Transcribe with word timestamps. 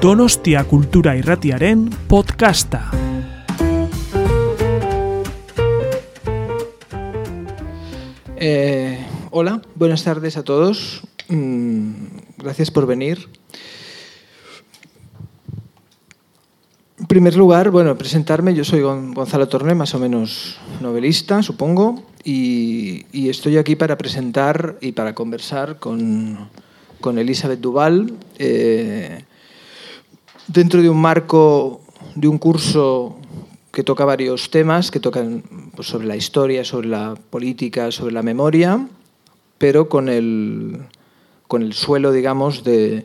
Donostia 0.00 0.64
Kultura 0.64 1.12
Irratiaren 1.16 1.90
podcasta. 2.08 2.90
Eh, 8.36 8.98
hola, 9.30 9.60
buenas 9.74 10.04
tardes 10.04 10.36
a 10.36 10.42
todos. 10.44 11.02
Mm, 11.28 11.92
gracias 12.38 12.70
por 12.70 12.86
venir. 12.86 13.28
En 16.98 17.06
primer 17.06 17.36
lugar, 17.36 17.70
bueno, 17.70 17.96
presentarme. 17.96 18.54
Yo 18.54 18.64
soy 18.64 18.80
Gon- 18.80 19.12
Gonzalo 19.14 19.48
Torné, 19.48 19.74
más 19.74 19.94
o 19.94 19.98
menos 19.98 20.58
novelista, 20.80 21.42
supongo, 21.42 22.02
y, 22.24 23.06
y 23.12 23.28
estoy 23.30 23.56
aquí 23.56 23.74
para 23.76 23.96
presentar 23.98 24.76
y 24.80 24.92
para 24.92 25.14
conversar 25.14 25.78
con, 25.78 26.48
con 27.00 27.18
Elizabeth 27.18 27.60
Duval 27.60 28.14
eh, 28.38 29.24
dentro 30.52 30.82
de 30.82 30.90
un 30.90 31.00
marco 31.00 31.80
de 32.14 32.28
un 32.28 32.38
curso 32.38 33.16
que 33.72 33.84
toca 33.84 34.04
varios 34.04 34.50
temas, 34.50 34.90
que 34.90 34.98
tocan 34.98 35.44
pues, 35.74 35.88
sobre 35.88 36.06
la 36.06 36.16
historia, 36.16 36.64
sobre 36.64 36.88
la 36.88 37.14
política, 37.30 37.92
sobre 37.92 38.12
la 38.12 38.22
memoria, 38.22 38.86
pero 39.58 39.88
con 39.88 40.08
el, 40.08 40.78
con 41.46 41.62
el 41.62 41.72
suelo, 41.72 42.10
digamos, 42.10 42.64
de, 42.64 43.04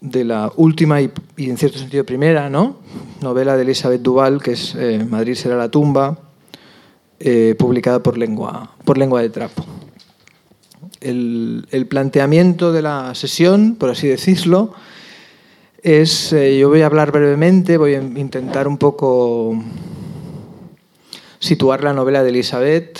de 0.00 0.24
la 0.24 0.52
última 0.56 1.00
y, 1.00 1.10
en 1.36 1.56
cierto 1.56 1.78
sentido 1.78 2.04
primera 2.04 2.50
¿no? 2.50 2.76
novela 3.20 3.56
de 3.56 3.62
Elizabeth 3.62 4.02
Duval, 4.02 4.42
que 4.42 4.52
es 4.52 4.74
eh, 4.74 5.06
Madrid 5.08 5.34
será 5.34 5.56
la 5.56 5.68
tumba, 5.68 6.18
eh, 7.20 7.54
publicada 7.56 8.02
por 8.02 8.18
lengua, 8.18 8.72
por 8.84 8.98
lengua 8.98 9.22
de 9.22 9.30
Trapo. 9.30 9.64
El, 11.00 11.66
el, 11.70 11.86
planteamiento 11.86 12.72
de 12.72 12.82
la 12.82 13.14
sesión, 13.14 13.76
por 13.78 13.90
así 13.90 14.08
decirlo, 14.08 14.72
es, 15.84 16.32
eh, 16.32 16.58
yo 16.58 16.70
voy 16.70 16.80
a 16.80 16.86
hablar 16.86 17.12
brevemente, 17.12 17.76
voy 17.76 17.94
a 17.94 18.02
intentar 18.02 18.66
un 18.66 18.78
poco 18.78 19.62
situar 21.38 21.84
la 21.84 21.92
novela 21.92 22.24
de 22.24 22.30
Elizabeth, 22.30 22.98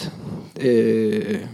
eh, 0.56 1.46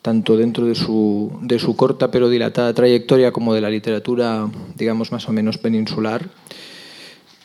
tanto 0.00 0.34
dentro 0.34 0.64
de 0.64 0.74
su, 0.74 1.30
de 1.42 1.58
su, 1.58 1.76
corta 1.76 2.10
pero 2.10 2.30
dilatada 2.30 2.72
trayectoria 2.72 3.32
como 3.32 3.52
de 3.52 3.60
la 3.60 3.68
literatura, 3.68 4.48
digamos, 4.76 5.12
más 5.12 5.28
o 5.28 5.32
menos 5.32 5.58
peninsular. 5.58 6.30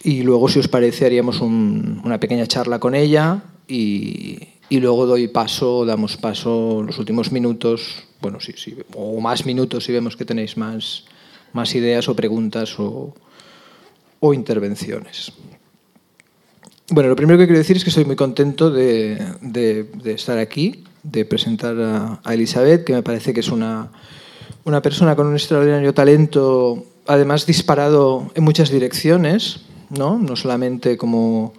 Y 0.03 0.23
luego, 0.23 0.47
si 0.47 0.59
os 0.59 0.69
parece, 0.69 1.05
haríamos 1.05 1.41
un, 1.41 2.01
una 2.05 2.17
pequeña 2.17 2.47
charla 2.47 2.79
con 2.79 2.95
ella 2.95 3.43
y, 3.67 4.39
y, 4.69 4.79
luego 4.79 5.05
doy 5.05 5.27
paso, 5.27 5.85
damos 5.85 6.15
paso 6.15 6.81
los 6.87 6.97
últimos 6.97 7.33
minutos, 7.33 8.05
bueno, 8.21 8.39
sí, 8.39 8.53
sí, 8.55 8.73
o 8.95 9.19
más 9.19 9.45
minutos 9.45 9.83
si 9.83 9.91
vemos 9.91 10.15
que 10.15 10.23
tenéis 10.23 10.55
más, 10.55 11.03
más 11.53 11.73
ideas 11.75 12.07
o 12.07 12.15
preguntas 12.15 12.75
o, 12.77 13.13
intervenciones. 14.33 15.31
Bueno, 16.89 17.09
lo 17.09 17.15
primero 17.15 17.39
que 17.39 17.45
quiero 17.45 17.57
decir 17.57 17.77
es 17.77 17.83
que 17.83 17.89
estoy 17.89 18.05
muy 18.05 18.15
contento 18.15 18.69
de, 18.69 19.17
estar 20.05 20.37
aquí, 20.37 20.83
de 21.03 21.25
presentar 21.25 21.79
a, 21.79 22.19
a, 22.23 22.33
Elizabeth, 22.33 22.83
que 22.83 22.93
me 22.93 23.01
parece 23.01 23.33
que 23.33 23.39
es 23.39 23.49
una, 23.49 23.89
una 24.63 24.81
persona 24.81 25.15
con 25.15 25.27
un 25.27 25.33
extraordinario 25.33 25.93
talento, 25.93 26.85
además 27.07 27.45
disparado 27.45 28.31
en 28.35 28.43
muchas 28.43 28.69
direcciones, 28.69 29.61
no, 29.89 30.17
no 30.19 30.35
solamente 30.35 30.97
como, 30.97 31.53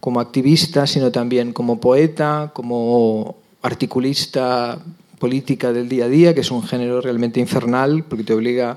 como 0.00 0.20
activista, 0.20 0.86
sino 0.86 1.10
también 1.10 1.52
como 1.52 1.80
poeta, 1.80 2.52
como 2.54 3.36
articulista 3.62 4.78
política 5.18 5.72
del 5.72 5.88
día 5.88 6.04
a 6.04 6.08
día, 6.08 6.34
que 6.34 6.42
es 6.42 6.50
un 6.50 6.62
género 6.62 7.00
realmente 7.00 7.40
infernal, 7.40 8.04
porque 8.04 8.24
te 8.24 8.34
obliga 8.34 8.76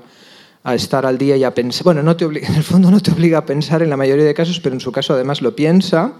estar 0.74 1.06
al 1.06 1.18
día 1.18 1.36
y 1.36 1.44
a 1.44 1.54
pensar. 1.54 1.84
Bueno, 1.84 2.02
no 2.02 2.16
te 2.16 2.24
obliga, 2.24 2.48
en 2.48 2.56
el 2.56 2.62
fondo 2.62 2.90
no 2.90 3.00
te 3.00 3.10
obliga 3.10 3.38
a 3.38 3.46
pensar 3.46 3.82
en 3.82 3.90
la 3.90 3.96
mayoría 3.96 4.24
de 4.24 4.34
casos, 4.34 4.60
pero 4.60 4.74
en 4.74 4.80
su 4.80 4.92
caso 4.92 5.14
además 5.14 5.42
lo 5.42 5.54
piensa, 5.54 6.12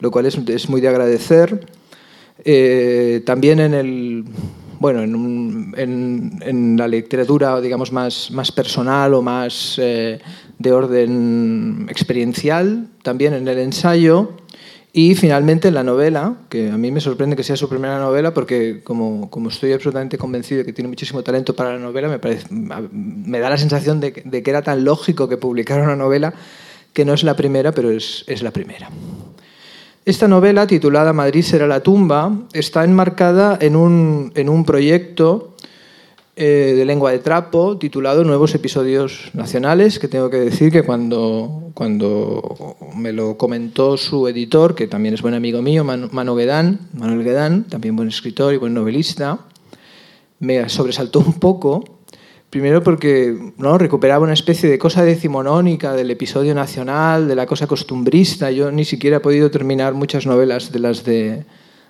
lo 0.00 0.10
cual 0.10 0.26
es, 0.26 0.36
es 0.36 0.68
muy 0.68 0.80
de 0.80 0.88
agradecer. 0.88 1.66
Eh, 2.44 3.22
también 3.26 3.60
en 3.60 3.74
el. 3.74 4.24
Bueno, 4.80 5.02
en, 5.02 5.74
en, 5.76 6.38
en, 6.40 6.76
la 6.76 6.86
literatura, 6.86 7.60
digamos, 7.60 7.90
más, 7.90 8.30
más 8.30 8.52
personal 8.52 9.12
o 9.14 9.22
más 9.22 9.74
eh, 9.82 10.20
de 10.56 10.72
orden 10.72 11.88
experiencial, 11.90 12.86
también 13.02 13.34
en 13.34 13.48
el 13.48 13.58
ensayo, 13.58 14.34
y 15.00 15.14
finalmente 15.14 15.68
en 15.68 15.74
la 15.74 15.84
novela, 15.84 16.34
que 16.48 16.72
a 16.72 16.76
mí 16.76 16.90
me 16.90 17.00
sorprende 17.00 17.36
que 17.36 17.44
sea 17.44 17.54
su 17.54 17.68
primera 17.68 18.00
novela, 18.00 18.34
porque 18.34 18.80
como, 18.82 19.30
como 19.30 19.48
estoy 19.48 19.72
absolutamente 19.72 20.18
convencido 20.18 20.58
de 20.58 20.64
que 20.64 20.72
tiene 20.72 20.88
muchísimo 20.88 21.22
talento 21.22 21.54
para 21.54 21.74
la 21.74 21.78
novela, 21.78 22.08
me, 22.08 22.18
parece, 22.18 22.48
me 22.50 23.38
da 23.38 23.48
la 23.48 23.58
sensación 23.58 24.00
de, 24.00 24.10
de, 24.24 24.42
que 24.42 24.50
era 24.50 24.62
tan 24.62 24.84
lógico 24.84 25.28
que 25.28 25.36
publicara 25.36 25.84
una 25.84 25.94
novela 25.94 26.34
que 26.92 27.04
no 27.04 27.14
es 27.14 27.22
la 27.22 27.36
primera, 27.36 27.70
pero 27.70 27.92
es, 27.92 28.24
es 28.26 28.42
la 28.42 28.50
primera. 28.50 28.90
Esta 30.04 30.26
novela, 30.26 30.66
titulada 30.66 31.12
Madrid 31.12 31.42
será 31.42 31.68
la 31.68 31.78
tumba, 31.78 32.36
está 32.52 32.82
enmarcada 32.82 33.56
en 33.60 33.76
un, 33.76 34.32
en 34.34 34.48
un 34.48 34.64
proyecto 34.64 35.54
eh, 36.40 36.74
de 36.76 36.84
lengua 36.84 37.10
de 37.10 37.18
trapo 37.18 37.78
titulado 37.78 38.22
Nuevos 38.22 38.54
Episodios 38.54 39.32
Nacionales, 39.34 39.98
que 39.98 40.06
tengo 40.06 40.30
que 40.30 40.36
decir 40.36 40.70
que 40.70 40.84
cuando, 40.84 41.72
cuando 41.74 42.76
me 42.94 43.12
lo 43.12 43.36
comentó 43.36 43.96
su 43.96 44.28
editor, 44.28 44.76
que 44.76 44.86
también 44.86 45.14
es 45.14 45.20
buen 45.20 45.34
amigo 45.34 45.62
mío, 45.62 45.82
Manu, 45.82 46.08
Manu 46.12 46.36
Guedán, 46.36 46.78
Manuel 46.92 47.24
Guedán, 47.24 47.64
también 47.64 47.96
buen 47.96 48.06
escritor 48.06 48.54
y 48.54 48.56
buen 48.56 48.72
novelista, 48.72 49.40
me 50.38 50.68
sobresaltó 50.68 51.18
un 51.18 51.40
poco, 51.40 51.82
primero 52.50 52.84
porque 52.84 53.36
¿no? 53.56 53.76
recuperaba 53.76 54.22
una 54.22 54.34
especie 54.34 54.70
de 54.70 54.78
cosa 54.78 55.02
decimonónica 55.02 55.94
del 55.94 56.08
episodio 56.12 56.54
nacional, 56.54 57.26
de 57.26 57.34
la 57.34 57.46
cosa 57.46 57.66
costumbrista. 57.66 58.52
Yo 58.52 58.70
ni 58.70 58.84
siquiera 58.84 59.16
he 59.16 59.20
podido 59.20 59.50
terminar 59.50 59.92
muchas 59.94 60.24
novelas 60.24 60.70
de 60.70 60.78
las 60.78 61.02
de 61.02 61.44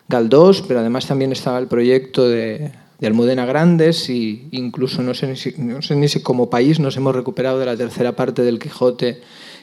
Galdós, 0.08 0.62
pero 0.62 0.80
además 0.80 1.06
también 1.06 1.32
estaba 1.32 1.58
el 1.58 1.66
proyecto 1.66 2.26
de, 2.26 2.72
de 2.98 3.06
Almudena 3.06 3.46
Grandes 3.46 4.08
y 4.10 4.48
incluso 4.50 5.02
no 5.02 5.14
sé, 5.14 5.28
ni 5.28 6.08
si, 6.08 6.22
como 6.22 6.50
país 6.50 6.80
nos 6.80 6.96
hemos 6.96 7.14
recuperado 7.14 7.58
de 7.58 7.66
la 7.66 7.76
tercera 7.76 8.12
parte 8.12 8.42
del 8.42 8.58
Quijote 8.58 9.20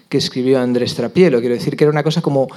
que 0.08 0.18
escribió 0.18 0.60
Andrés 0.60 0.96
Trapielo. 0.96 1.40
Quiero 1.40 1.56
decir 1.56 1.76
que 1.76 1.84
era 1.84 1.92
una 1.92 2.04
cosa 2.04 2.22
como 2.22 2.48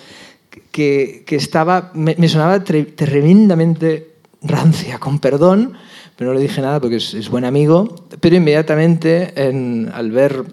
que, 0.71 1.25
que 1.27 1.37
estaba, 1.37 1.91
me, 1.95 2.29
sonaba 2.29 2.63
tre, 2.63 2.85
tremendamente 2.85 4.13
rancia, 4.43 4.99
con 4.99 5.19
perdón, 5.19 5.75
pero 6.17 6.31
no 6.31 6.35
le 6.35 6.43
dije 6.43 6.61
nada 6.61 6.81
porque 6.81 6.97
es, 6.97 7.29
buen 7.29 7.45
amigo, 7.45 8.07
pero 8.21 8.37
inmediatamente 8.37 9.33
en, 9.37 9.91
al 9.93 10.11
ver 10.11 10.45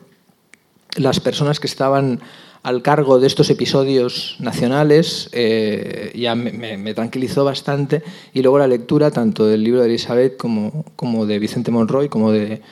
las 0.96 1.20
personas 1.20 1.60
que 1.60 1.68
estaban 1.68 2.20
al 2.66 2.82
cargo 2.82 3.20
de 3.20 3.28
estos 3.28 3.52
episodios 3.52 4.38
nacionales 4.40 5.30
eh, 5.34 6.12
ya 6.16 6.34
me, 6.34 6.94
tranquilizó 6.96 7.46
bastante. 7.46 8.02
Y 8.34 8.42
luego 8.42 8.58
la 8.58 8.66
lectura 8.66 9.12
tanto 9.12 9.46
del 9.46 9.64
libro 9.64 9.82
de 9.82 9.86
Elizabeth 9.86 10.36
como, 10.36 10.84
como 10.96 11.28
de 11.28 11.38
Vicente 11.38 11.70
Monroy 11.70 12.10
como 12.10 12.32
de, 12.32 12.64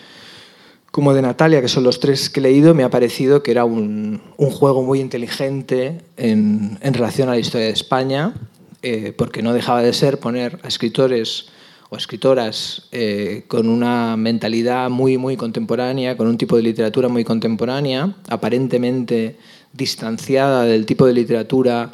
como 0.89 1.13
de 1.13 1.21
Natalia, 1.21 1.61
que 1.61 1.67
son 1.67 1.83
los 1.83 1.99
tres 1.99 2.31
que 2.31 2.39
he 2.39 2.43
leído, 2.43 2.73
me 2.73 2.83
ha 2.83 2.89
parecido 2.89 3.43
que 3.43 3.51
era 3.51 3.65
un, 3.65 4.19
un 4.37 4.49
juego 4.49 4.81
muy 4.81 4.99
inteligente 4.99 6.01
en, 6.17 6.79
en, 6.81 6.93
relación 6.95 7.29
a 7.29 7.33
la 7.33 7.39
historia 7.39 7.67
de 7.67 7.73
España, 7.73 8.33
eh, 8.81 9.13
porque 9.15 9.43
no 9.43 9.53
dejaba 9.53 9.83
de 9.83 9.93
ser 9.93 10.19
poner 10.19 10.59
a 10.63 10.69
escritores 10.69 11.49
o 11.91 11.95
escritoras 11.95 12.87
eh, 12.91 13.43
con 13.47 13.69
una 13.69 14.17
mentalidad 14.17 14.89
muy, 14.89 15.19
muy 15.19 15.37
contemporánea, 15.37 16.17
con 16.17 16.25
un 16.25 16.39
tipo 16.39 16.57
de 16.57 16.63
literatura 16.63 17.09
muy 17.09 17.23
contemporánea, 17.23 18.15
aparentemente 18.29 19.37
distanciada 19.73 20.63
del 20.63 20.85
tipo 20.85 21.05
de 21.05 21.13
literatura 21.13 21.91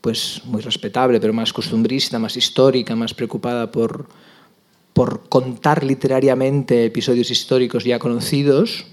pues 0.00 0.42
muy 0.44 0.60
respetable, 0.60 1.20
pero 1.20 1.32
más 1.32 1.52
costumbrista, 1.52 2.18
más 2.18 2.36
histórica, 2.36 2.96
más 2.96 3.14
preocupada 3.14 3.70
por, 3.70 4.06
por 4.92 5.28
contar 5.28 5.84
literariamente 5.84 6.84
episodios 6.84 7.30
históricos 7.30 7.84
ya 7.84 7.98
conocidos 7.98 8.84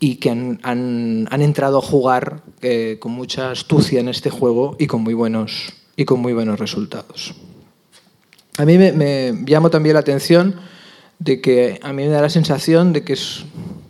y 0.00 0.16
que 0.16 0.30
han, 0.30 0.58
han, 0.62 1.42
entrado 1.42 1.78
a 1.78 1.82
jugar 1.82 2.42
eh, 2.62 2.96
con 2.98 3.12
mucha 3.12 3.50
astucia 3.50 4.00
en 4.00 4.08
este 4.08 4.30
juego 4.30 4.74
y 4.78 4.86
con 4.86 5.02
muy 5.02 5.14
buenos, 5.14 5.74
y 5.96 6.04
con 6.04 6.20
muy 6.20 6.32
buenos 6.32 6.58
resultados. 6.58 7.34
A 8.56 8.64
mí 8.64 8.78
me, 8.78 8.92
me 8.92 9.44
llama 9.44 9.70
también 9.70 9.94
la 9.94 10.00
atención 10.00 10.56
de 11.18 11.40
que 11.40 11.78
a 11.82 11.92
mí 11.92 12.04
me 12.04 12.08
da 12.08 12.22
la 12.22 12.30
sensación 12.30 12.92
de 12.92 13.04
que 13.04 13.12
es, 13.14 13.44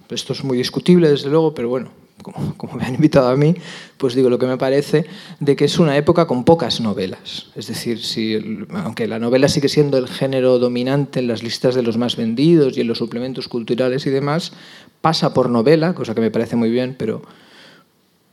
esto 0.08 0.32
es 0.32 0.42
muy 0.42 0.58
discutible 0.58 1.08
desde 1.08 1.28
luego, 1.28 1.54
pero 1.54 1.68
bueno, 1.68 1.90
como, 2.22 2.74
me 2.74 2.84
han 2.84 2.94
invitado 2.94 3.28
a 3.28 3.36
mí, 3.36 3.54
pues 3.96 4.14
digo 4.14 4.30
lo 4.30 4.38
que 4.38 4.46
me 4.46 4.56
parece, 4.56 5.06
de 5.40 5.56
que 5.56 5.64
es 5.64 5.78
una 5.78 5.96
época 5.96 6.26
con 6.26 6.44
pocas 6.44 6.80
novelas. 6.80 7.46
Es 7.54 7.66
decir, 7.66 8.02
si, 8.02 8.38
aunque 8.70 9.06
la 9.06 9.18
novela 9.18 9.48
sigue 9.48 9.68
siendo 9.68 9.98
el 9.98 10.08
género 10.08 10.58
dominante 10.58 11.20
en 11.20 11.28
las 11.28 11.42
listas 11.42 11.74
de 11.74 11.82
los 11.82 11.96
más 11.96 12.16
vendidos 12.16 12.76
y 12.76 12.80
en 12.80 12.88
los 12.88 12.98
suplementos 12.98 13.48
culturales 13.48 14.06
y 14.06 14.10
demás, 14.10 14.52
pasa 15.00 15.32
por 15.32 15.50
novela, 15.50 15.94
cosa 15.94 16.14
que 16.14 16.20
me 16.20 16.30
parece 16.30 16.56
muy 16.56 16.70
bien, 16.70 16.96
pero, 16.98 17.22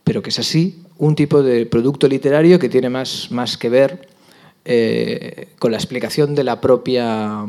pero 0.04 0.22
que 0.22 0.30
es 0.30 0.38
así, 0.38 0.82
un 0.98 1.14
tipo 1.14 1.42
de 1.42 1.66
producto 1.66 2.08
literario 2.08 2.58
que 2.58 2.68
tiene 2.68 2.90
más, 2.90 3.30
más 3.30 3.56
que 3.56 3.68
ver 3.68 4.15
eh, 4.68 5.48
con 5.60 5.70
la 5.70 5.76
explicación 5.76 6.34
de 6.34 6.42
la 6.42 6.60
propia 6.60 7.46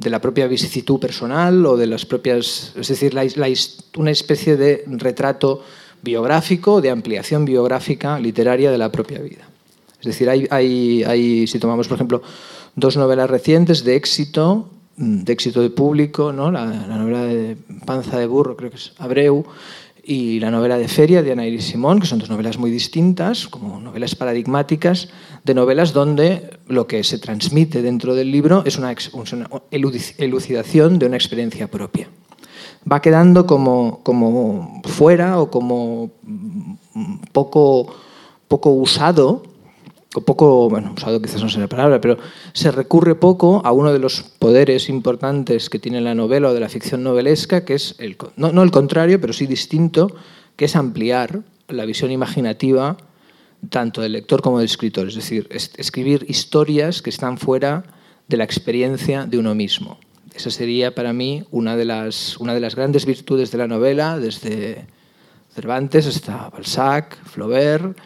de 0.00 0.10
la 0.10 0.20
propia 0.20 0.46
vicisitud 0.46 0.98
personal 0.98 1.64
o 1.66 1.76
de 1.76 1.86
las 1.86 2.06
propias, 2.06 2.72
es 2.76 2.88
decir, 2.88 3.14
la, 3.14 3.24
una 3.96 4.10
especie 4.10 4.56
de 4.56 4.84
retrato 4.86 5.62
biográfico, 6.02 6.80
de 6.80 6.90
ampliación 6.90 7.44
biográfica 7.44 8.18
literaria 8.18 8.70
de 8.70 8.78
la 8.78 8.92
propia 8.92 9.20
vida. 9.20 9.48
Es 9.98 10.06
decir, 10.06 10.28
hay, 10.28 10.46
hay, 10.50 11.02
hay, 11.04 11.46
si 11.46 11.58
tomamos, 11.58 11.88
por 11.88 11.96
ejemplo, 11.96 12.22
dos 12.76 12.96
novelas 12.96 13.30
recientes 13.30 13.84
de 13.84 13.96
éxito, 13.96 14.68
de 14.96 15.32
éxito 15.32 15.62
de 15.62 15.70
público, 15.70 16.32
¿no? 16.32 16.50
la, 16.50 16.66
la 16.66 16.96
novela 16.98 17.24
de 17.24 17.56
Panza 17.86 18.18
de 18.18 18.26
Burro, 18.26 18.56
creo 18.56 18.70
que 18.70 18.76
es 18.76 18.92
Abreu, 18.98 19.44
y 20.06 20.40
la 20.40 20.50
novela 20.50 20.76
de 20.76 20.88
Feria 20.88 21.22
de 21.22 21.32
Ana 21.32 21.46
Iris 21.46 21.64
Simón, 21.64 22.00
que 22.00 22.06
son 22.06 22.18
dos 22.18 22.28
novelas 22.28 22.58
muy 22.58 22.70
distintas, 22.70 23.48
como 23.48 23.80
novelas 23.80 24.14
paradigmáticas, 24.14 25.08
de 25.44 25.54
novelas 25.54 25.92
donde 25.92 26.58
lo 26.68 26.86
que 26.86 27.02
se 27.04 27.18
transmite 27.18 27.82
dentro 27.82 28.14
del 28.14 28.30
libro 28.30 28.62
es 28.66 28.76
una, 28.76 28.94
elucidación 30.18 30.98
de 30.98 31.06
una 31.06 31.16
experiencia 31.16 31.70
propia. 31.70 32.08
Va 32.90 33.00
quedando 33.00 33.46
como, 33.46 34.00
como 34.02 34.82
fuera 34.84 35.40
o 35.40 35.50
como 35.50 36.10
poco, 37.32 37.94
poco 38.46 38.70
usado 38.70 39.53
poco, 40.20 40.68
bueno, 40.68 40.92
usado 40.96 41.20
quizás 41.20 41.42
no 41.42 41.48
sea 41.48 41.60
la 41.60 41.68
palabra, 41.68 42.00
pero 42.00 42.18
se 42.52 42.70
recurre 42.70 43.14
poco 43.14 43.62
a 43.64 43.72
uno 43.72 43.92
de 43.92 43.98
los 43.98 44.22
poderes 44.22 44.88
importantes 44.88 45.68
que 45.68 45.78
tiene 45.78 46.00
la 46.00 46.14
novela 46.14 46.50
o 46.50 46.54
de 46.54 46.60
la 46.60 46.68
ficción 46.68 47.02
novelesca, 47.02 47.64
que 47.64 47.74
es, 47.74 47.96
el, 47.98 48.16
no, 48.36 48.52
no 48.52 48.62
el 48.62 48.70
contrario, 48.70 49.20
pero 49.20 49.32
sí 49.32 49.46
distinto, 49.46 50.14
que 50.56 50.66
es 50.66 50.76
ampliar 50.76 51.40
la 51.68 51.84
visión 51.84 52.10
imaginativa 52.10 52.96
tanto 53.70 54.00
del 54.00 54.12
lector 54.12 54.42
como 54.42 54.58
del 54.58 54.66
escritor, 54.66 55.08
es 55.08 55.14
decir, 55.14 55.48
escribir 55.50 56.26
historias 56.28 57.02
que 57.02 57.10
están 57.10 57.38
fuera 57.38 57.84
de 58.28 58.36
la 58.36 58.44
experiencia 58.44 59.26
de 59.26 59.38
uno 59.38 59.54
mismo. 59.54 59.98
Esa 60.34 60.50
sería 60.50 60.94
para 60.94 61.12
mí 61.12 61.44
una 61.50 61.76
de 61.76 61.84
las, 61.84 62.36
una 62.38 62.54
de 62.54 62.60
las 62.60 62.74
grandes 62.74 63.06
virtudes 63.06 63.50
de 63.50 63.58
la 63.58 63.68
novela, 63.68 64.18
desde 64.18 64.86
Cervantes 65.54 66.06
hasta 66.06 66.50
Balzac, 66.50 67.16
Flaubert, 67.24 67.96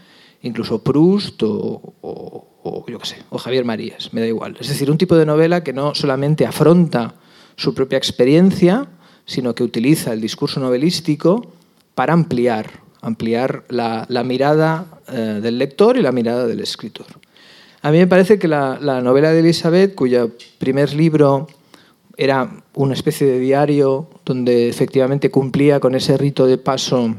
incluso 0.42 0.82
Proust 0.82 1.42
o, 1.42 2.84
yo 2.86 2.98
qué 2.98 3.06
sé, 3.06 3.16
o 3.30 3.38
Javier 3.38 3.64
Marías, 3.64 4.12
me 4.12 4.20
da 4.20 4.26
igual. 4.26 4.56
Es 4.60 4.68
decir, 4.68 4.90
un 4.90 4.98
tipo 4.98 5.16
de 5.16 5.26
novela 5.26 5.62
que 5.62 5.72
no 5.72 5.94
solamente 5.94 6.46
afronta 6.46 7.14
su 7.56 7.74
propia 7.74 7.98
experiencia, 7.98 8.86
sino 9.24 9.54
que 9.54 9.62
utiliza 9.62 10.12
el 10.12 10.20
discurso 10.20 10.60
novelístico 10.60 11.52
para 11.94 12.12
ampliar, 12.12 12.70
ampliar 13.00 13.64
la, 13.68 14.06
mirada 14.24 14.86
eh, 15.08 15.40
del 15.42 15.58
lector 15.58 15.96
y 15.96 16.02
la 16.02 16.12
mirada 16.12 16.46
del 16.46 16.60
escritor. 16.60 17.06
A 17.82 17.90
mí 17.90 17.98
me 17.98 18.06
parece 18.06 18.38
que 18.38 18.48
la, 18.48 18.78
la 18.80 19.00
novela 19.00 19.30
de 19.32 19.40
Elizabeth, 19.40 19.94
cuyo 19.94 20.30
primer 20.58 20.94
libro 20.94 21.48
era 22.16 22.50
una 22.74 22.94
especie 22.94 23.26
de 23.26 23.38
diario 23.38 24.08
donde 24.24 24.68
efectivamente 24.68 25.30
cumplía 25.30 25.78
con 25.78 25.94
ese 25.94 26.16
rito 26.16 26.46
de 26.46 26.58
paso 26.58 27.14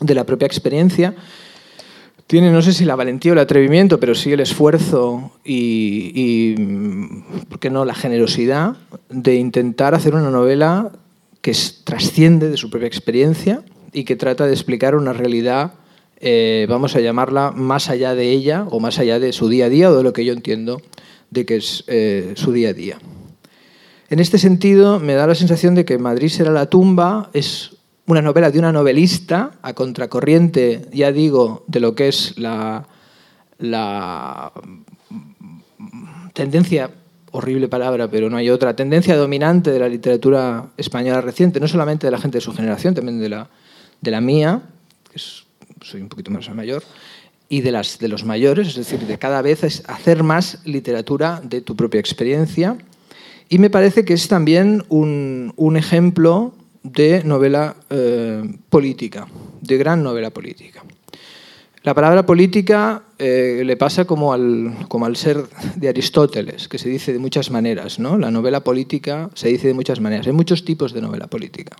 de 0.00 0.14
la 0.14 0.24
propia 0.24 0.46
experiencia, 0.46 1.14
tiene, 2.28 2.52
no 2.52 2.60
sé 2.60 2.74
si 2.74 2.84
la 2.84 2.94
valentía 2.94 3.32
o 3.32 3.34
el 3.34 3.38
atrevimiento, 3.38 3.98
pero 3.98 4.14
sí 4.14 4.30
el 4.30 4.40
esfuerzo 4.40 5.32
y, 5.46 6.54
¿por 7.48 7.58
qué 7.58 7.70
no?, 7.70 7.86
la 7.86 7.94
generosidad 7.94 8.76
de 9.08 9.36
intentar 9.36 9.94
hacer 9.94 10.14
una 10.14 10.30
novela 10.30 10.92
que 11.40 11.56
trasciende 11.84 12.50
de 12.50 12.58
su 12.58 12.68
propia 12.68 12.86
experiencia 12.86 13.62
y 13.94 14.04
que 14.04 14.14
trata 14.14 14.46
de 14.46 14.52
explicar 14.52 14.94
una 14.94 15.14
realidad, 15.14 15.72
eh, 16.20 16.66
vamos 16.68 16.94
a 16.96 17.00
llamarla, 17.00 17.50
más 17.50 17.88
allá 17.88 18.14
de 18.14 18.30
ella 18.30 18.66
o 18.70 18.78
más 18.78 18.98
allá 18.98 19.18
de 19.18 19.32
su 19.32 19.48
día 19.48 19.64
a 19.64 19.68
día 19.70 19.90
o 19.90 19.96
de 19.96 20.02
lo 20.02 20.12
que 20.12 20.26
yo 20.26 20.34
entiendo 20.34 20.82
de 21.30 21.46
que 21.46 21.56
es 21.56 21.84
eh, 21.86 22.34
su 22.36 22.52
día 22.52 22.68
a 22.68 22.72
día. 22.74 22.98
En 24.10 24.20
este 24.20 24.36
sentido, 24.36 25.00
me 25.00 25.14
da 25.14 25.26
la 25.26 25.34
sensación 25.34 25.74
de 25.74 25.86
que 25.86 25.96
Madrid 25.96 26.28
será 26.28 26.50
la 26.50 26.66
tumba 26.66 27.30
es 27.32 27.77
una 28.08 28.22
novela 28.22 28.50
de 28.50 28.58
una 28.58 28.72
novelista 28.72 29.52
a 29.60 29.74
contracorriente, 29.74 30.88
ya 30.92 31.12
digo, 31.12 31.64
de 31.68 31.78
lo 31.78 31.94
que 31.94 32.08
es 32.08 32.38
la, 32.38 32.86
tendencia, 36.32 36.90
horrible 37.32 37.68
palabra, 37.68 38.10
pero 38.10 38.30
no 38.30 38.38
hay 38.38 38.48
otra, 38.48 38.74
tendencia 38.74 39.14
dominante 39.14 39.70
de 39.70 39.78
la 39.78 39.88
literatura 39.90 40.70
española 40.78 41.20
reciente, 41.20 41.60
no 41.60 41.68
solamente 41.68 42.06
de 42.06 42.10
la 42.10 42.18
gente 42.18 42.38
de 42.38 42.42
su 42.42 42.54
generación, 42.54 42.94
también 42.94 43.20
de 43.20 43.28
la, 43.28 43.50
de 44.00 44.10
la 44.10 44.22
mía, 44.22 44.62
que 45.12 45.20
soy 45.82 46.00
un 46.00 46.08
poquito 46.08 46.30
más 46.30 46.48
mayor, 46.54 46.82
y 47.50 47.60
de, 47.60 47.72
las, 47.72 47.98
de 47.98 48.08
los 48.08 48.24
mayores, 48.24 48.68
es 48.68 48.76
decir, 48.76 49.00
de 49.00 49.18
cada 49.18 49.42
vez 49.42 49.64
es 49.64 49.82
hacer 49.86 50.22
más 50.22 50.60
literatura 50.64 51.42
de 51.44 51.60
tu 51.60 51.76
propia 51.76 52.00
experiencia. 52.00 52.78
Y 53.50 53.58
me 53.58 53.68
parece 53.68 54.04
que 54.04 54.14
es 54.14 54.28
también 54.28 54.84
un, 54.88 55.52
un 55.56 55.76
ejemplo 55.76 56.54
de 56.82 57.22
novela 57.24 57.76
eh, 57.90 58.42
política, 58.68 59.26
de 59.60 59.76
gran 59.76 60.02
novela 60.02 60.30
política. 60.30 60.82
La 61.82 61.94
palabra 61.94 62.26
política 62.26 63.02
eh, 63.18 63.62
le 63.64 63.76
pasa 63.76 64.04
como 64.04 64.32
al, 64.32 64.86
como 64.88 65.06
al 65.06 65.16
ser 65.16 65.44
de 65.76 65.88
Aristóteles, 65.88 66.68
que 66.68 66.76
se 66.76 66.88
dice 66.88 67.12
de 67.12 67.18
muchas 67.18 67.50
maneras. 67.50 67.98
¿no? 67.98 68.18
La 68.18 68.30
novela 68.30 68.60
política 68.60 69.30
se 69.34 69.48
dice 69.48 69.68
de 69.68 69.74
muchas 69.74 70.00
maneras. 70.00 70.26
Hay 70.26 70.32
muchos 70.32 70.64
tipos 70.64 70.92
de 70.92 71.00
novela 71.00 71.28
política. 71.28 71.76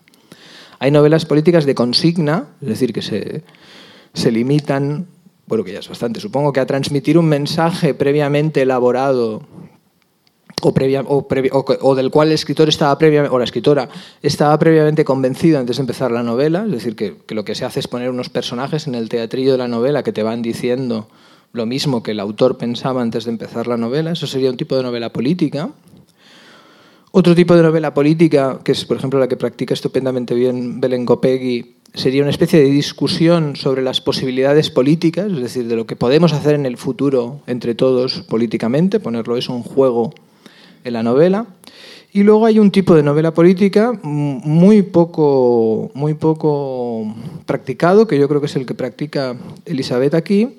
Hay 0.79 0.91
novelas 0.91 1.27
políticas 1.27 1.67
de 1.67 1.75
consigna, 1.75 2.47
es 2.63 2.69
decir, 2.69 2.93
que 2.93 3.03
se, 3.03 3.43
se 4.15 4.31
limitan, 4.31 5.09
bueno, 5.47 5.65
que 5.65 5.73
ya 5.73 5.81
es 5.81 5.89
bastante, 5.89 6.21
supongo 6.21 6.53
que 6.53 6.61
a 6.61 6.67
transmitir 6.67 7.19
un 7.19 7.27
mensaje 7.27 7.95
previamente 7.95 8.63
elaborado 8.63 9.43
o, 10.63 11.95
del 11.95 12.11
cual 12.11 12.29
el 12.29 12.35
escritor 12.35 12.69
estaba 12.69 12.99
o 13.31 13.39
la 13.39 13.45
escritora 13.45 13.89
estaba 14.23 14.59
previamente 14.59 15.05
convencido 15.05 15.59
antes 15.59 15.77
de 15.77 15.83
empezar 15.83 16.11
la 16.11 16.23
novela, 16.23 16.65
es 16.67 16.73
decir, 16.73 16.97
que, 16.97 17.17
lo 17.35 17.45
que 17.45 17.55
se 17.55 17.65
hace 17.65 17.81
es 17.81 17.89
poner 17.89 18.11
unos 18.11 18.29
personajes 18.29 18.87
en 18.87 18.95
el 18.95 19.09
teatrillo 19.09 19.53
de 19.53 19.59
la 19.59 19.69
novela 19.69 20.03
que 20.03 20.13
te 20.13 20.23
van 20.23 20.43
diciendo 20.43 21.09
lo 21.53 21.67
mismo 21.67 22.03
que 22.03 22.11
el 22.11 22.21
autor 22.21 22.59
pensaba 22.59 23.03
antes 23.03 23.25
de 23.25 23.31
empezar 23.31 23.67
la 23.67 23.77
novela, 23.77 24.13
eso 24.13 24.27
sería 24.27 24.51
un 24.51 24.57
tipo 24.57 24.77
de 24.77 24.83
novela 24.83 25.13
política. 25.13 25.71
Otro 27.11 27.35
tipo 27.35 27.57
de 27.57 27.63
novela 27.63 27.95
política, 27.95 28.61
que 28.63 28.73
es 28.73 28.85
por 28.85 28.99
ejemplo 28.99 29.19
la 29.19 29.29
que 29.29 29.37
practica 29.37 29.73
estupendamente 29.73 30.35
bien 30.35 30.81
Belén 30.81 31.07
Gopegui, 31.07 31.79
sería 31.95 32.23
una 32.23 32.31
especie 32.31 32.61
de 32.61 32.71
discusión 32.71 33.57
sobre 33.57 33.83
las 33.83 34.01
posibilidades 34.01 34.71
políticas, 34.71 35.33
es 35.33 35.41
decir, 35.41 35.67
de 35.69 35.77
lo 35.77 35.87
que 35.87 35.97
podemos 35.97 36.33
hacer 36.33 36.55
en 36.55 36.67
el 36.67 36.77
futuro 36.77 37.41
entre 37.47 37.75
todos 37.75 38.23
políticamente, 38.29 39.01
ponerlo 39.01 39.37
eso 39.37 39.57
en 39.57 39.63
juego 39.63 40.13
en 40.89 40.95
la 40.95 41.03
novela. 41.03 41.47
Y 42.13 42.23
luego 42.23 42.47
hay 42.47 42.59
un 42.59 42.71
tipo 42.71 42.95
de 42.95 43.03
novela 43.03 43.33
política 43.35 43.93
muy 44.03 44.83
poco, 44.83 45.91
muy 45.95 46.15
poco 46.15 47.15
practicado, 47.47 48.07
que 48.07 48.19
yo 48.19 48.29
creo 48.29 48.41
que 48.41 48.47
es 48.47 48.57
el 48.57 48.67
que 48.67 48.75
practica 48.75 49.37
Elizabeth 49.67 50.15
aquí, 50.15 50.57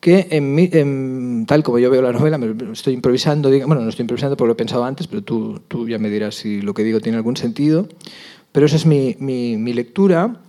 que 0.00 0.26
en, 0.32 1.46
tal 1.46 1.62
como 1.62 1.78
yo 1.78 1.88
veo 1.88 2.02
la 2.02 2.12
novela, 2.12 2.36
me 2.36 2.72
estoy 2.72 2.92
improvisando, 2.92 3.50
bueno, 3.50 3.82
no 3.82 3.88
estoy 3.88 4.02
improvisando 4.02 4.36
porque 4.36 4.48
lo 4.48 4.52
he 4.54 4.56
pensado 4.56 4.84
antes, 4.84 5.06
pero 5.06 5.22
tú, 5.22 5.60
tú 5.68 5.88
ya 5.88 6.00
me 6.00 6.10
dirás 6.10 6.34
si 6.34 6.60
lo 6.60 6.74
que 6.74 6.82
digo 6.82 7.00
tiene 7.00 7.18
algún 7.18 7.36
sentido, 7.36 7.86
pero 8.50 8.66
esa 8.66 8.74
es 8.74 8.84
mi, 8.84 9.14
mi, 9.20 9.72
lectura. 9.72 10.40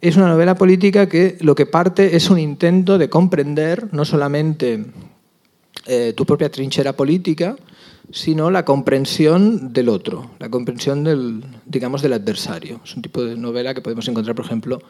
Es 0.00 0.16
una 0.16 0.28
novela 0.28 0.54
política 0.54 1.10
que 1.10 1.36
lo 1.40 1.54
que 1.54 1.66
parte 1.66 2.16
es 2.16 2.30
un 2.30 2.38
intento 2.38 2.96
de 2.96 3.10
comprender 3.10 3.92
no 3.92 4.06
solamente 4.06 4.86
eh, 5.86 6.14
tu 6.16 6.24
propia 6.24 6.50
trinchera 6.50 6.94
política, 6.94 7.56
sino 8.12 8.50
la 8.50 8.64
comprensión 8.64 9.72
del 9.72 9.88
otro, 9.88 10.30
la 10.38 10.50
comprensión 10.50 11.02
del, 11.02 11.42
digamos, 11.64 12.02
del 12.02 12.12
adversario. 12.12 12.80
Es 12.84 12.94
un 12.94 13.02
tipo 13.02 13.24
de 13.24 13.36
novela 13.36 13.74
que 13.74 13.80
podemos 13.80 14.06
encontrar, 14.06 14.36
por 14.36 14.44
ejemplo, 14.44 14.80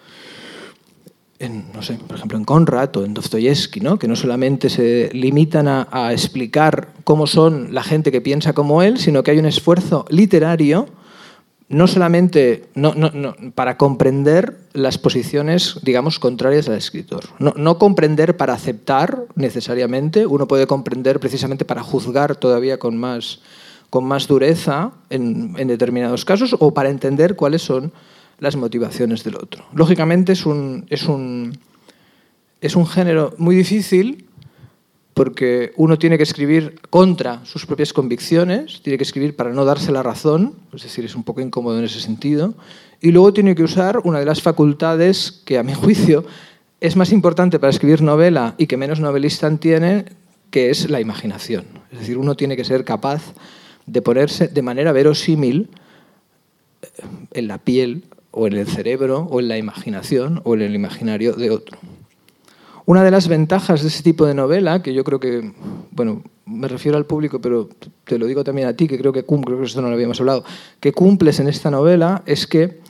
en, 1.38 1.72
no 1.72 1.82
sé, 1.82 1.94
por 2.06 2.16
ejemplo, 2.16 2.36
en 2.36 2.44
Conrad 2.44 2.96
o 2.96 3.04
en 3.04 3.14
Dostoyevsky, 3.14 3.80
¿no? 3.80 3.98
que 3.98 4.08
no 4.08 4.16
solamente 4.16 4.68
se 4.68 5.10
limitan 5.12 5.68
a, 5.68 5.88
a 5.90 6.12
explicar 6.12 6.92
cómo 7.04 7.26
son 7.26 7.72
la 7.72 7.82
gente 7.82 8.12
que 8.12 8.20
piensa 8.20 8.52
como 8.52 8.82
él, 8.82 8.98
sino 8.98 9.22
que 9.22 9.30
hay 9.30 9.38
un 9.38 9.46
esfuerzo 9.46 10.04
literario 10.08 10.86
no 11.72 11.86
solamente 11.86 12.66
no, 12.74 12.94
no, 12.94 13.34
para 13.54 13.78
comprender 13.78 14.58
las 14.74 14.98
posiciones, 14.98 15.80
digamos, 15.82 16.18
contrarias 16.18 16.68
al 16.68 16.76
escritor. 16.76 17.24
No, 17.38 17.78
comprender 17.78 18.36
para 18.36 18.52
aceptar 18.52 19.24
necesariamente, 19.36 20.26
uno 20.26 20.46
puede 20.46 20.66
comprender 20.66 21.18
precisamente 21.18 21.64
para 21.64 21.82
juzgar 21.82 22.36
todavía 22.36 22.78
con 22.78 22.98
más, 22.98 23.40
con 23.88 24.04
más 24.04 24.28
dureza 24.28 24.92
en, 25.08 25.54
en 25.56 25.68
determinados 25.68 26.26
casos 26.26 26.54
o 26.58 26.74
para 26.74 26.90
entender 26.90 27.36
cuáles 27.36 27.62
son 27.62 27.90
las 28.38 28.54
motivaciones 28.54 29.24
del 29.24 29.36
otro. 29.36 29.64
Lógicamente 29.72 30.32
es 30.32 30.44
un, 30.44 30.84
es 30.90 31.04
un, 31.04 31.58
es 32.60 32.76
un 32.76 32.86
género 32.86 33.32
muy 33.38 33.56
difícil 33.56 34.26
porque 35.14 35.72
uno 35.76 35.98
tiene 35.98 36.16
que 36.16 36.22
escribir 36.22 36.80
contra 36.88 37.44
sus 37.44 37.66
propias 37.66 37.92
convicciones, 37.92 38.80
tiene 38.82 38.96
que 38.96 39.04
escribir 39.04 39.36
para 39.36 39.52
no 39.52 39.64
darse 39.64 39.92
la 39.92 40.02
razón, 40.02 40.54
es 40.72 40.82
decir, 40.82 41.04
es 41.04 41.14
un 41.14 41.24
poco 41.24 41.40
incómodo 41.40 41.78
en 41.78 41.84
ese 41.84 42.00
sentido, 42.00 42.54
y 43.00 43.10
luego 43.10 43.32
tiene 43.32 43.54
que 43.54 43.62
usar 43.62 44.00
una 44.04 44.20
de 44.20 44.24
las 44.24 44.40
facultades 44.40 45.42
que 45.44 45.58
a 45.58 45.62
mi 45.62 45.74
juicio 45.74 46.24
es 46.80 46.96
más 46.96 47.12
importante 47.12 47.58
para 47.58 47.70
escribir 47.70 48.02
novela 48.02 48.54
y 48.58 48.66
que 48.66 48.76
menos 48.76 49.00
novelista 49.00 49.54
tiene, 49.58 50.06
que 50.50 50.70
es 50.70 50.90
la 50.90 51.00
imaginación. 51.00 51.64
Es 51.92 52.00
decir, 52.00 52.18
uno 52.18 52.34
tiene 52.34 52.56
que 52.56 52.64
ser 52.64 52.84
capaz 52.84 53.34
de 53.86 54.02
ponerse 54.02 54.48
de 54.48 54.62
manera 54.62 54.92
verosímil 54.92 55.68
eh, 56.82 56.86
en 57.32 57.48
la 57.48 57.58
piel 57.58 58.04
o 58.30 58.46
en 58.46 58.54
el 58.54 58.66
cerebro 58.66 59.28
o 59.30 59.40
en 59.40 59.48
la 59.48 59.58
imaginación 59.58 60.40
o 60.44 60.54
en 60.54 60.62
el 60.62 60.74
imaginario 60.74 61.34
de 61.34 61.50
otro. 61.50 61.78
Una 62.84 63.04
de 63.04 63.10
las 63.10 63.28
ventajas 63.28 63.82
de 63.82 63.88
ese 63.88 64.02
tipo 64.02 64.26
de 64.26 64.34
novela, 64.34 64.82
que 64.82 64.92
yo 64.92 65.04
creo 65.04 65.20
que, 65.20 65.52
bueno, 65.92 66.22
me 66.46 66.68
refiero 66.68 66.98
al 66.98 67.06
público, 67.06 67.40
pero 67.40 67.68
te 68.04 68.18
lo 68.18 68.26
digo 68.26 68.42
también 68.42 68.68
a 68.68 68.74
ti, 68.74 68.88
que 68.88 68.98
creo 68.98 69.12
que 69.12 69.22
cumple, 69.22 69.54
creo 69.54 69.60
que 69.60 69.68
esto 69.68 69.82
no 69.82 69.88
lo 69.88 69.94
habíamos 69.94 70.18
hablado, 70.20 70.44
que 70.80 70.92
cumples 70.92 71.38
en 71.40 71.48
esta 71.48 71.70
novela 71.70 72.22
es 72.26 72.46
que 72.46 72.80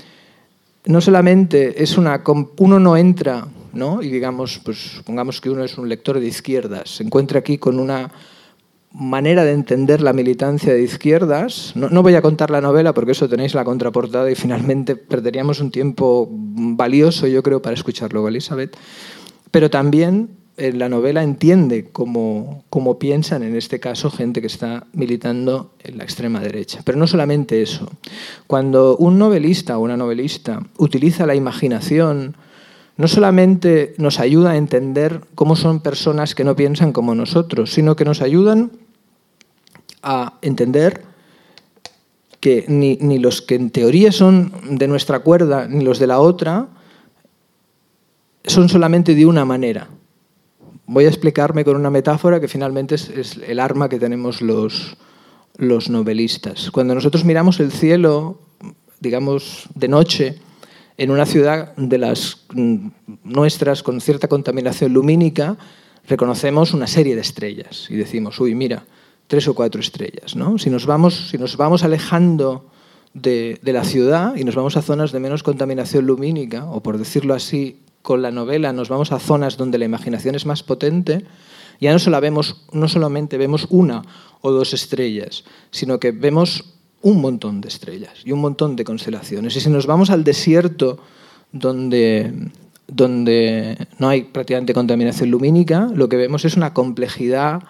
no 0.86 1.00
solamente 1.00 1.82
es 1.82 1.98
una... 1.98 2.22
Uno 2.58 2.80
no 2.80 2.96
entra, 2.96 3.46
¿no? 3.72 4.02
Y 4.02 4.08
digamos, 4.08 4.60
pues 4.64 4.78
supongamos 4.96 5.40
que 5.40 5.50
uno 5.50 5.62
es 5.62 5.76
un 5.76 5.88
lector 5.88 6.18
de 6.18 6.26
izquierdas, 6.26 6.96
se 6.96 7.04
encuentra 7.04 7.40
aquí 7.40 7.58
con 7.58 7.78
una 7.78 8.10
manera 8.94 9.44
de 9.44 9.52
entender 9.52 10.02
la 10.02 10.12
militancia 10.12 10.74
de 10.74 10.82
izquierdas. 10.82 11.72
No, 11.74 12.02
voy 12.02 12.14
a 12.14 12.22
contar 12.22 12.50
la 12.50 12.60
novela 12.60 12.92
porque 12.92 13.12
eso 13.12 13.28
tenéis 13.28 13.54
la 13.54 13.64
contraportada 13.64 14.30
y 14.30 14.34
finalmente 14.34 14.96
perderíamos 14.96 15.60
un 15.60 15.70
tiempo 15.70 16.28
valioso, 16.30 17.26
yo 17.26 17.42
creo, 17.42 17.62
para 17.62 17.74
escucharlo, 17.74 18.26
Elizabeth. 18.28 18.76
Pero 19.52 19.70
también 19.70 20.30
en 20.56 20.78
la 20.78 20.88
novela 20.88 21.22
entiende 21.22 21.88
cómo, 21.92 22.64
cómo, 22.68 22.98
piensan, 22.98 23.42
en 23.42 23.54
este 23.54 23.80
caso, 23.80 24.10
gente 24.10 24.40
que 24.40 24.46
está 24.46 24.86
militando 24.92 25.72
en 25.84 25.98
la 25.98 26.04
extrema 26.04 26.40
derecha. 26.40 26.80
Pero 26.84 26.98
no 26.98 27.06
solamente 27.06 27.62
eso. 27.62 27.88
Cuando 28.46 28.96
un 28.96 29.18
novelista 29.18 29.78
o 29.78 29.82
una 29.82 29.96
novelista 29.96 30.62
utiliza 30.78 31.26
la 31.26 31.34
imaginación, 31.34 32.36
no 32.96 33.08
solamente 33.08 33.94
nos 33.98 34.20
ayuda 34.20 34.52
a 34.52 34.56
entender 34.56 35.20
cómo 35.34 35.54
son 35.54 35.80
personas 35.80 36.34
que 36.34 36.44
no 36.44 36.56
piensan 36.56 36.92
como 36.92 37.14
nosotros, 37.14 37.72
sino 37.72 37.94
que 37.94 38.04
nos 38.04 38.20
ayudan 38.20 38.72
a 40.02 40.34
entender 40.42 41.02
que 42.40 42.64
ni, 42.68 42.96
ni 43.00 43.18
los 43.18 43.40
que 43.40 43.54
en 43.54 43.70
teoría 43.70 44.12
son 44.12 44.52
de 44.70 44.88
nuestra 44.88 45.20
cuerda, 45.20 45.68
ni 45.68 45.84
los 45.84 45.98
de 45.98 46.08
la 46.08 46.18
otra, 46.18 46.68
son 48.44 48.68
solamente 48.68 49.14
de 49.14 49.26
una 49.26 49.44
manera 49.44 49.88
voy 50.86 51.06
a 51.06 51.08
explicarme 51.08 51.64
con 51.64 51.76
una 51.76 51.90
metáfora 51.90 52.40
que 52.40 52.48
finalmente 52.48 52.94
es, 52.94 53.38
el 53.46 53.60
arma 53.60 53.88
que 53.88 53.98
tenemos 53.98 54.42
los, 54.42 54.96
los 55.56 55.88
novelistas. 55.88 56.70
Cuando 56.70 56.94
nosotros 56.94 57.24
miramos 57.24 57.60
el 57.60 57.72
cielo, 57.72 58.38
digamos, 59.00 59.68
de 59.74 59.88
noche, 59.88 60.38
en 60.98 61.10
una 61.10 61.26
ciudad 61.26 61.74
de 61.76 61.98
las 61.98 62.44
mm, 62.52 62.88
nuestras 63.24 63.82
con 63.82 64.00
cierta 64.00 64.28
contaminación 64.28 64.92
lumínica, 64.92 65.56
reconocemos 66.06 66.74
una 66.74 66.86
serie 66.86 67.14
de 67.14 67.22
estrellas 67.22 67.86
y 67.88 67.96
decimos, 67.96 68.38
uy, 68.40 68.54
mira, 68.54 68.84
tres 69.26 69.48
o 69.48 69.54
cuatro 69.54 69.80
estrellas. 69.80 70.36
¿no? 70.36 70.58
Si, 70.58 70.68
nos 70.68 70.84
vamos, 70.84 71.28
si 71.30 71.38
nos 71.38 71.56
vamos 71.56 71.84
alejando 71.84 72.70
de, 73.14 73.58
de, 73.62 73.72
la 73.72 73.84
ciudad 73.84 74.36
y 74.36 74.44
nos 74.44 74.54
vamos 74.54 74.76
a 74.76 74.82
zonas 74.82 75.12
de 75.12 75.20
menos 75.20 75.42
contaminación 75.42 76.06
lumínica, 76.06 76.64
o 76.66 76.82
por 76.82 76.98
decirlo 76.98 77.34
así, 77.34 77.78
con 78.02 78.20
la 78.20 78.30
novela 78.30 78.72
nos 78.72 78.88
vamos 78.88 79.12
a 79.12 79.18
zonas 79.18 79.56
donde 79.56 79.78
la 79.78 79.84
imaginación 79.84 80.34
es 80.34 80.44
más 80.44 80.62
potente, 80.62 81.24
ya 81.80 81.96
no, 81.96 82.20
vemos, 82.20 82.64
no 82.72 82.88
solamente 82.88 83.38
vemos 83.38 83.66
una 83.70 84.02
o 84.40 84.50
dos 84.50 84.74
estrellas, 84.74 85.44
sino 85.70 85.98
que 85.98 86.12
vemos 86.12 86.64
un 87.00 87.20
montón 87.20 87.60
de 87.60 87.68
estrellas 87.68 88.12
y 88.24 88.32
un 88.32 88.40
montón 88.40 88.76
de 88.76 88.84
constelaciones. 88.84 89.56
Y 89.56 89.60
si 89.60 89.70
nos 89.70 89.86
vamos 89.86 90.10
al 90.10 90.22
desierto 90.22 90.98
donde, 91.50 92.32
donde 92.86 93.88
no 93.98 94.08
hay 94.08 94.22
prácticamente 94.22 94.74
contaminación 94.74 95.30
lumínica, 95.30 95.88
lo 95.94 96.08
que 96.08 96.16
vemos 96.16 96.44
es 96.44 96.56
una 96.56 96.72
complejidad 96.72 97.62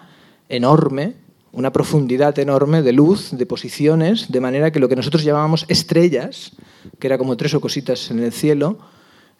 enorme, 0.49 1.15
una 1.51 1.71
profundidad 1.71 2.37
enorme 2.39 2.81
de 2.81 2.93
luz, 2.93 3.31
de 3.31 3.45
posiciones, 3.45 4.31
de 4.31 4.41
manera 4.41 4.71
que 4.71 4.79
lo 4.79 4.89
que 4.89 4.95
nosotros 4.95 5.23
llamábamos 5.23 5.65
estrellas, 5.69 6.51
que 6.99 7.07
era 7.07 7.17
como 7.17 7.37
tres 7.37 7.53
o 7.53 7.61
cositas 7.61 8.11
en 8.11 8.19
el 8.19 8.31
cielo, 8.31 8.77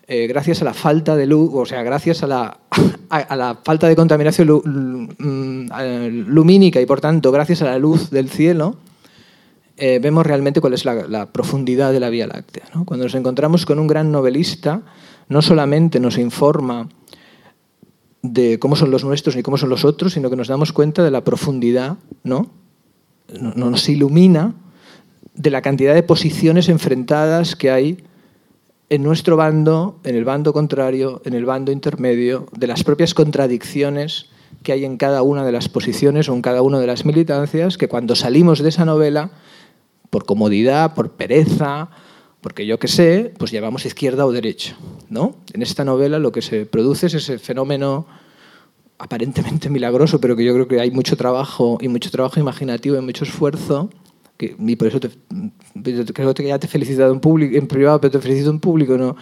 eh, 0.06 0.28
gracias 0.28 0.62
a 0.62 0.66
la 0.66 0.74
falta 0.74 1.16
de 1.16 1.26
luz, 1.26 1.52
o 1.54 1.66
sea, 1.66 1.82
gracias 1.82 2.24
a 2.24 2.28
la, 2.28 2.60
a, 3.10 3.36
la 3.36 3.60
falta 3.64 3.88
de 3.88 3.96
contaminación 3.96 4.48
mm, 5.18 6.28
lumínica 6.28 6.82
y 6.82 6.86
por 6.86 7.00
tanto 7.00 7.32
gracias 7.32 7.62
a 7.62 7.66
la 7.66 7.80
luz 7.80 8.10
del 8.10 8.30
cielo, 8.30 8.76
eh, 9.78 10.00
vemos 10.02 10.26
realmente 10.26 10.62
cuál 10.62 10.74
es 10.74 10.86
la, 10.86 11.32
profundidad 11.32 11.92
de 11.92 12.00
la 12.00 12.10
Vía 12.10 12.28
Láctea. 12.28 12.66
Cuando 12.86 13.06
nos 13.06 13.16
encontramos 13.16 13.66
con 13.66 13.80
un 13.80 13.88
gran 13.88 14.12
novelista, 14.12 14.82
no 15.30 15.42
solamente 15.42 16.00
nos 16.00 16.18
informa 16.18 16.90
de 18.22 18.60
cómo 18.60 18.76
son 18.76 18.92
los 18.92 19.04
nuestros 19.04 19.36
ni 19.36 19.42
cómo 19.42 19.58
son 19.58 19.70
los 19.70 19.84
otros, 19.84 20.14
sino 20.14 20.30
que 20.30 20.36
nos 20.36 20.48
damos 20.48 20.74
cuenta 20.74 21.04
de 21.04 21.12
la 21.12 21.24
profundidad, 21.24 21.98
¿no? 22.24 22.52
Nos 23.56 23.90
ilumina 23.90 24.54
de 25.34 25.50
la 25.50 25.62
cantidad 25.62 25.96
de 25.96 26.04
posiciones 26.04 26.70
enfrentadas 26.70 27.56
que 27.56 27.72
hay 27.72 28.04
en 28.94 29.02
nuestro 29.02 29.38
bando, 29.38 30.00
en 30.04 30.16
el 30.16 30.24
bando 30.24 30.54
contrario, 30.54 31.20
en 31.26 31.34
el 31.34 31.46
bando 31.46 31.72
intermedio, 31.72 32.46
de 32.56 32.68
las 32.68 32.84
propias 32.84 33.16
contradicciones 33.16 34.28
que 34.62 34.72
hay 34.72 34.86
en 34.86 34.98
cada 34.98 35.24
una 35.24 35.44
de 35.44 35.52
las 35.52 35.68
posiciones 35.68 36.30
o 36.30 36.36
en 36.36 36.44
cada 36.44 36.62
una 36.62 36.80
de 36.80 36.86
las 36.86 37.04
militancias, 37.04 37.80
que 37.80 37.88
cuando 37.88 38.14
salimos 38.14 38.60
de 38.60 38.70
esa 38.70 38.86
novela, 38.86 39.32
por 40.12 40.26
comodidad, 40.26 40.94
por 40.94 41.14
pereza, 41.14 41.90
porque 42.40 42.68
yo 42.68 42.78
qué 42.78 42.88
sé, 42.88 43.34
pues 43.40 43.50
llevamos 43.50 43.88
izquierda 43.88 44.28
o 44.28 44.32
derecha. 44.32 44.78
¿no? 45.10 45.38
En 45.54 45.64
esta 45.64 45.84
novela 45.84 46.20
lo 46.20 46.32
que 46.32 46.44
se 46.44 46.68
produce 46.68 47.08
es 47.08 47.16
ese 47.16 47.40
fenómeno 47.40 48.06
aparentemente 49.00 49.72
milagroso, 49.72 50.22
pero 50.22 50.36
que 50.36 50.46
yo 50.46 50.54
creo 50.54 50.68
que 50.68 50.80
hay 50.80 50.92
mucho 50.92 51.18
trabajo 51.18 51.80
y 51.82 51.88
mucho 51.88 52.12
trabajo 52.12 52.40
imaginativo 52.40 52.96
y 52.96 53.02
mucho 53.02 53.24
esfuerzo 53.24 53.90
y 54.58 54.76
por 54.76 54.88
eso 54.88 55.00
te, 55.00 55.10
creo 56.14 56.34
que 56.34 56.48
ya 56.48 56.60
te 56.60 56.68
he 56.68 56.70
felicitado 56.70 57.14
en, 57.14 57.20
público, 57.20 57.58
en 57.58 57.68
privado, 57.68 58.02
pero 58.02 58.12
te 58.12 58.20
felicito 58.20 58.50
en 58.50 58.60
público, 58.60 58.98
¿no? 58.98 59.16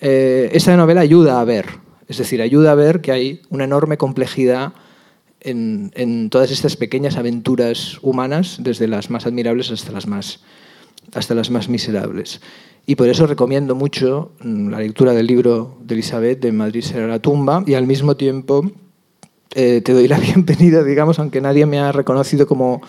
Eh, 0.00 0.50
esta 0.52 0.76
novela 0.76 1.00
ayuda 1.00 1.40
a 1.40 1.44
ver, 1.44 1.66
es 2.08 2.18
decir, 2.18 2.42
ayuda 2.42 2.72
a 2.72 2.74
ver 2.74 3.00
que 3.00 3.12
hay 3.12 3.42
una 3.50 3.64
enorme 3.64 3.96
complejidad 3.96 4.72
en, 5.40 5.92
en, 5.94 6.30
todas 6.30 6.50
estas 6.50 6.76
pequeñas 6.76 7.16
aventuras 7.16 7.98
humanas, 8.02 8.58
desde 8.60 8.88
las 8.88 9.10
más 9.10 9.26
admirables 9.26 9.70
hasta 9.70 9.92
las 9.92 10.06
más, 10.06 10.40
hasta 11.14 11.34
las 11.34 11.50
más 11.50 11.68
miserables. 11.68 12.40
Y 12.86 12.96
por 12.96 13.08
eso 13.08 13.26
recomiendo 13.26 13.74
mucho 13.74 14.32
mm, 14.40 14.68
la 14.70 14.78
lectura 14.80 15.12
del 15.12 15.26
libro 15.26 15.78
de 15.82 15.94
Elizabeth, 15.94 16.40
de 16.40 16.52
Madrid 16.52 16.82
será 16.82 17.06
la 17.06 17.20
tumba, 17.20 17.62
y 17.66 17.74
al 17.74 17.86
mismo 17.86 18.16
tiempo 18.16 18.70
eh, 19.54 19.82
te 19.84 19.92
doy 19.92 20.08
la 20.08 20.18
bienvenida, 20.20 20.82
digamos, 20.82 21.18
aunque 21.18 21.40
nadie 21.40 21.66
me 21.66 21.78
ha 21.78 21.92
reconocido 21.92 22.46
como, 22.46 22.82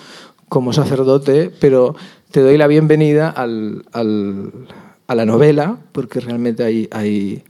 como 0.53 0.71
sacerdote, 0.71 1.51
pero 1.59 1.95
te 2.29 2.41
doy 2.41 2.59
la 2.59 2.67
bienvenida 2.67 3.27
al, 3.27 3.85
a 3.91 5.15
la 5.15 5.25
novela, 5.25 5.79
porque 5.91 6.19
realmente 6.19 6.63
hay, 6.91 7.43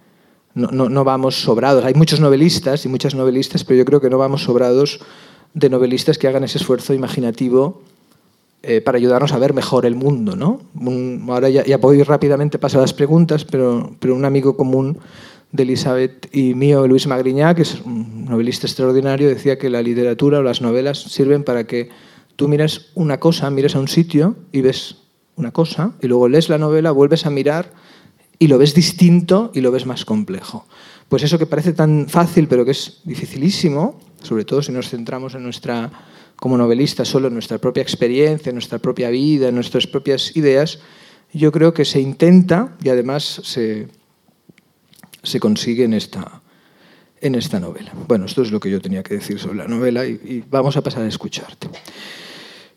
no, 0.54 0.70
no, 0.72 0.88
no, 0.88 1.04
vamos 1.04 1.42
sobrados. 1.42 1.84
Hay 1.84 1.96
muchos 1.96 2.22
novelistas 2.22 2.86
y 2.86 2.88
muchas 2.88 3.14
novelistas, 3.14 3.66
pero 3.66 3.80
yo 3.80 3.84
creo 3.84 4.00
que 4.00 4.10
no 4.10 4.18
vamos 4.18 4.44
sobrados 4.44 5.02
de 5.54 5.70
novelistas 5.70 6.18
que 6.18 6.30
hagan 6.30 6.46
ese 6.46 6.60
esfuerzo 6.60 6.94
imaginativo 6.94 7.82
eh, 8.62 8.80
para 8.80 9.00
ayudarnos 9.00 9.34
a 9.34 9.38
ver 9.38 9.54
mejor 9.54 9.86
el 9.86 9.96
mundo. 9.96 10.38
¿no? 10.38 10.62
ahora 11.30 11.50
ya, 11.50 11.66
ya 11.66 11.82
puedo 11.82 11.96
ir 11.96 12.08
rápidamente 12.08 12.58
pasar 12.58 12.80
a 12.80 12.84
las 12.84 12.94
preguntas, 12.94 13.44
pero, 13.44 13.98
pero 14.00 14.16
un 14.16 14.24
amigo 14.24 14.56
común 14.56 14.98
de 15.52 15.64
Elizabeth 15.64 16.34
y 16.34 16.54
mío, 16.54 16.88
Luis 16.88 17.06
Magriñá, 17.06 17.54
que 17.54 17.64
es 17.64 17.82
un 17.82 18.28
novelista 18.30 18.66
extraordinario, 18.66 19.28
decía 19.28 19.58
que 19.58 19.70
la 19.70 19.82
literatura 19.82 20.40
o 20.40 20.42
las 20.42 20.62
novelas 20.62 21.00
sirven 21.02 21.44
para 21.44 21.66
que 21.66 21.90
Tú 22.36 22.48
miras 22.48 22.88
una 22.96 23.20
cosa, 23.20 23.50
miras 23.50 23.76
a 23.76 23.80
un 23.80 23.88
sitio 23.88 24.36
y 24.52 24.62
ves 24.62 24.98
una 25.36 25.52
cosa, 25.52 25.94
y 26.02 26.08
luego 26.08 26.28
lees 26.28 26.50
la 26.50 26.58
novela, 26.58 26.92
vuelves 26.92 27.26
a 27.26 27.30
mirar 27.30 27.72
y 28.40 28.48
lo 28.48 28.58
ves 28.58 28.74
distinto 28.74 29.52
y 29.54 29.62
lo 29.62 29.72
ves 29.72 29.86
más 29.86 30.06
complejo. 30.06 30.66
Pues 31.10 31.24
eso 31.24 31.38
que 31.38 31.46
parece 31.46 31.74
tan 31.74 32.08
fácil, 32.10 32.48
pero 32.48 32.66
que 32.66 32.72
es 32.72 33.02
dificilísimo, 33.04 34.00
sobre 34.22 34.46
todo 34.46 34.62
si 34.62 34.72
nos 34.72 34.90
centramos 34.90 35.36
en 35.36 35.44
nuestra, 35.44 35.92
como 36.36 36.58
novelista, 36.58 37.06
solo 37.06 37.28
en 37.28 37.34
nuestra 37.34 37.58
propia 37.58 37.84
experiencia, 37.84 38.50
en 38.50 38.56
nuestra 38.56 38.80
propia 38.80 39.10
vida, 39.10 39.50
en 39.50 39.56
nuestras 39.56 39.88
propias 39.88 40.36
ideas, 40.36 40.80
yo 41.32 41.52
creo 41.52 41.74
que 41.74 41.86
se 41.86 42.00
intenta 42.00 42.76
y 42.84 42.90
además 42.90 43.42
se, 43.44 43.88
se 45.24 45.40
consigue 45.40 45.84
en 45.84 45.94
esta, 45.94 46.42
en 47.22 47.36
esta 47.36 47.60
novela. 47.60 47.92
Bueno, 48.08 48.26
esto 48.26 48.42
es 48.42 48.52
lo 48.52 48.60
que 48.60 48.70
yo 48.70 48.82
tenía 48.82 49.04
que 49.04 49.16
decir 49.16 49.40
sobre 49.40 49.58
la 49.58 49.68
novela 49.68 50.06
y, 50.06 50.12
y 50.12 50.44
vamos 50.50 50.78
a 50.78 50.82
pasar 50.82 51.04
a 51.04 51.08
escucharte. 51.08 51.70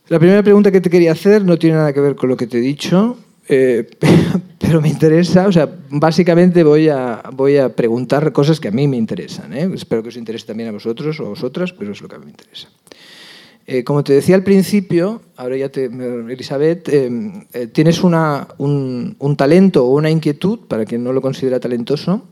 La 0.08 0.20
primera 0.20 0.40
pregunta 0.40 0.70
que 0.70 0.80
te 0.80 0.88
quería 0.88 1.10
hacer 1.10 1.44
no 1.44 1.58
tiene 1.58 1.76
nada 1.76 1.92
que 1.92 2.00
ver 2.00 2.14
con 2.14 2.28
lo 2.28 2.36
que 2.36 2.46
te 2.46 2.58
he 2.58 2.60
dicho, 2.60 3.18
eh, 3.48 3.90
pero 4.58 4.80
me 4.80 4.88
interesa, 4.88 5.48
o 5.48 5.52
sea, 5.52 5.68
básicamente 5.90 6.62
voy 6.62 6.88
a, 6.88 7.24
voy 7.32 7.56
a 7.56 7.74
preguntar 7.74 8.30
cosas 8.30 8.60
que 8.60 8.68
a 8.68 8.70
mí 8.70 8.86
me 8.86 8.96
interesan. 8.96 9.52
¿eh? 9.52 9.68
Espero 9.74 10.04
que 10.04 10.10
os 10.10 10.16
interese 10.16 10.46
también 10.46 10.68
a 10.68 10.72
vosotros 10.72 11.18
o 11.18 11.26
a 11.26 11.28
vosotras, 11.30 11.72
pero 11.72 11.90
es 11.90 12.00
lo 12.00 12.06
que 12.06 12.14
a 12.14 12.18
mí 12.20 12.26
me 12.26 12.30
interesa. 12.30 12.68
Eh, 13.66 13.82
como 13.82 14.04
te 14.04 14.12
decía 14.12 14.36
al 14.36 14.44
principio, 14.44 15.22
ahora 15.34 15.56
ya 15.56 15.70
te, 15.70 15.86
Elizabeth, 15.86 16.88
tienes 17.72 18.04
una, 18.04 18.46
un, 18.58 19.16
un, 19.18 19.36
talento 19.36 19.86
o 19.86 19.90
una 19.90 20.08
inquietud, 20.08 20.60
para 20.68 20.84
quien 20.84 21.02
no 21.02 21.12
lo 21.12 21.20
considera 21.20 21.58
talentoso, 21.58 22.28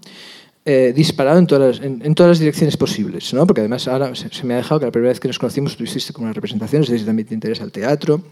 eh, 0.66 0.94
disparado 0.96 1.38
en 1.38 1.46
todas, 1.46 1.78
las, 1.78 1.86
en, 1.86 2.14
todas 2.14 2.30
las 2.30 2.38
direcciones 2.38 2.78
posibles, 2.78 3.34
¿no? 3.34 3.46
porque 3.46 3.60
además 3.60 3.86
ahora 3.86 4.14
se, 4.14 4.30
me 4.44 4.54
ha 4.54 4.56
dejado 4.56 4.80
que 4.80 4.86
la 4.86 4.92
primera 4.92 5.10
vez 5.10 5.20
que 5.20 5.28
nos 5.28 5.38
conocimos 5.38 5.76
tú 5.76 5.84
hiciste 5.84 6.14
como 6.14 6.24
una 6.24 6.32
representación, 6.32 6.84
sé 6.84 6.98
si 6.98 7.04
también 7.04 7.28
te 7.28 7.34
interesa 7.34 7.64
el 7.64 7.70
teatro. 7.70 8.22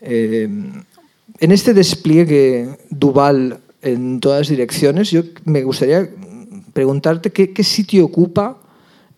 Eh, 0.00 0.48
en 1.38 1.52
este 1.52 1.72
despliegue 1.72 2.76
Duval 2.90 3.60
en 3.82 4.18
todas 4.18 4.48
direcciones, 4.48 5.12
yo 5.12 5.22
me 5.44 5.62
gustaría 5.62 6.10
preguntarte 6.72 7.30
qué, 7.30 7.62
sitio 7.62 8.04
ocupa 8.04 8.58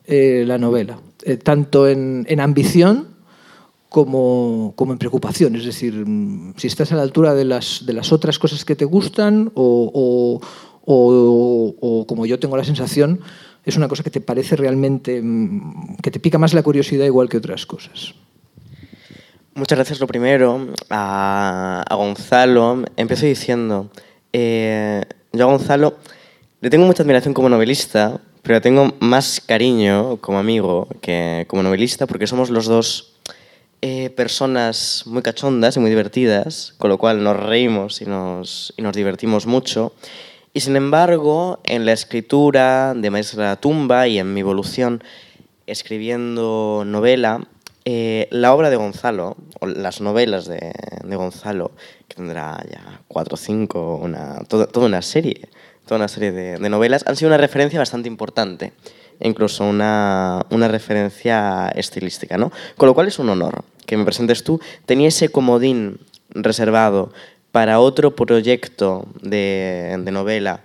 eh, 0.04 0.44
la 0.46 0.58
novela, 0.58 1.00
tanto 1.42 1.88
en, 1.88 2.26
ambición 2.38 3.08
como, 3.88 4.74
como, 4.76 4.92
en 4.92 4.98
preocupación. 4.98 5.56
Es 5.56 5.64
decir, 5.64 5.94
mm, 5.94 6.54
si 6.58 6.66
estás 6.66 6.92
a 6.92 6.96
la 6.96 7.02
altura 7.02 7.34
de 7.34 7.46
las, 7.46 7.84
de 7.86 7.94
las 7.94 8.12
otras 8.12 8.38
cosas 8.38 8.64
que 8.64 8.76
te 8.76 8.84
gustan 8.84 9.50
o, 9.54 10.40
o, 10.84 12.04
como 12.08 12.26
yo 12.26 12.38
tengo 12.38 12.56
la 12.56 12.64
sensación, 12.64 13.20
es 13.64 13.76
una 13.76 13.88
cosa 13.88 14.02
que 14.02 14.10
te 14.10 14.20
parece 14.20 14.56
realmente, 14.56 15.20
mm, 15.22 15.96
que 16.02 16.10
te 16.10 16.20
pica 16.20 16.38
más 16.38 16.54
la 16.54 16.62
curiosidad 16.62 17.04
igual 17.04 17.28
que 17.28 17.36
otras 17.36 17.66
cosas. 17.66 18.14
Muchas 19.54 19.76
gracias. 19.78 20.00
Lo 20.00 20.06
primero, 20.06 20.68
a, 20.90 21.84
Gonzalo, 21.90 22.84
empiezo 22.96 23.26
diciendo, 23.26 23.90
eh, 24.32 25.02
yo 25.32 25.44
a 25.44 25.50
Gonzalo 25.50 25.96
le 26.60 26.70
tengo 26.70 26.86
mucha 26.86 27.02
admiración 27.02 27.34
como 27.34 27.48
novelista, 27.48 28.20
pero 28.42 28.56
le 28.56 28.60
tengo 28.60 28.94
más 29.00 29.40
cariño 29.40 30.16
como 30.18 30.38
amigo 30.38 30.88
que 31.00 31.44
como 31.48 31.62
novelista, 31.62 32.06
porque 32.06 32.26
somos 32.26 32.50
los 32.50 32.66
dos 32.66 33.12
eh, 33.82 34.10
personas 34.10 35.02
muy 35.06 35.22
cachondas 35.22 35.76
y 35.76 35.80
muy 35.80 35.90
divertidas, 35.90 36.74
con 36.78 36.88
lo 36.88 36.98
cual 36.98 37.22
nos 37.22 37.36
reímos 37.36 38.00
y 38.00 38.06
nos, 38.06 38.72
y 38.76 38.82
nos 38.82 38.94
divertimos 38.94 39.46
mucho. 39.46 39.92
Y 40.54 40.60
sin 40.60 40.76
embargo, 40.76 41.60
en 41.64 41.86
la 41.86 41.92
escritura 41.92 42.92
de 42.94 43.10
Maestra 43.10 43.56
Tumba 43.56 44.06
y 44.06 44.18
en 44.18 44.34
mi 44.34 44.40
evolución 44.40 45.02
escribiendo 45.66 46.84
novela, 46.84 47.46
eh, 47.86 48.28
la 48.30 48.52
obra 48.52 48.68
de 48.68 48.76
Gonzalo, 48.76 49.36
o 49.60 49.66
las 49.66 50.00
novelas 50.00 50.46
de, 50.46 50.72
de, 51.04 51.16
Gonzalo, 51.16 51.72
que 52.06 52.16
tendrá 52.16 52.62
ya 52.70 53.00
cuatro 53.08 53.34
o 53.34 53.38
cinco, 53.38 53.96
una, 53.96 54.40
toda, 54.46 54.66
toda 54.66 54.86
una 54.86 55.00
serie, 55.00 55.48
toda 55.86 55.96
una 55.96 56.08
serie 56.08 56.32
de, 56.32 56.58
de 56.58 56.68
novelas, 56.68 57.02
han 57.06 57.16
sido 57.16 57.28
una 57.30 57.38
referencia 57.38 57.78
bastante 57.78 58.08
importante 58.08 58.72
incluso 59.20 59.64
una, 59.64 60.44
una 60.50 60.68
referencia 60.68 61.68
estilística, 61.74 62.36
¿no? 62.36 62.50
Con 62.76 62.88
lo 62.88 62.94
cual 62.94 63.08
es 63.08 63.18
un 63.18 63.28
honor 63.28 63.64
que 63.86 63.96
me 63.96 64.04
presentes 64.04 64.42
tú. 64.42 64.60
Tenía 64.84 65.08
ese 65.08 65.28
comodín 65.28 66.00
reservado 66.30 67.12
para 67.52 67.80
otro 67.80 68.16
proyecto 68.16 69.06
de, 69.20 69.96
novela 70.10 70.62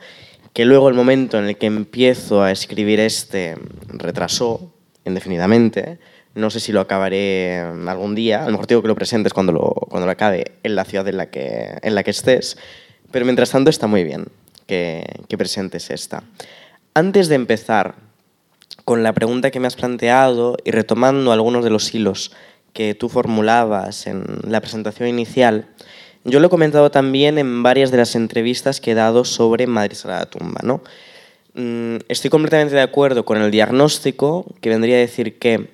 que 0.53 0.65
luego 0.65 0.89
el 0.89 0.95
momento 0.95 1.37
en 1.37 1.45
el 1.45 1.57
que 1.57 1.67
empiezo 1.67 2.41
a 2.41 2.51
escribir 2.51 2.99
este 2.99 3.55
retrasó 3.89 4.73
indefinidamente. 5.05 5.99
No 6.33 6.49
sé 6.49 6.59
si 6.59 6.71
lo 6.71 6.81
acabaré 6.81 7.59
algún 7.59 8.15
día. 8.15 8.41
A 8.41 8.45
lo 8.45 8.51
mejor 8.53 8.67
digo 8.67 8.81
que 8.81 8.87
lo 8.87 8.95
presentes 8.95 9.33
cuando 9.33 9.51
lo, 9.51 9.73
cuando 9.89 10.05
lo 10.05 10.11
acabe 10.11 10.53
en 10.63 10.75
la 10.75 10.85
ciudad 10.85 11.07
en 11.07 11.17
la, 11.17 11.29
que, 11.29 11.77
en 11.81 11.93
la 11.93 12.03
que 12.03 12.11
estés. 12.11 12.57
Pero 13.11 13.25
mientras 13.25 13.51
tanto 13.51 13.69
está 13.69 13.85
muy 13.85 14.03
bien 14.03 14.25
que, 14.65 15.05
que 15.27 15.37
presentes 15.37 15.91
esta. 15.91 16.23
Antes 16.93 17.27
de 17.27 17.35
empezar 17.35 17.95
con 18.85 19.03
la 19.03 19.13
pregunta 19.13 19.51
que 19.51 19.59
me 19.59 19.67
has 19.67 19.75
planteado 19.75 20.57
y 20.63 20.71
retomando 20.71 21.31
algunos 21.31 21.63
de 21.63 21.69
los 21.69 21.93
hilos 21.93 22.31
que 22.73 22.95
tú 22.95 23.09
formulabas 23.09 24.07
en 24.07 24.23
la 24.43 24.61
presentación 24.61 25.09
inicial, 25.09 25.67
yo 26.27 26.41
lo 26.41 26.47
he 26.47 26.49
comentado 26.49 26.91
también 26.91 27.37
en 27.37 27.63
varias 27.63 27.89
de 27.89 27.97
las 27.97 28.15
entrevistas 28.15 28.81
que 28.81 28.91
he 28.91 28.95
dado 28.95 29.23
sobre 29.23 29.65
Madrid 29.65 29.97
la 30.05 30.25
tumba. 30.25 30.59
¿no? 30.61 30.81
Mm, 31.53 31.97
estoy 32.09 32.29
completamente 32.29 32.75
de 32.75 32.81
acuerdo 32.81 33.23
con 33.23 33.41
el 33.41 33.49
diagnóstico, 33.49 34.45
que 34.59 34.69
vendría 34.69 34.97
a 34.97 34.99
decir 34.99 35.39
que 35.39 35.71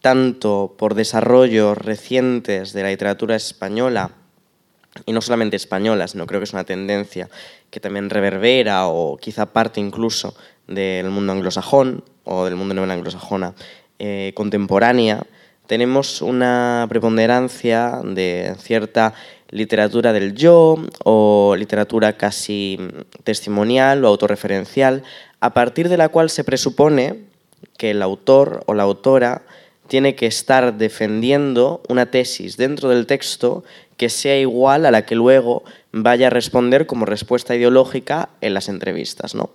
tanto 0.00 0.74
por 0.78 0.94
desarrollos 0.94 1.76
recientes 1.76 2.72
de 2.72 2.82
la 2.82 2.88
literatura 2.88 3.36
española, 3.36 4.12
y 5.04 5.12
no 5.12 5.20
solamente 5.20 5.56
española, 5.56 6.08
sino 6.08 6.26
creo 6.26 6.40
que 6.40 6.44
es 6.44 6.54
una 6.54 6.64
tendencia 6.64 7.28
que 7.70 7.80
también 7.80 8.08
reverbera 8.08 8.86
o 8.86 9.18
quizá 9.18 9.44
parte 9.44 9.78
incluso 9.78 10.34
del 10.66 11.10
mundo 11.10 11.32
anglosajón 11.32 12.02
o 12.24 12.46
del 12.46 12.56
mundo 12.56 12.72
novela 12.72 12.94
anglosajona 12.94 13.52
eh, 13.98 14.32
contemporánea, 14.34 15.22
tenemos 15.66 16.22
una 16.22 16.86
preponderancia 16.88 18.00
de 18.04 18.54
cierta 18.58 19.14
literatura 19.50 20.12
del 20.12 20.34
yo 20.34 20.76
o 21.04 21.54
literatura 21.56 22.16
casi 22.16 22.78
testimonial 23.24 24.04
o 24.04 24.08
autorreferencial, 24.08 25.02
a 25.40 25.54
partir 25.54 25.88
de 25.88 25.96
la 25.96 26.08
cual 26.08 26.30
se 26.30 26.44
presupone 26.44 27.24
que 27.78 27.90
el 27.90 28.02
autor 28.02 28.62
o 28.66 28.74
la 28.74 28.82
autora 28.82 29.42
tiene 29.88 30.14
que 30.16 30.26
estar 30.26 30.76
defendiendo 30.78 31.82
una 31.88 32.06
tesis 32.06 32.56
dentro 32.56 32.88
del 32.88 33.06
texto 33.06 33.64
que 33.96 34.08
sea 34.08 34.38
igual 34.38 34.84
a 34.84 34.90
la 34.90 35.06
que 35.06 35.14
luego 35.14 35.64
vaya 35.92 36.26
a 36.26 36.30
responder 36.30 36.86
como 36.86 37.06
respuesta 37.06 37.54
ideológica 37.54 38.28
en 38.40 38.54
las 38.54 38.68
entrevistas. 38.68 39.34
¿no? 39.34 39.50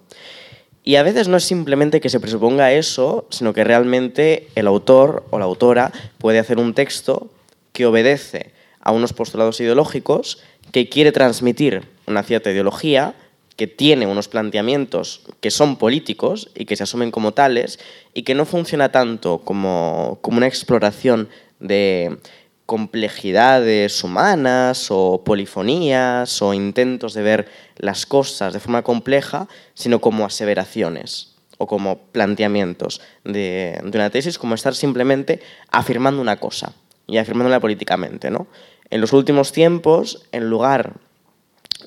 Y 0.84 0.95
a 0.95 1.04
veces 1.04 1.27
no 1.27 1.38
es 1.38 1.43
simplemente 1.43 2.01
que 2.01 2.10
se 2.10 2.19
presuponga 2.19 2.71
eso, 2.71 3.27
sino 3.30 3.54
que 3.54 3.63
realmente 3.63 4.47
el 4.56 4.67
autor 4.67 5.25
o 5.30 5.38
la 5.38 5.45
autora 5.45 5.91
puede 6.17 6.39
hacer 6.39 6.58
un 6.58 6.73
texto 6.73 7.30
que 7.73 7.86
obedece 7.86 8.51
a 8.82 8.91
unos 8.91 9.13
postulados 9.13 9.60
ideológicos, 9.60 10.39
que 10.72 10.89
quiere 10.89 11.12
transmitir 11.12 11.88
una 12.08 12.24
cierta 12.24 12.52
ideología, 12.52 13.15
que 13.56 13.67
tiene 13.67 14.08
unos 14.08 14.28
planteamientos 14.28 15.22
que 15.39 15.52
son 15.52 15.78
políticos 15.78 16.50
y 16.56 16.65
que 16.65 16.76
se 16.76 16.84
asumen 16.84 17.12
como 17.12 17.34
tales, 17.34 17.80
y 18.13 18.24
que 18.24 18.36
no 18.36 18.46
funciona 18.46 18.91
tanto 18.91 19.39
como, 19.39 20.20
como 20.22 20.38
una 20.38 20.48
exploración 20.48 21.30
de 21.60 22.17
complejidades 22.65 24.02
humanas 24.02 24.88
o 24.91 25.24
polifonías 25.26 26.41
o 26.41 26.54
intentos 26.54 27.13
de 27.13 27.22
ver 27.22 27.50
las 27.76 28.06
cosas 28.06 28.54
de 28.54 28.62
forma 28.62 28.82
compleja, 28.82 29.50
sino 29.74 30.00
como 30.00 30.26
aseveraciones 30.26 31.36
o 31.58 31.67
como 31.67 31.98
planteamientos 32.13 33.02
de, 33.26 33.78
una 33.84 34.10
tesis, 34.10 34.38
como 34.38 34.56
estar 34.56 34.74
simplemente 34.74 35.41
afirmando 35.70 36.22
una 36.22 36.38
cosa 36.38 36.74
y 37.08 37.17
afirmándola 37.17 37.60
políticamente. 37.60 38.32
¿no? 38.32 38.48
En 38.91 39.01
los 39.01 39.13
últimos 39.13 39.54
tiempos, 39.54 40.27
en 40.32 40.49
lugar 40.49 40.97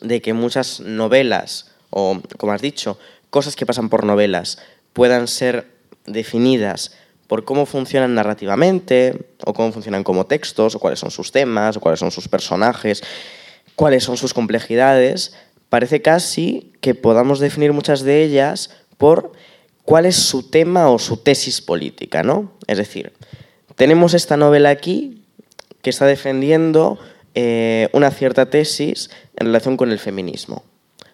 de 0.01 0.21
que 0.23 0.33
muchas 0.33 0.81
novelas, 0.81 1.71
o 1.91 2.21
como 2.39 2.53
has 2.53 2.63
dicho, 2.63 2.99
cosas 3.31 3.57
que 3.57 3.67
pasan 3.67 3.91
por 3.91 4.05
novelas, 4.05 4.59
puedan 4.93 5.29
ser 5.29 5.71
definidas 6.07 6.97
por 7.27 7.45
cómo 7.45 7.67
funcionan 7.67 8.15
narrativamente, 8.15 9.27
o 9.45 9.53
cómo 9.53 9.73
funcionan 9.73 10.03
como 10.03 10.27
textos, 10.27 10.75
o 10.75 10.79
cuáles 10.79 10.99
son 10.99 11.11
sus 11.11 11.31
temas, 11.31 11.77
o 11.77 11.81
cuáles 11.81 12.01
son 12.01 12.11
sus 12.11 12.29
personajes, 12.29 13.03
cuáles 13.77 14.05
son 14.05 14.17
sus 14.17 14.35
complejidades, 14.35 15.35
parece 15.69 16.03
casi 16.03 16.73
que 16.81 16.95
podamos 16.95 17.39
definir 17.39 17.73
muchas 17.73 18.03
de 18.03 18.23
ellas 18.23 18.71
por 18.97 19.33
cuál 19.85 20.07
es 20.07 20.17
su 20.17 20.49
tema 20.49 20.89
o 20.89 20.99
su 20.99 21.19
tesis 21.19 21.61
política, 21.61 22.23
¿no? 22.23 22.53
Es 22.67 22.79
decir, 22.79 23.13
tenemos 23.75 24.15
esta 24.15 24.37
novela 24.37 24.71
aquí 24.71 25.14
que 25.85 25.91
está 25.91 26.07
defendiendo 26.07 26.99
eh, 27.35 27.89
una 27.93 28.11
cierta 28.11 28.47
tesis 28.47 29.11
en 29.37 29.47
relación 29.47 29.77
con 29.77 29.93
el 29.93 29.99
feminismo. 29.99 30.65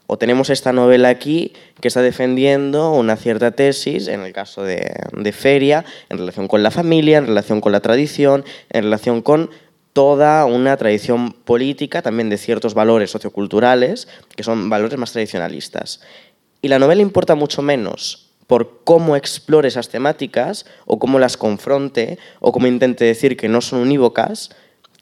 O 0.06 0.16
tenemos 0.16 0.48
esta 0.48 0.72
novela 0.72 1.08
aquí 1.08 1.52
que 1.80 1.88
está 1.88 2.02
defendiendo 2.02 2.92
una 2.92 3.16
cierta 3.16 3.50
tesis, 3.50 4.06
en 4.06 4.20
el 4.20 4.32
caso 4.32 4.62
de, 4.62 5.32
Feria, 5.32 5.84
en 6.08 6.18
relación 6.18 6.46
con 6.48 6.62
la 6.62 6.70
familia, 6.70 7.18
en 7.18 7.26
relación 7.26 7.60
con 7.60 7.72
la 7.72 7.80
tradición, 7.80 8.44
en 8.70 8.84
relación 8.84 9.22
con 9.22 9.50
toda 9.92 10.44
una 10.46 10.76
tradición 10.76 11.32
política, 11.32 12.00
también 12.00 12.30
de 12.30 12.38
ciertos 12.38 12.74
valores 12.74 13.10
socioculturales, 13.10 14.08
que 14.36 14.44
son 14.44 14.70
valores 14.70 14.98
más 14.98 15.12
tradicionalistas. 15.12 16.00
Y 16.62 16.68
la 16.68 16.78
novela 16.78 17.02
importa 17.02 17.34
mucho 17.34 17.60
menos 17.60 18.29
por 18.50 18.82
cómo 18.82 19.14
explore 19.14 19.68
esas 19.68 19.90
temáticas, 19.90 20.66
o 20.84 20.98
cómo 20.98 21.20
las 21.20 21.36
confronte, 21.36 22.18
o 22.40 22.50
cómo 22.50 22.66
intente 22.66 23.04
decir 23.04 23.36
que 23.36 23.48
no 23.48 23.60
son 23.60 23.78
unívocas, 23.78 24.50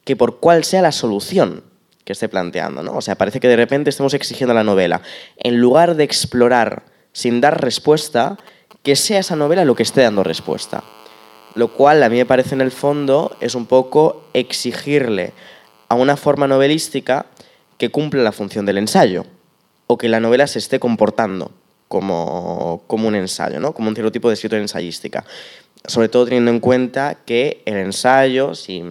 que 0.04 0.16
por 0.16 0.38
cuál 0.38 0.64
sea 0.64 0.82
la 0.82 0.92
solución 0.92 1.64
que 2.04 2.12
esté 2.12 2.28
planteando. 2.28 2.82
¿no? 2.82 2.92
O 2.94 3.00
sea, 3.00 3.16
parece 3.16 3.40
que 3.40 3.48
de 3.48 3.56
repente 3.56 3.88
estemos 3.88 4.12
exigiendo 4.12 4.52
a 4.52 4.54
la 4.54 4.64
novela, 4.64 5.00
en 5.38 5.62
lugar 5.62 5.96
de 5.96 6.04
explorar 6.04 6.82
sin 7.12 7.40
dar 7.40 7.62
respuesta, 7.62 8.36
que 8.82 8.96
sea 8.96 9.20
esa 9.20 9.34
novela 9.34 9.64
lo 9.64 9.74
que 9.74 9.82
esté 9.82 10.02
dando 10.02 10.24
respuesta. 10.24 10.84
Lo 11.54 11.68
cual 11.68 12.02
a 12.02 12.10
mí 12.10 12.18
me 12.18 12.26
parece 12.26 12.54
en 12.54 12.60
el 12.60 12.70
fondo 12.70 13.34
es 13.40 13.54
un 13.54 13.64
poco 13.64 14.24
exigirle 14.34 15.32
a 15.88 15.94
una 15.94 16.18
forma 16.18 16.46
novelística 16.46 17.24
que 17.78 17.90
cumpla 17.90 18.22
la 18.22 18.32
función 18.32 18.66
del 18.66 18.76
ensayo, 18.76 19.24
o 19.86 19.96
que 19.96 20.10
la 20.10 20.20
novela 20.20 20.46
se 20.46 20.58
esté 20.58 20.78
comportando 20.78 21.50
como, 21.88 22.82
como 22.86 23.08
un 23.08 23.14
ensayo, 23.14 23.60
¿no? 23.60 23.72
como 23.72 23.88
un 23.88 23.94
cierto 23.94 24.12
tipo 24.12 24.28
de 24.28 24.34
escritura 24.34 24.60
ensayística. 24.60 25.24
Sobre 25.86 26.08
todo 26.08 26.26
teniendo 26.26 26.50
en 26.50 26.60
cuenta 26.60 27.18
que 27.24 27.62
el 27.64 27.76
ensayo, 27.76 28.54
si 28.54 28.84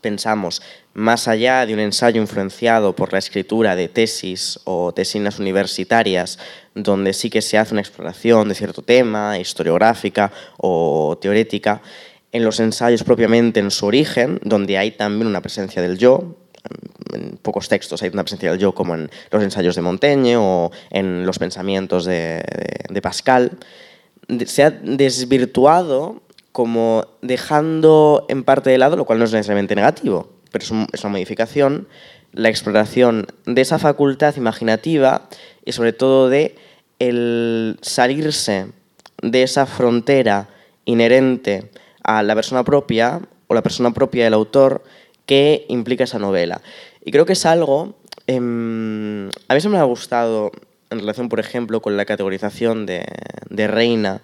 pensamos 0.00 0.62
más 0.94 1.28
allá 1.28 1.64
de 1.66 1.74
un 1.74 1.80
ensayo 1.80 2.20
influenciado 2.20 2.94
por 2.96 3.12
la 3.12 3.18
escritura 3.18 3.76
de 3.76 3.88
tesis 3.88 4.58
o 4.64 4.92
tesinas 4.92 5.38
universitarias, 5.38 6.38
donde 6.74 7.12
sí 7.12 7.30
que 7.30 7.42
se 7.42 7.58
hace 7.58 7.74
una 7.74 7.82
exploración 7.82 8.48
de 8.48 8.54
cierto 8.54 8.82
tema, 8.82 9.38
historiográfica 9.38 10.32
o 10.56 11.18
teorética, 11.20 11.82
en 12.32 12.44
los 12.44 12.60
ensayos 12.60 13.04
propiamente 13.04 13.60
en 13.60 13.70
su 13.70 13.86
origen, 13.86 14.40
donde 14.42 14.76
hay 14.76 14.92
también 14.92 15.28
una 15.28 15.40
presencia 15.40 15.80
del 15.80 15.98
yo, 15.98 16.36
en 17.12 17.38
pocos 17.38 17.68
textos 17.68 18.02
hay 18.02 18.10
una 18.12 18.24
presencia 18.24 18.50
del 18.50 18.58
yo 18.58 18.74
como 18.74 18.94
en 18.94 19.10
los 19.30 19.42
ensayos 19.42 19.74
de 19.74 19.82
Montaigne 19.82 20.36
o 20.36 20.70
en 20.90 21.26
los 21.26 21.38
pensamientos 21.38 22.04
de, 22.04 22.42
Pascal, 23.02 23.52
se 24.46 24.64
ha 24.64 24.70
desvirtuado 24.70 26.22
como 26.52 27.06
dejando 27.22 28.26
en 28.28 28.42
parte 28.42 28.70
de 28.70 28.78
lado, 28.78 28.96
lo 28.96 29.04
cual 29.04 29.18
no 29.18 29.24
es 29.24 29.32
necesariamente 29.32 29.74
negativo, 29.74 30.30
pero 30.50 30.64
es, 30.64 30.70
una 30.70 31.12
modificación, 31.12 31.88
la 32.32 32.48
exploración 32.48 33.26
de 33.46 33.60
esa 33.60 33.78
facultad 33.78 34.36
imaginativa 34.36 35.28
y 35.64 35.72
sobre 35.72 35.92
todo 35.92 36.28
de 36.28 36.56
el 36.98 37.78
salirse 37.80 38.66
de 39.22 39.42
esa 39.42 39.66
frontera 39.66 40.48
inherente 40.84 41.70
a 42.02 42.22
la 42.22 42.34
persona 42.34 42.64
propia 42.64 43.20
o 43.46 43.54
la 43.54 43.62
persona 43.62 43.92
propia 43.92 44.24
del 44.24 44.34
autor 44.34 44.82
que 45.28 45.66
implica 45.68 46.04
esa 46.04 46.18
novela. 46.18 46.62
Y 47.04 47.12
creo 47.12 47.26
que 47.26 47.34
es 47.34 47.44
algo, 47.44 47.94
em, 48.26 49.28
a 49.46 49.54
mí 49.54 49.60
se 49.60 49.68
me 49.68 49.76
ha 49.76 49.84
gustado 49.84 50.50
en 50.90 51.00
relación, 51.00 51.28
por 51.28 51.38
ejemplo, 51.38 51.82
con 51.82 51.98
la 51.98 52.06
categorización 52.06 52.86
de, 52.86 53.04
Reina, 53.50 54.22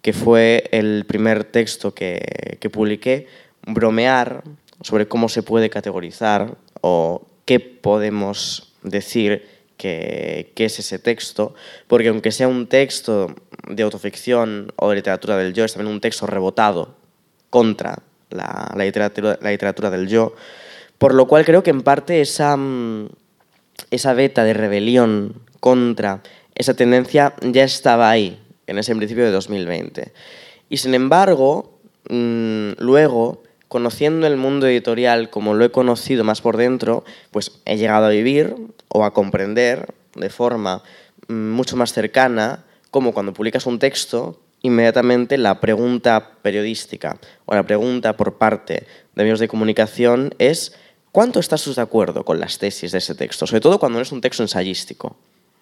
que 0.00 0.14
fue 0.14 0.64
el 0.72 1.04
primer 1.06 1.44
texto 1.44 1.92
que, 1.92 2.56
que 2.58 2.70
publiqué, 2.70 3.26
bromear 3.66 4.44
sobre 4.80 5.06
cómo 5.06 5.28
se 5.28 5.42
puede 5.42 5.68
categorizar 5.68 6.56
o 6.80 7.26
qué 7.44 7.60
podemos 7.60 8.72
decir 8.82 9.44
que, 9.76 10.52
es 10.56 10.78
ese 10.78 10.98
texto, 10.98 11.54
porque 11.86 12.08
aunque 12.08 12.32
sea 12.32 12.48
un 12.48 12.66
texto 12.66 13.34
de 13.68 13.82
autoficción 13.82 14.72
o 14.76 14.88
de 14.88 14.96
literatura 14.96 15.36
del 15.36 15.52
yo, 15.52 15.64
es 15.64 15.74
también 15.74 15.92
un 15.92 16.00
texto 16.00 16.26
rebotado 16.26 16.96
contra 17.50 18.02
la, 18.30 18.72
literatura, 18.76 19.38
la 19.40 19.50
literatura, 19.50 19.90
del 19.90 20.08
yo, 20.08 20.34
por 20.98 21.14
lo 21.14 21.26
cual 21.26 21.44
creo 21.44 21.62
que 21.62 21.70
en 21.70 21.82
parte 21.82 22.20
esa, 22.20 22.56
mm, 22.56 23.08
esa 23.90 24.14
beta 24.14 24.44
de 24.44 24.54
rebelión 24.54 25.34
contra 25.60 26.22
esa 26.54 26.74
tendencia 26.74 27.34
ya 27.42 27.64
estaba 27.64 28.10
ahí, 28.10 28.40
en 28.66 28.78
ese 28.78 28.94
principio 28.94 29.24
de 29.24 29.30
2020. 29.30 30.12
Y 30.68 30.78
sin 30.78 30.94
embargo, 30.94 31.78
mm, 32.08 32.72
luego 32.78 33.42
conociendo 33.68 34.26
el 34.26 34.36
mundo 34.36 34.66
editorial 34.66 35.28
como 35.28 35.54
lo 35.54 35.64
he 35.64 35.70
conocido 35.70 36.24
más 36.24 36.40
por 36.40 36.56
dentro, 36.56 37.04
pues 37.30 37.60
he 37.64 37.76
llegado 37.76 38.06
a 38.06 38.10
vivir 38.10 38.54
o 38.88 39.04
a 39.04 39.12
comprender 39.12 39.86
de 40.14 40.30
forma 40.30 40.82
mm, 41.28 41.50
mucho 41.50 41.76
más 41.76 41.92
cercana 41.92 42.64
como 42.90 43.12
cuando 43.12 43.34
publicas 43.34 43.66
un 43.66 43.78
texto, 43.78 44.40
inmediatamente 44.66 45.38
la 45.38 45.60
pregunta 45.60 46.32
periodística 46.42 47.18
o 47.44 47.54
la 47.54 47.62
pregunta 47.62 48.16
por 48.16 48.38
parte 48.38 48.86
de 49.14 49.22
medios 49.22 49.40
de 49.40 49.48
comunicación 49.48 50.34
es 50.38 50.74
¿cuánto 51.12 51.40
estás 51.40 51.74
de 51.74 51.82
acuerdo 51.82 52.24
con 52.24 52.38
las 52.38 52.58
tesis 52.58 52.92
de 52.92 52.98
ese 52.98 53.14
texto? 53.14 53.46
Sobre 53.46 53.60
todo 53.60 53.78
cuando 53.78 53.98
no 53.98 54.02
es 54.02 54.12
un 54.12 54.20
texto 54.20 54.42
ensayístico. 54.42 55.16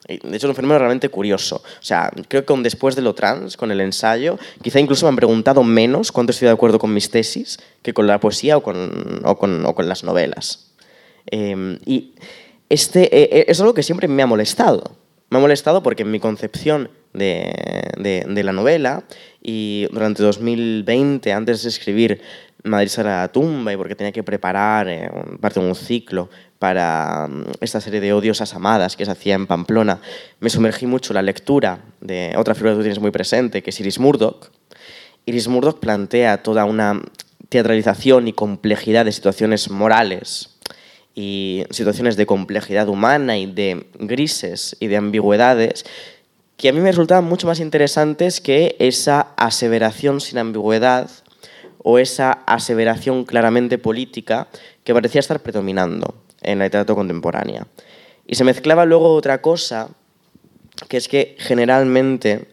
De 0.06 0.16
hecho, 0.16 0.36
es 0.36 0.44
un 0.44 0.54
fenómeno 0.54 0.78
realmente 0.78 1.08
curioso. 1.08 1.56
O 1.56 1.82
sea, 1.82 2.10
creo 2.28 2.42
que 2.42 2.46
con 2.46 2.62
después 2.62 2.94
de 2.94 3.00
lo 3.00 3.14
trans, 3.14 3.56
con 3.56 3.70
el 3.70 3.80
ensayo, 3.80 4.38
quizá 4.60 4.78
incluso 4.78 5.06
me 5.06 5.10
han 5.10 5.16
preguntado 5.16 5.62
menos 5.62 6.12
cuánto 6.12 6.32
estoy 6.32 6.46
de 6.46 6.52
acuerdo 6.52 6.78
con 6.78 6.92
mis 6.92 7.08
tesis 7.08 7.58
que 7.82 7.94
con 7.94 8.06
la 8.06 8.20
poesía 8.20 8.58
o 8.58 8.62
con, 8.62 9.22
o 9.24 9.38
con, 9.38 9.64
o 9.64 9.74
con 9.74 9.88
las 9.88 10.04
novelas. 10.04 10.72
Em, 11.26 11.78
y 11.86 12.14
este, 12.68 13.04
e, 13.16 13.22
e, 13.40 13.44
es 13.48 13.60
algo 13.60 13.72
que 13.72 13.82
siempre 13.82 14.08
me 14.08 14.22
ha 14.22 14.26
molestado. 14.26 14.96
Me 15.30 15.38
ha 15.38 15.40
molestado 15.40 15.82
porque 15.82 16.02
en 16.02 16.10
mi 16.10 16.20
concepción 16.20 16.90
de, 17.12 18.42
la 18.44 18.52
novela 18.52 19.04
y 19.42 19.86
durante 19.90 20.22
2020, 20.22 21.32
antes 21.32 21.62
de 21.62 21.68
escribir 21.68 22.20
Madrid 22.64 22.88
será 22.88 23.20
la 23.20 23.28
tumba 23.28 23.72
y 23.72 23.76
porque 23.76 23.94
tenía 23.94 24.12
que 24.12 24.22
preparar 24.22 24.88
eh, 24.88 25.10
parte 25.38 25.60
de 25.60 25.66
un 25.66 25.74
ciclo 25.74 26.30
para 26.58 27.28
mm, 27.28 27.44
esta 27.60 27.80
serie 27.80 28.00
de 28.00 28.12
odiosas 28.14 28.54
amadas 28.54 28.96
que 28.96 29.04
se 29.04 29.10
hacía 29.10 29.34
en 29.34 29.46
Pamplona, 29.46 30.00
me 30.40 30.48
sumergí 30.48 30.86
mucho 30.86 31.12
en 31.12 31.16
la 31.16 31.22
lectura 31.22 31.80
de 32.00 32.32
otra 32.36 32.54
figura 32.54 32.72
que 32.72 32.76
tú 32.76 32.82
tienes 32.82 33.00
muy 33.00 33.10
presente, 33.10 33.62
que 33.62 33.70
es 33.70 33.80
Iris 33.80 33.98
Murdoch. 33.98 34.50
Iris 35.26 35.46
Murdoch 35.46 35.78
plantea 35.78 36.42
toda 36.42 36.64
una 36.64 37.02
teatralización 37.50 38.28
y 38.28 38.32
complejidad 38.32 39.04
de 39.04 39.12
situaciones 39.12 39.70
morales 39.70 40.53
y 41.14 41.64
situaciones 41.70 42.16
de 42.16 42.26
complejidad 42.26 42.88
humana 42.88 43.38
y 43.38 43.46
de 43.46 43.86
grises 43.98 44.76
y 44.80 44.88
de 44.88 44.96
ambigüedades 44.96 45.84
que 46.56 46.68
a 46.68 46.72
mí 46.72 46.80
me 46.80 46.90
resultaban 46.90 47.24
mucho 47.24 47.46
más 47.46 47.60
interesantes 47.60 48.40
que 48.40 48.76
esa 48.78 49.28
aseveración 49.36 50.20
sin 50.20 50.38
ambigüedad 50.38 51.10
o 51.82 51.98
esa 51.98 52.32
aseveración 52.46 53.24
claramente 53.24 53.78
política 53.78 54.48
que 54.84 54.94
parecía 54.94 55.20
estar 55.20 55.40
predominando 55.40 56.14
en 56.42 56.58
la 56.58 56.64
literatura 56.64 56.96
contemporánea. 56.96 57.66
Y 58.26 58.36
se 58.36 58.44
mezclaba 58.44 58.84
luego 58.84 59.14
otra 59.14 59.42
cosa, 59.42 59.90
que 60.88 60.96
es 60.96 61.08
que 61.08 61.36
generalmente, 61.38 62.46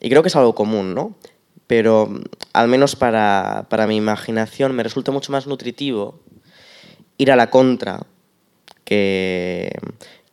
y 0.00 0.10
creo 0.10 0.22
que 0.22 0.28
es 0.28 0.36
algo 0.36 0.54
común, 0.54 0.94
¿no? 0.94 1.16
pero 1.66 2.08
al 2.52 2.68
menos 2.68 2.94
para, 2.96 3.66
para 3.68 3.86
mi 3.86 3.96
imaginación 3.96 4.74
me 4.74 4.82
resulta 4.82 5.10
mucho 5.10 5.32
más 5.32 5.46
nutritivo 5.46 6.20
ir 7.18 7.32
a 7.32 7.36
la 7.36 7.50
contra 7.50 8.00
que, 8.84 9.72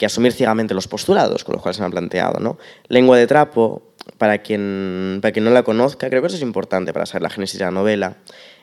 asumir 0.05 0.33
ciegamente 0.33 0.73
los 0.73 0.89
postulados 0.89 1.45
con 1.45 1.53
los 1.53 1.61
cuales 1.61 1.77
se 1.77 1.83
han 1.83 1.91
planteado. 1.91 2.41
¿no? 2.41 2.57
Lengua 2.89 3.17
de 3.17 3.25
trapo 3.25 3.83
para 4.17 4.39
quien, 4.39 5.19
para 5.21 5.31
quien 5.31 5.45
no 5.45 5.51
la 5.51 5.63
conozca, 5.63 6.09
creo 6.09 6.21
que 6.21 6.27
eso 6.27 6.35
es 6.35 6.41
importante 6.41 6.91
para 6.91 7.05
saber 7.05 7.21
la 7.21 7.29
génesis 7.29 7.57
de 7.57 7.63
la 7.63 7.71
novela, 7.71 8.17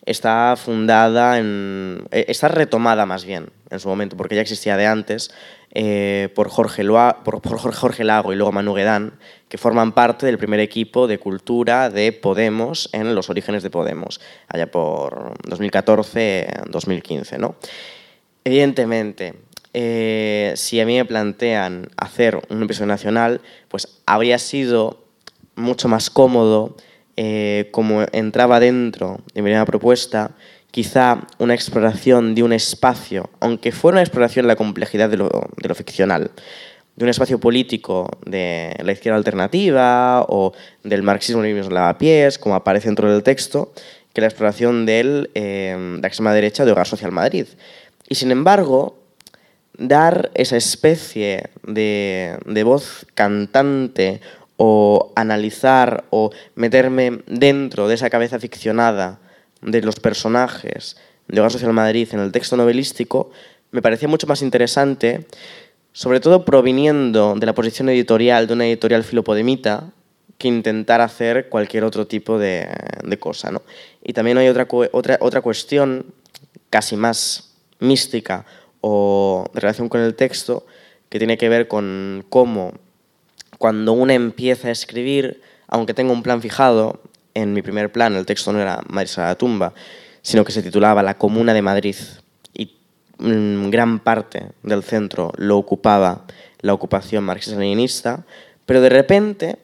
está 0.04 0.54
fundada 0.62 1.38
en... 1.38 2.04
Eh, 2.10 2.26
está 2.28 2.48
retomada 2.48 3.06
más 3.06 3.24
bien 3.24 3.48
en 3.70 3.80
su 3.80 3.88
momento, 3.88 4.18
porque 4.18 4.34
ya 4.34 4.42
existía 4.42 4.76
de 4.76 4.86
antes, 4.86 5.30
eh, 5.72 6.28
por, 6.34 6.50
Jorge 6.50 6.84
Jorge 6.84 8.04
Lago 8.04 8.32
y 8.32 8.36
luego 8.36 8.52
Manu 8.52 8.74
Guedán, 8.74 9.14
que 9.48 9.56
forman 9.56 9.92
parte 9.92 10.26
del 10.26 10.36
primer 10.36 10.60
equipo 10.60 11.06
de 11.06 11.18
cultura 11.18 11.88
de 11.88 12.12
Podemos 12.12 12.90
en 12.92 13.14
los 13.14 13.30
orígenes 13.30 13.62
de 13.62 13.70
Podemos, 13.70 14.20
allá 14.48 14.70
por 14.70 15.34
2014-2015. 15.44 17.38
¿no? 17.38 17.54
Evidentemente, 18.44 19.34
eh, 19.74 20.52
si 20.56 20.80
a 20.80 20.86
mí 20.86 20.96
me 20.96 21.04
plantean 21.04 21.88
hacer 21.96 22.40
un 22.48 22.62
episodio 22.62 22.86
nacional, 22.86 23.40
pues 23.68 24.00
habría 24.06 24.38
sido 24.38 25.04
mucho 25.56 25.88
más 25.88 26.10
cómodo, 26.10 26.76
eh, 27.16 27.68
como 27.70 28.02
entraba 28.12 28.60
dentro 28.60 29.20
de 29.34 29.42
mi 29.42 29.46
primera 29.46 29.66
propuesta, 29.66 30.32
quizá 30.70 31.26
una 31.38 31.54
exploración 31.54 32.34
de 32.34 32.42
un 32.42 32.52
espacio, 32.52 33.28
aunque 33.40 33.72
fuera 33.72 33.96
una 33.96 34.02
exploración 34.02 34.44
de 34.44 34.48
la 34.48 34.56
complejidad 34.56 35.10
de 35.10 35.18
lo, 35.18 35.28
de 35.56 35.74
ficcional, 35.74 36.30
de 36.96 37.04
un 37.04 37.10
espacio 37.10 37.38
político 37.38 38.08
de 38.24 38.74
la 38.82 38.92
izquierda 38.92 39.18
alternativa 39.18 40.24
o 40.28 40.52
del 40.82 41.02
marxismo 41.02 41.44
y 41.44 41.52
lavapiés, 41.52 42.38
como 42.38 42.54
aparece 42.54 42.88
dentro 42.88 43.12
del 43.12 43.22
texto, 43.22 43.72
que 44.12 44.20
la 44.20 44.26
exploración 44.26 44.86
de 44.86 45.28
eh, 45.34 45.98
la 46.00 46.08
extrema 46.08 46.32
derecha 46.32 46.64
de 46.64 46.72
Hogar 46.72 46.86
Social 46.86 47.12
Madrid. 47.12 47.46
Y 48.08 48.16
sin 48.16 48.30
embargo, 48.30 48.98
dar 49.76 50.30
esa 50.34 50.56
especie 50.56 51.50
de, 51.66 52.38
de 52.44 52.62
voz 52.64 53.06
cantante 53.14 54.20
o 54.56 55.12
analizar 55.16 56.04
o 56.10 56.30
meterme 56.54 57.22
dentro 57.26 57.88
de 57.88 57.94
esa 57.94 58.10
cabeza 58.10 58.38
ficcionada 58.38 59.20
de 59.62 59.80
los 59.80 59.96
personajes 59.96 60.96
de 61.28 61.40
Hogar 61.40 61.52
Social 61.52 61.72
Madrid 61.72 62.08
en 62.12 62.20
el 62.20 62.32
texto 62.32 62.56
novelístico, 62.56 63.30
me 63.70 63.82
parecía 63.82 64.08
mucho 64.08 64.26
más 64.26 64.42
interesante, 64.42 65.26
sobre 65.92 66.20
todo 66.20 66.44
proviniendo 66.44 67.34
de 67.36 67.46
la 67.46 67.54
posición 67.54 67.88
editorial 67.88 68.46
de 68.46 68.52
una 68.54 68.66
editorial 68.66 69.04
filopodemita, 69.04 69.92
que 70.36 70.48
intentar 70.48 71.02
hacer 71.02 71.50
cualquier 71.50 71.84
otro 71.84 72.06
tipo 72.06 72.38
de, 72.38 72.66
de 73.04 73.18
cosa. 73.18 73.50
¿no? 73.50 73.62
Y 74.02 74.14
también 74.14 74.38
hay 74.38 74.48
otra, 74.48 74.66
otra, 74.92 75.18
otra 75.20 75.42
cuestión 75.42 76.06
casi 76.70 76.96
más 76.96 77.49
mística 77.80 78.46
o 78.80 79.44
relación 79.54 79.88
con 79.88 80.00
el 80.00 80.14
texto, 80.14 80.66
que 81.08 81.18
tiene 81.18 81.36
que 81.36 81.48
ver 81.48 81.68
con 81.68 82.24
cómo 82.28 82.72
cuando 83.58 83.92
uno 83.92 84.12
empieza 84.12 84.68
a 84.68 84.70
escribir, 84.70 85.42
aunque 85.68 85.92
tenga 85.92 86.12
un 86.12 86.22
plan 86.22 86.40
fijado, 86.40 87.00
en 87.34 87.52
mi 87.52 87.62
primer 87.62 87.92
plan 87.92 88.14
el 88.14 88.26
texto 88.26 88.52
no 88.52 88.60
era 88.60 88.80
Madrid 88.88 89.10
a 89.18 89.26
la 89.26 89.34
tumba, 89.34 89.74
sino 90.22 90.44
que 90.44 90.52
se 90.52 90.62
titulaba 90.62 91.02
La 91.02 91.18
Comuna 91.18 91.52
de 91.52 91.62
Madrid 91.62 91.96
y 92.54 92.74
mm, 93.18 93.70
gran 93.70 93.98
parte 94.00 94.46
del 94.62 94.82
centro 94.82 95.32
lo 95.36 95.58
ocupaba 95.58 96.24
la 96.60 96.74
ocupación 96.74 97.24
marxista-leninista, 97.24 98.24
pero 98.66 98.80
de 98.80 98.88
repente 98.88 99.58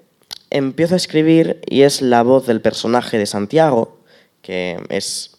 empiezo 0.51 0.95
a 0.95 0.99
escribir 0.99 1.61
y 1.67 1.83
es 1.83 2.03
la 2.03 2.23
voz 2.23 2.47
del 2.47 2.61
personaje 2.61 3.19
de 3.19 3.27
Santiago, 3.27 3.99
que 4.43 4.79
es 4.89 5.36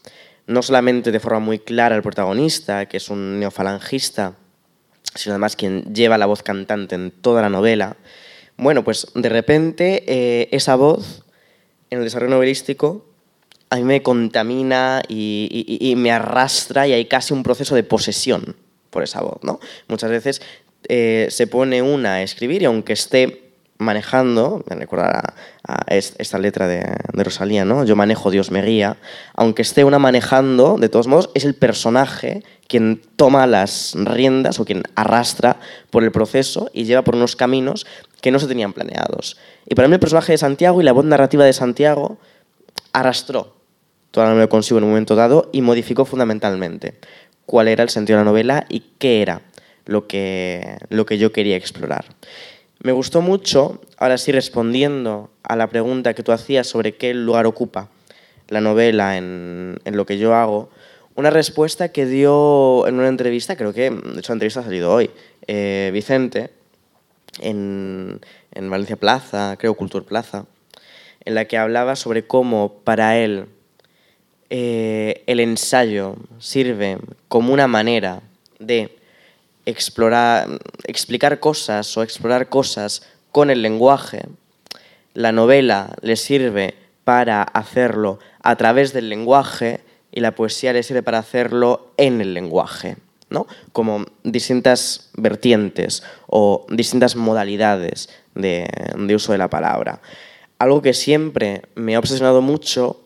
no 0.47 0.61
solamente 0.61 1.11
de 1.11 1.19
forma 1.19 1.39
muy 1.39 1.59
clara 1.59 1.95
al 1.95 2.01
protagonista, 2.01 2.87
que 2.87 2.97
es 2.97 3.09
un 3.09 3.39
neofalangista, 3.39 4.33
sino 5.13 5.33
además 5.33 5.55
quien 5.55 5.93
lleva 5.93 6.17
la 6.17 6.25
voz 6.25 6.43
cantante 6.43 6.95
en 6.95 7.11
toda 7.11 7.41
la 7.41 7.49
novela, 7.49 7.97
bueno, 8.57 8.83
pues 8.83 9.07
de 9.13 9.29
repente 9.29 10.03
eh, 10.07 10.49
esa 10.51 10.75
voz 10.75 11.23
en 11.89 11.99
el 11.99 12.05
desarrollo 12.05 12.31
novelístico 12.31 13.05
a 13.69 13.75
mí 13.75 13.83
me 13.83 14.01
contamina 14.01 15.03
y, 15.07 15.93
me 15.97 16.11
arrastra 16.11 16.87
y 16.87 16.93
hay 16.93 17.05
casi 17.05 17.33
un 17.33 17.43
proceso 17.43 17.75
de 17.75 17.83
posesión 17.83 18.55
por 18.89 19.03
esa 19.03 19.21
voz. 19.21 19.39
¿no? 19.43 19.59
Muchas 19.87 20.09
veces 20.09 20.41
eh, 20.87 21.27
se 21.29 21.47
pone 21.47 21.81
una 21.81 22.15
a 22.15 22.23
escribir 22.23 22.61
y 22.61 22.65
aunque 22.65 22.93
esté 22.93 23.46
manejando, 23.77 24.63
me 24.69 24.87
esta 25.87 26.39
letra 26.39 26.67
de, 26.67 26.83
Rosalía, 27.13 27.65
¿no? 27.65 27.83
Yo 27.83 27.95
manejo, 27.95 28.31
Dios 28.31 28.51
me 28.51 28.61
guía. 28.61 28.97
Aunque 29.35 29.61
esté 29.61 29.83
una 29.83 29.99
manejando, 29.99 30.77
de 30.77 30.89
todos 30.89 31.07
modos, 31.07 31.29
es 31.33 31.45
el 31.45 31.55
personaje 31.55 32.43
quien 32.67 33.01
toma 33.15 33.47
las 33.47 33.93
riendas 33.95 34.59
o 34.59 34.65
quien 34.65 34.83
arrastra 34.95 35.59
por 35.89 36.03
el 36.03 36.11
proceso 36.11 36.69
y 36.73 36.85
lleva 36.85 37.03
por 37.03 37.15
unos 37.15 37.35
caminos 37.35 37.85
que 38.21 38.31
no 38.31 38.39
se 38.39 38.47
tenían 38.47 38.73
planeados. 38.73 39.37
Y 39.65 39.75
para 39.75 39.87
mí 39.87 39.93
el 39.93 39.99
personaje 39.99 40.33
de 40.33 40.37
Santiago 40.37 40.81
y 40.81 40.83
la 40.83 40.91
voz 40.91 41.05
narrativa 41.05 41.45
de 41.45 41.53
Santiago 41.53 42.17
arrastró 42.93 43.55
toda 44.11 44.27
la 44.27 44.31
novela 44.33 44.47
consigo 44.47 44.79
en 44.79 44.85
un 44.85 44.91
momento 44.91 45.15
dado 45.15 45.49
y 45.51 45.61
modificó 45.61 46.05
fundamentalmente 46.05 46.95
cuál 47.45 47.67
era 47.67 47.83
el 47.83 47.89
sentido 47.89 48.17
de 48.17 48.25
la 48.25 48.29
novela 48.29 48.65
y 48.69 48.83
qué 48.97 49.21
era 49.21 49.41
lo 49.85 50.07
que, 50.07 50.77
lo 50.89 51.05
que 51.05 51.17
yo 51.17 51.31
quería 51.31 51.55
explorar. 51.55 52.05
Me 52.83 52.91
gustó 52.91 53.21
mucho, 53.21 53.81
ahora 53.97 54.17
sí 54.17 54.31
respondiendo 54.31 55.31
a 55.43 55.55
la 55.55 55.67
pregunta 55.67 56.13
que 56.13 56.23
tú 56.23 56.31
hacías 56.31 56.67
sobre 56.67 56.95
qué 56.95 57.13
lugar 57.13 57.47
ocupa 57.47 57.89
la 58.49 58.61
novela 58.61 59.17
en, 59.17 59.79
lo 59.85 60.05
que 60.05 60.17
yo 60.17 60.35
hago, 60.35 60.69
una 61.15 61.31
respuesta 61.31 61.89
que 61.89 62.05
dio 62.05 62.87
en 62.87 62.95
una 62.95 63.07
entrevista, 63.07 63.55
creo 63.55 63.73
que, 63.73 63.89
de 63.89 64.19
hecho 64.19 64.31
la 64.31 64.35
entrevista 64.35 64.59
ha 64.59 64.63
salido 64.63 64.93
hoy, 64.93 65.09
eh, 65.47 65.89
Vicente, 65.91 66.51
en, 67.39 68.21
Valencia 68.55 68.95
Plaza, 68.95 69.55
creo 69.57 69.73
Cultur 69.73 70.05
Plaza, 70.05 70.45
en 71.25 71.35
la 71.35 71.45
que 71.45 71.57
hablaba 71.57 71.95
sobre 71.95 72.25
cómo 72.25 72.81
para 72.83 73.17
él 73.17 73.47
eh, 74.49 75.23
el 75.25 75.39
ensayo 75.39 76.15
sirve 76.39 76.99
como 77.27 77.53
una 77.53 77.67
manera 77.67 78.21
de 78.59 78.96
explorar, 79.67 80.47
explicar 80.85 81.39
cosas 81.39 81.95
o 81.97 82.01
explorar 82.01 82.47
cosas 82.47 83.03
con 83.33 83.49
el 83.49 83.61
lenguaje, 83.61 84.23
la 85.13 85.33
novela 85.33 85.93
le 86.01 86.15
sirve 86.15 86.75
para 87.03 87.43
hacerlo 87.43 88.19
a 88.41 88.55
través 88.55 88.93
del 88.93 89.09
lenguaje 89.09 89.81
y 90.11 90.21
la 90.21 90.33
poesía 90.35 90.71
le 90.71 90.83
sirve 90.83 91.03
para 91.03 91.19
hacerlo 91.19 91.91
en 91.97 92.21
el 92.21 92.33
lenguaje, 92.33 92.95
¿no? 93.29 93.45
como 93.73 94.05
distintas 94.23 95.09
vertientes 95.15 96.01
o 96.27 96.65
distintas 96.69 97.17
modalidades 97.17 98.09
de, 98.35 98.69
de 98.95 99.15
uso 99.15 99.33
de 99.33 99.37
la 99.37 99.49
palabra. 99.49 100.01
Algo 100.59 100.81
que 100.81 100.93
siempre 100.93 101.63
me 101.75 101.95
ha 101.95 101.99
obsesionado 101.99 102.41
mucho 102.41 103.01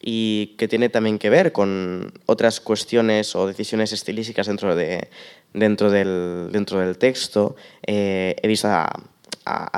y 0.00 0.54
que 0.56 0.68
tiene 0.68 0.88
también 0.88 1.18
que 1.18 1.30
ver 1.30 1.50
con 1.52 2.12
otras 2.26 2.60
cuestiones 2.60 3.34
o 3.34 3.46
decisiones 3.46 3.92
estilísticas 3.92 4.46
dentro, 4.46 4.76
de, 4.76 5.08
dentro, 5.52 5.90
del, 5.90 6.48
dentro 6.52 6.80
del 6.80 6.98
texto. 6.98 7.56
Eh, 7.86 8.36
he 8.42 8.48
visto 8.48 8.68
a, 8.68 8.90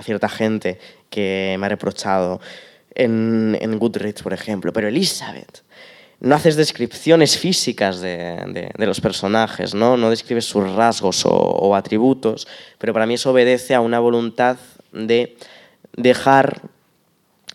cierta 0.02 0.28
gente 0.28 0.78
que 1.11 1.57
me 1.59 1.66
ha 1.66 1.68
reprochado 1.68 2.40
en, 2.94 3.57
en, 3.61 3.78
Goodreads, 3.78 4.22
por 4.22 4.33
ejemplo, 4.33 4.72
pero 4.72 4.88
Elizabeth, 4.88 5.62
no 6.20 6.35
haces 6.35 6.57
descripciones 6.57 7.37
físicas 7.37 8.00
de, 8.00 8.72
de, 8.76 8.87
los 8.87 9.00
personajes, 9.00 9.74
¿no? 9.74 9.96
no 9.96 10.11
describes 10.11 10.46
sus 10.46 10.72
rasgos 10.72 11.26
o, 11.26 11.31
o 11.31 11.74
atributos, 11.74 12.48
pero 12.78 12.92
para 12.92 13.07
mí 13.07 13.14
eso 13.14 13.31
obedece 13.31 13.74
a 13.74 13.81
una 13.81 14.00
voluntad 14.00 14.57
de 14.92 15.37
dejar 15.96 16.62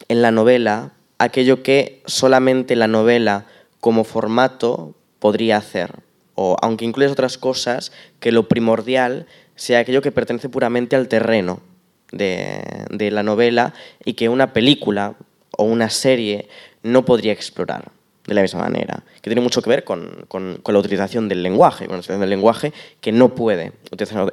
en 0.08 0.22
la 0.22 0.32
novela 0.32 0.92
aquello 1.18 1.64
que 1.64 2.02
solamente 2.06 2.76
la 2.76 2.88
novela 2.88 3.46
como 3.80 4.04
formato 4.04 4.94
podría 5.20 5.58
hacer. 5.58 6.03
O 6.36 6.58
aunque 6.62 6.86
incluyes 6.86 7.12
otras 7.12 7.38
cosas, 7.38 7.92
que 8.20 8.32
lo 8.32 8.48
primordial 8.48 9.28
sea 9.56 9.80
aquello 9.80 10.02
que 10.02 10.12
pertenece 10.12 10.50
puramente 10.50 10.96
al 10.96 11.08
terreno 11.08 11.62
de, 12.12 13.10
la 13.12 13.24
novela 13.24 13.74
y 14.04 14.14
que 14.14 14.30
una 14.30 14.54
película 14.54 15.16
o 15.58 15.64
una 15.64 15.90
serie 15.90 16.48
no 16.82 17.06
podría 17.06 17.34
explorar 17.34 17.92
de 18.26 18.34
la 18.34 18.42
misma 18.42 18.62
manera, 18.62 19.04
que 19.22 19.30
tiene 19.30 19.42
mucho 19.42 19.62
que 19.62 19.70
ver 19.70 19.84
con, 19.84 20.26
la 20.66 20.80
utilización 20.80 21.28
del 21.28 21.44
lenguaje, 21.44 21.86
con 21.86 21.96
la 21.96 22.00
utilización 22.00 22.22
del 22.22 22.30
lenguaje 22.30 22.72
que 23.02 23.12
no 23.12 23.36
puede 23.36 23.74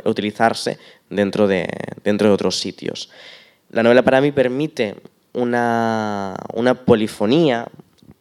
utilizarse 0.04 0.78
dentro 1.08 1.48
de, 1.48 1.68
dentro 2.04 2.28
de 2.28 2.34
otros 2.34 2.58
sitios. 2.58 3.10
La 3.70 3.82
novela 3.82 4.02
para 4.02 4.20
mí 4.20 4.30
permite 4.30 4.96
una, 5.32 6.36
polifonía 6.84 7.66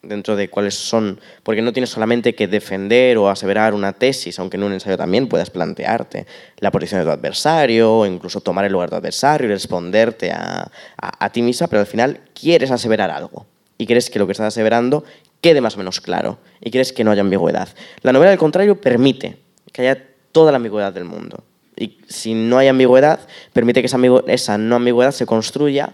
dentro 0.01 0.35
de 0.35 0.49
cuáles 0.49 0.75
son, 0.75 1.19
porque 1.43 1.61
no 1.61 1.73
tienes 1.73 1.89
solamente 1.89 2.33
que 2.33 2.47
defender 2.47 3.17
o 3.17 3.29
aseverar 3.29 3.73
una 3.73 3.93
tesis, 3.93 4.39
aunque 4.39 4.57
en 4.57 4.63
un 4.63 4.73
ensayo 4.73 4.97
también 4.97 5.27
puedas 5.27 5.49
plantearte 5.49 6.25
la 6.57 6.71
posición 6.71 7.01
de 7.01 7.05
tu 7.05 7.11
adversario, 7.11 7.93
o 7.93 8.05
incluso 8.05 8.41
tomar 8.41 8.65
el 8.65 8.71
lugar 8.71 8.89
de 8.89 8.95
tu 8.95 8.97
adversario 8.97 9.47
y 9.47 9.51
responderte 9.51 10.31
a, 10.31 10.71
a, 10.97 11.29
ti 11.31 11.41
misma, 11.41 11.67
pero 11.67 11.81
al 11.81 11.87
final 11.87 12.21
quieres 12.33 12.71
aseverar 12.71 13.11
algo 13.11 13.45
y 13.77 13.85
quieres 13.85 14.09
que 14.09 14.19
lo 14.19 14.25
que 14.25 14.31
estás 14.31 14.47
aseverando 14.47 15.03
quede 15.41 15.61
más 15.61 15.75
o 15.75 15.77
menos 15.79 16.01
claro 16.01 16.39
y 16.61 16.71
quieres 16.71 16.93
que 16.93 17.03
no 17.03 17.11
haya 17.11 17.21
ambigüedad. 17.21 17.69
La 18.01 18.13
novela, 18.13 18.31
al 18.31 18.37
contrario, 18.37 18.79
permite 18.79 19.37
que 19.71 19.81
haya 19.81 20.05
toda 20.31 20.51
la 20.51 20.57
ambigüedad 20.57 20.93
del 20.93 21.05
mundo. 21.05 21.43
Y 21.75 21.97
si 22.09 22.33
no 22.33 22.57
hay 22.57 22.67
ambigüedad, 22.67 23.21
permite 23.53 23.81
que 23.81 23.87
esa 23.87 24.57
no 24.57 24.75
ambigüedad 24.75 25.11
se 25.11 25.25
construya 25.25 25.93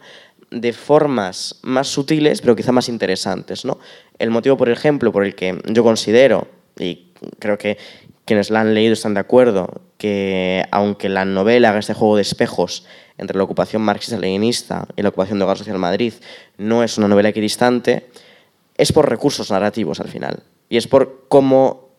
de 0.51 0.73
formas 0.73 1.59
más 1.63 1.87
sutiles, 1.87 2.41
pero 2.41 2.55
quizá 2.55 2.71
más 2.71 2.89
interesantes. 2.89 3.65
¿no? 3.65 3.79
El 4.19 4.29
motivo, 4.29 4.57
por 4.57 4.69
ejemplo, 4.69 5.11
por 5.11 5.25
el 5.25 5.35
que 5.35 5.61
yo 5.67 5.83
considero, 5.83 6.47
y 6.77 7.11
creo 7.39 7.57
que 7.57 7.77
quienes 8.25 8.49
la 8.49 8.61
han 8.61 8.73
leído 8.73 8.93
están 8.93 9.13
de 9.13 9.19
acuerdo, 9.19 9.81
que 9.97 10.65
aunque 10.71 11.09
la 11.09 11.25
novela 11.25 11.69
haga 11.69 11.79
este 11.79 11.93
juego 11.93 12.15
de 12.15 12.23
espejos 12.23 12.85
entre 13.17 13.37
la 13.37 13.43
ocupación 13.43 13.81
marxista-leninista 13.81 14.87
y 14.95 15.01
la 15.01 15.09
ocupación 15.09 15.39
de 15.39 15.45
Hogar 15.45 15.57
Social 15.57 15.77
Madrid 15.77 16.13
no 16.57 16.83
es 16.83 16.97
una 16.97 17.07
novela 17.07 17.29
equidistante, 17.29 18.09
es 18.77 18.91
por 18.91 19.09
recursos 19.09 19.51
narrativos 19.51 19.99
al 19.99 20.09
final. 20.09 20.43
Y 20.69 20.77
es 20.77 20.87
por 20.87 21.25
cómo 21.29 21.89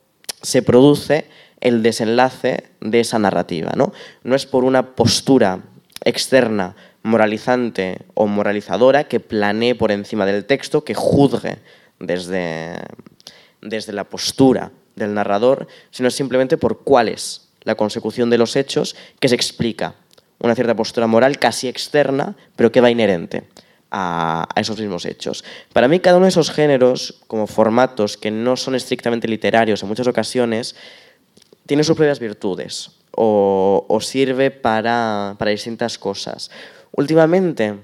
se 0.43 0.63
produce 0.63 1.27
el 1.61 1.83
desenlace 1.83 2.65
de 2.81 3.01
esa 3.01 3.19
narrativa. 3.19 3.73
No, 3.77 3.93
no 4.25 4.35
es 4.35 4.47
por 4.47 4.65
una 4.65 4.95
postura 4.95 5.61
externa 6.05 6.77
moralizante 7.07 7.99
o 8.15 8.27
moralizadora 8.27 9.05
que 9.05 9.21
planee 9.21 9.75
por 9.75 9.93
encima 9.93 10.27
del 10.27 10.45
texto, 10.45 10.83
que 10.83 10.95
juzgue 10.95 11.59
desde, 12.01 12.75
desde 13.63 13.93
la 13.93 14.05
postura 14.05 14.73
del 14.97 15.15
narrador, 15.15 15.69
sino 15.93 16.11
simplemente 16.11 16.59
por 16.59 16.83
cuál 16.83 17.09
es 17.09 17.49
la 17.63 17.77
consecución 17.77 18.29
de 18.29 18.39
los 18.39 18.57
hechos 18.57 18.97
que 19.21 19.29
se 19.29 19.37
explica 19.37 19.95
una 20.41 20.55
cierta 20.55 20.75
postura 20.75 21.07
moral 21.07 21.39
casi 21.39 21.69
externa, 21.69 22.37
pero 22.57 22.73
que 22.73 22.81
va 22.81 22.91
inherente 22.91 23.45
a, 23.91 24.49
esos 24.57 24.79
mismos 24.79 25.05
hechos. 25.07 25.45
Para 25.73 25.87
mí, 25.87 26.01
cada 26.01 26.17
uno 26.17 26.27
de 26.27 26.31
esos 26.31 26.51
géneros, 26.51 27.21
como 27.29 27.47
formatos 27.47 28.17
que 28.17 28.33
no 28.33 28.57
son 28.57 28.75
estrictamente 28.75 29.29
literarios 29.29 29.81
en 29.83 29.89
muchas 29.89 30.09
ocasiones, 30.09 30.75
tiene 31.67 31.85
sus 31.85 31.97
propias 31.97 32.19
virtudes 32.19 32.91
o, 33.13 33.87
o 33.89 34.01
sirve 34.01 34.51
para, 34.51 35.37
para 35.39 35.53
distintas 35.53 35.99
cosas. 35.99 36.51
Últimamente 36.93 37.75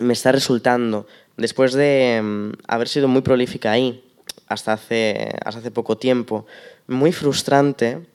me 0.00 0.12
está 0.12 0.32
resultando, 0.32 1.06
después 1.36 1.72
de 1.72 2.20
mm, 2.22 2.52
haber 2.68 2.88
sido 2.88 3.08
muy 3.08 3.22
prolífica 3.22 3.72
ahí, 3.72 4.02
hasta 4.46 4.74
hace, 4.74 5.30
hasta 5.44 5.60
hace 5.60 5.70
poco 5.70 5.96
tiempo, 5.96 6.46
muy 6.86 7.12
frustrante 7.12 8.06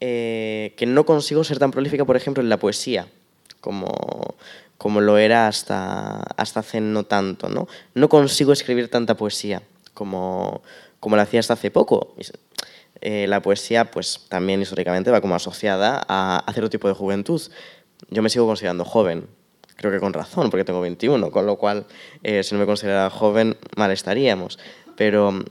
eh, 0.00 0.74
que 0.76 0.86
no 0.86 1.04
consigo 1.04 1.44
ser 1.44 1.58
tan 1.58 1.70
prolífica, 1.70 2.04
por 2.04 2.16
ejemplo, 2.16 2.42
en 2.42 2.48
la 2.48 2.58
poesía, 2.58 3.08
como, 3.60 4.34
como 4.78 5.00
lo 5.00 5.18
era 5.18 5.46
hasta, 5.46 6.20
hasta 6.36 6.60
hace 6.60 6.80
no 6.80 7.04
tanto. 7.04 7.48
¿no? 7.48 7.68
no 7.94 8.08
consigo 8.08 8.52
escribir 8.52 8.88
tanta 8.88 9.16
poesía 9.16 9.62
como, 9.92 10.62
como 11.00 11.16
la 11.16 11.22
hacía 11.22 11.40
hasta 11.40 11.54
hace 11.54 11.70
poco. 11.70 12.14
Eh, 13.02 13.26
la 13.26 13.42
poesía, 13.42 13.90
pues 13.90 14.26
también 14.28 14.62
históricamente 14.62 15.10
va 15.10 15.20
como 15.20 15.34
asociada 15.34 16.02
a, 16.08 16.38
a 16.38 16.52
cierto 16.52 16.70
tipo 16.70 16.88
de 16.88 16.94
juventud. 16.94 17.40
Yo 18.08 18.22
me 18.22 18.30
sigo 18.30 18.46
considerando 18.46 18.84
joven, 18.84 19.26
creo 19.80 19.92
que 19.92 19.98
con 19.98 20.12
razón, 20.12 20.50
porque 20.50 20.64
tengo 20.64 20.82
21, 20.82 21.30
con 21.30 21.46
lo 21.46 21.56
cual, 21.56 21.86
eh, 22.22 22.42
si 22.42 22.54
no 22.54 22.60
me 22.60 22.66
considerara 22.66 23.08
joven, 23.08 23.56
mal 23.76 23.90
estaríamos. 23.90 24.58
Pero 24.94 25.32
mm, 25.32 25.42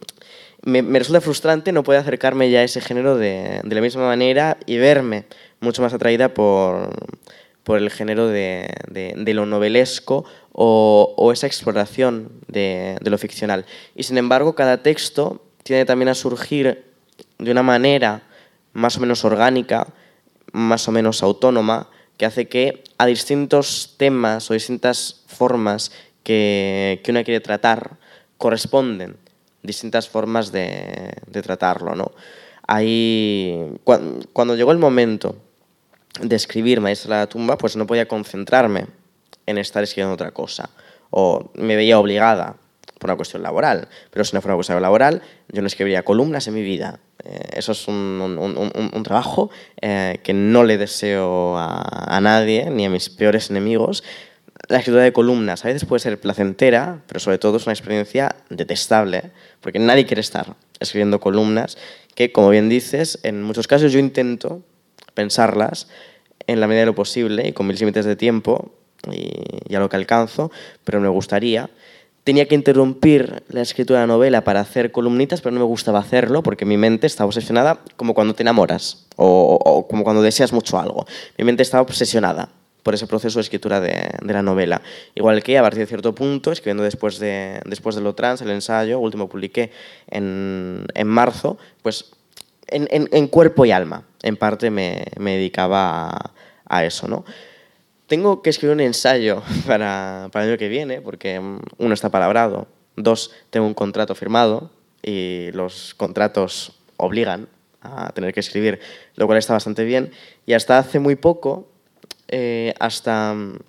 me, 0.65 0.99
resulta 0.99 1.19
frustrante 1.19 1.71
no 1.71 1.81
poder 1.81 2.01
acercarme 2.01 2.51
ya 2.51 2.59
a 2.59 2.63
ese 2.63 2.79
género 2.79 3.17
de, 3.17 3.61
de 3.63 3.75
la 3.75 3.81
misma 3.81 4.05
manera 4.05 4.57
y 4.67 4.77
verme 4.77 5.25
mucho 5.61 5.81
más 5.81 5.93
atraída 5.93 6.31
por, 6.31 6.91
por 7.63 7.79
el 7.79 7.89
género 7.89 8.27
de, 8.27 8.71
de, 8.87 9.33
lo 9.33 9.47
novelesco 9.47 10.25
o, 10.51 11.31
esa 11.33 11.47
exploración 11.47 12.31
de, 12.47 12.97
de, 13.01 13.09
lo 13.09 13.17
ficcional. 13.17 13.65
Y 13.95 14.03
sin 14.03 14.19
embargo, 14.19 14.53
cada 14.53 14.83
texto 14.83 15.41
tiende 15.63 15.85
también 15.85 16.09
a 16.09 16.15
surgir 16.15 16.85
de 17.39 17.51
una 17.51 17.63
manera 17.63 18.21
más 18.73 18.97
o 18.97 18.99
menos 18.99 19.25
orgánica, 19.25 19.87
más 20.51 20.87
o 20.87 20.91
menos 20.91 21.23
autónoma, 21.23 21.89
que 22.17 22.25
hace 22.27 22.47
que 22.47 22.83
a 22.99 23.05
distintos 23.07 23.95
temas 23.97 24.51
o 24.51 24.53
distintas 24.53 25.23
formas 25.25 25.91
que, 26.21 27.01
que 27.03 27.11
uno 27.11 27.23
quiere 27.23 27.39
tratar 27.39 27.97
corresponden 28.37 29.17
distintas 29.63 30.07
formas 30.07 30.51
de, 30.51 31.13
de 31.27 31.41
tratarlo. 31.41 31.95
¿no? 31.95 32.11
Ahí, 32.67 33.73
cuando, 33.83 34.55
llegó 34.55 34.71
el 34.71 34.77
momento 34.77 35.35
de 36.21 36.35
escribir 36.35 36.81
Maestra 36.81 37.15
de 37.15 37.21
la 37.23 37.29
tumba, 37.29 37.57
pues 37.57 37.75
no 37.75 37.87
podía 37.87 38.07
concentrarme 38.07 38.85
en 39.45 39.57
estar 39.57 39.83
escribiendo 39.83 40.13
otra 40.13 40.31
cosa. 40.31 40.69
O 41.09 41.51
me 41.55 41.75
veía 41.75 41.99
obligada 41.99 42.57
por 42.99 43.09
una 43.09 43.17
cuestión 43.17 43.41
laboral. 43.41 43.87
Pero 44.11 44.23
si 44.25 44.35
no 44.35 44.41
fuera 44.41 44.53
una 44.53 44.57
cuestión 44.57 44.81
laboral, 44.81 45.21
yo 45.47 45.61
no 45.61 45.67
escribiría 45.67 46.03
columnas 46.03 46.47
en 46.47 46.53
mi 46.53 46.61
vida. 46.61 46.99
Eh, 47.23 47.39
eso 47.53 47.71
es 47.71 47.87
un, 47.87 49.01
trabajo 49.03 49.49
eh, 49.81 50.19
que 50.23 50.33
no 50.33 50.63
le 50.63 50.77
deseo 50.77 51.57
a, 51.57 52.15
a, 52.15 52.21
nadie, 52.21 52.69
ni 52.69 52.85
a 52.85 52.89
mis 52.89 53.09
peores 53.09 53.49
enemigos. 53.49 54.03
La 54.67 54.77
escritura 54.77 55.03
de 55.03 55.13
columnas 55.13 55.65
a 55.65 55.69
veces 55.69 55.85
puede 55.85 56.01
ser 56.01 56.19
placentera, 56.19 57.01
pero 57.07 57.19
sobre 57.19 57.39
todo 57.39 57.57
es 57.57 57.65
una 57.65 57.73
experiencia 57.73 58.35
detestable, 58.49 59.31
porque 59.61 59.79
nadie 59.79 60.05
quiere 60.05 60.21
estar 60.21 60.55
escribiendo 60.79 61.19
columnas 61.19 61.77
que, 62.15 62.31
como 62.31 62.49
bien 62.49 62.69
dices, 62.69 63.19
en 63.23 63.41
muchos 63.41 63.67
casos 63.67 63.91
yo 63.91 63.99
intento 63.99 64.61
pensarlas 65.13 65.87
en 66.47 66.59
la 66.59 66.67
medida 66.67 66.81
de 66.81 66.87
lo 66.87 66.95
posible 66.95 67.47
y 67.47 67.53
con 67.53 67.67
mis 67.67 67.79
límites 67.79 68.05
de 68.05 68.15
tiempo 68.15 68.71
y, 69.11 69.75
a 69.75 69.79
lo 69.79 69.89
que 69.89 69.95
alcanzo, 69.95 70.51
pero 70.83 70.99
me 70.99 71.07
gustaría 71.07 71.69
tenía 72.23 72.47
que 72.47 72.55
interrumpir 72.55 73.43
la 73.49 73.61
escritura 73.61 73.99
de 73.99 74.07
la 74.07 74.13
novela 74.13 74.43
para 74.43 74.59
hacer 74.59 74.91
columnitas, 74.91 75.41
pero 75.41 75.53
no 75.53 75.59
me 75.59 75.65
gustaba 75.65 75.99
hacerlo 75.99 76.43
porque 76.43 76.65
mi 76.65 76.77
mente 76.77 77.07
estaba 77.07 77.27
obsesionada 77.27 77.79
como 77.95 78.13
cuando 78.13 78.33
te 78.33 78.43
enamoras 78.43 79.05
o, 79.15 79.87
como 79.89 80.03
cuando 80.03 80.21
deseas 80.21 80.53
mucho 80.53 80.79
algo. 80.79 81.05
Mi 81.37 81.43
mente 81.43 81.63
estaba 81.63 81.81
obsesionada 81.81 82.49
por 82.83 82.93
ese 82.93 83.07
proceso 83.07 83.39
de 83.39 83.41
escritura 83.41 83.81
de, 83.81 84.09
la 84.21 84.41
novela. 84.41 84.81
Igual 85.15 85.43
que 85.43 85.57
a 85.57 85.61
partir 85.61 85.81
de 85.81 85.87
cierto 85.87 86.15
punto, 86.15 86.51
escribiendo 86.51 86.83
después 86.83 87.19
de, 87.19 87.59
después 87.65 87.95
de 87.95 88.01
lo 88.01 88.15
trans, 88.15 88.41
el 88.41 88.51
ensayo, 88.51 88.99
último 88.99 89.27
publiqué 89.27 89.71
en, 90.07 90.85
en 90.93 91.07
marzo, 91.07 91.57
pues 91.81 92.11
en, 92.67 93.09
en, 93.11 93.27
cuerpo 93.27 93.65
y 93.65 93.71
alma, 93.71 94.03
en 94.23 94.37
parte 94.37 94.69
me, 94.69 95.05
me 95.17 95.35
dedicaba 95.37 96.09
a, 96.09 96.31
a 96.65 96.85
eso, 96.85 97.07
¿no? 97.07 97.25
Tengo 98.09 98.41
que 98.41 98.49
escribir 98.49 98.73
un 98.73 98.81
ensayo 98.81 99.43
para, 99.67 100.29
para 100.31 100.43
el 100.43 100.51
año 100.51 100.57
que 100.57 100.67
viene, 100.67 100.99
porque 100.99 101.39
mm, 101.39 101.59
uno 101.77 101.93
está 101.93 102.09
palabrado, 102.09 102.67
dos, 102.95 103.31
tengo 103.51 103.67
un 103.67 103.75
contrato 103.75 104.15
firmado 104.15 104.71
y 105.03 105.51
los 105.53 105.93
contratos 105.93 106.73
obligan 106.97 107.47
a 107.81 108.11
tener 108.11 108.33
que 108.33 108.39
escribir, 108.39 108.79
lo 109.15 109.27
cual 109.27 109.37
está 109.37 109.53
bastante 109.53 109.85
bien. 109.85 110.11
Y 110.47 110.53
hasta 110.53 110.79
hace 110.79 110.99
muy 110.99 111.15
poco, 111.15 111.69
eh, 112.27 112.73
hasta 112.79 113.35
mm, 113.35 113.59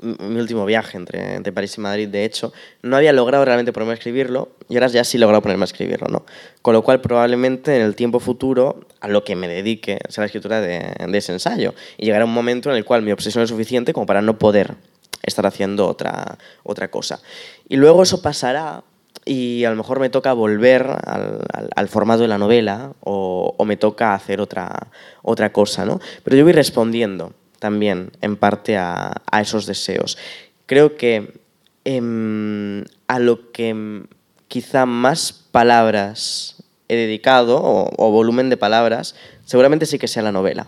mi 0.00 0.40
último 0.40 0.64
viaje 0.66 0.96
entre, 0.96 1.34
entre, 1.34 1.52
París 1.52 1.76
y 1.78 1.80
Madrid, 1.80 2.08
de 2.08 2.24
hecho, 2.24 2.52
no 2.82 2.96
había 2.96 3.12
logrado 3.12 3.44
realmente 3.44 3.72
ponerme 3.72 3.92
a 3.92 3.94
escribirlo 3.94 4.50
y 4.68 4.74
ahora 4.74 4.88
ya 4.88 5.04
sí 5.04 5.16
he 5.16 5.20
logrado 5.20 5.42
ponerme 5.42 5.64
a 5.64 5.66
escribirlo, 5.66 6.08
¿no? 6.08 6.24
Con 6.62 6.74
lo 6.74 6.82
cual, 6.82 7.00
probablemente 7.00 7.76
en 7.76 7.82
el 7.82 7.96
tiempo 7.96 8.20
futuro, 8.20 8.80
a 9.00 9.08
lo 9.08 9.24
que 9.24 9.36
me 9.36 9.48
dedique 9.48 9.98
será 10.08 10.22
la 10.22 10.26
escritura 10.26 10.60
de, 10.60 10.94
de 11.08 11.18
ese 11.18 11.32
ensayo. 11.32 11.74
Y 11.98 12.06
llegará 12.06 12.24
un 12.24 12.34
momento 12.34 12.70
en 12.70 12.76
el 12.76 12.84
cual 12.84 13.02
mi 13.02 13.12
obsesión 13.12 13.44
es 13.44 13.50
suficiente 13.50 13.92
como 13.92 14.06
para 14.06 14.22
no 14.22 14.38
poder 14.38 14.76
estar 15.22 15.46
haciendo 15.46 15.86
otra, 15.86 16.38
otra 16.62 16.88
cosa. 16.88 17.20
Y 17.68 17.76
luego 17.76 18.02
eso 18.02 18.22
pasará 18.22 18.82
y 19.24 19.64
a 19.64 19.70
lo 19.70 19.76
mejor 19.76 20.00
me 20.00 20.10
toca 20.10 20.32
volver 20.32 20.86
al, 21.04 21.40
al, 21.74 21.88
formato 21.88 22.22
de 22.22 22.28
la 22.28 22.38
novela 22.38 22.92
o, 23.00 23.54
o, 23.56 23.64
me 23.64 23.76
toca 23.76 24.14
hacer 24.14 24.40
otra, 24.40 24.88
otra 25.22 25.52
cosa, 25.52 25.84
¿no? 25.84 26.00
Pero 26.24 26.36
yo 26.36 26.44
voy 26.44 26.52
respondiendo 26.52 27.34
también 27.60 28.10
en 28.20 28.36
parte 28.36 28.76
a, 28.76 29.22
esos 29.40 29.66
deseos. 29.66 30.18
Creo 30.66 30.96
que 30.96 31.40
em, 31.84 32.84
a 33.06 33.20
lo 33.20 33.52
que 33.52 34.02
quizá 34.48 34.86
más 34.86 35.32
palabras 35.32 36.56
he 36.88 36.96
dedicado, 36.96 37.60
o, 37.62 38.10
volumen 38.10 38.50
de 38.50 38.56
palabras, 38.56 39.14
seguramente 39.44 39.86
sí 39.86 39.96
que 39.98 40.08
sea 40.08 40.24
la 40.24 40.32
novela. 40.32 40.66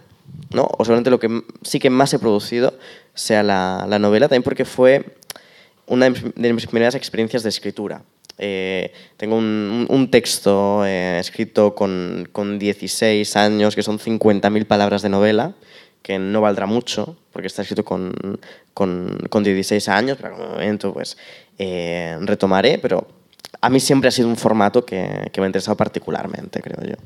¿no? 0.50 0.68
O 0.78 0.84
seguramente 0.84 1.10
lo 1.10 1.18
que 1.18 1.42
sí 1.62 1.80
que 1.80 1.90
más 1.90 2.14
he 2.14 2.18
producido 2.20 2.74
sea 3.14 3.42
la, 3.42 3.98
novela, 3.98 4.28
también 4.28 4.44
porque 4.44 4.64
fue 4.64 5.16
una 5.86 6.08
de 6.10 6.52
mis 6.52 6.66
primeras 6.66 6.94
experiencias 6.94 7.42
de 7.42 7.48
escritura. 7.48 8.02
Eh, 8.38 8.92
tengo 9.16 9.36
un, 9.36 10.08
texto 10.10 10.86
eh, 10.86 11.18
escrito 11.18 11.74
con, 11.74 12.28
con, 12.30 12.58
16 12.58 13.36
años, 13.36 13.74
que 13.74 13.82
son 13.82 13.98
50.000 13.98 14.64
palabras 14.66 15.02
de 15.02 15.08
novela, 15.08 15.54
que 16.02 16.18
no 16.18 16.40
valdrá 16.40 16.66
mucho, 16.66 17.16
porque 17.32 17.46
está 17.46 17.62
escrito 17.62 17.84
con, 17.84 18.12
con, 18.74 19.18
con 19.30 19.42
16 19.42 19.88
años, 19.88 20.18
pero 20.20 20.34
en 20.34 20.40
algún 20.40 20.52
momento 20.54 20.92
pues, 20.92 21.16
eh, 21.58 22.18
retomaré, 22.20 22.78
pero 22.78 23.06
a 23.60 23.70
mí 23.70 23.80
siempre 23.80 24.08
ha 24.08 24.10
sido 24.10 24.28
un 24.28 24.36
formato 24.36 24.84
que, 24.84 25.30
que 25.32 25.40
me 25.40 25.46
ha 25.46 25.48
interesado 25.48 25.76
particularmente, 25.76 26.60
creo 26.60 26.78
yo. 26.82 26.96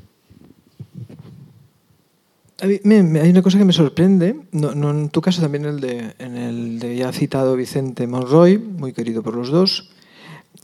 hay 2.61 3.29
una 3.29 3.41
cosa 3.41 3.57
que 3.57 3.65
me 3.65 3.73
sorprende, 3.73 4.35
no, 4.51 4.71
en 4.89 5.09
tu 5.09 5.21
caso 5.21 5.41
también 5.41 5.65
el 5.65 5.79
de, 5.79 6.13
en 6.17 6.35
el 6.35 6.79
de 6.79 6.95
ya 6.95 7.11
citado 7.11 7.55
Vicente 7.55 8.07
Monroy, 8.07 8.57
muy 8.57 8.93
querido 8.93 9.21
por 9.21 9.35
los 9.35 9.49
dos, 9.49 9.91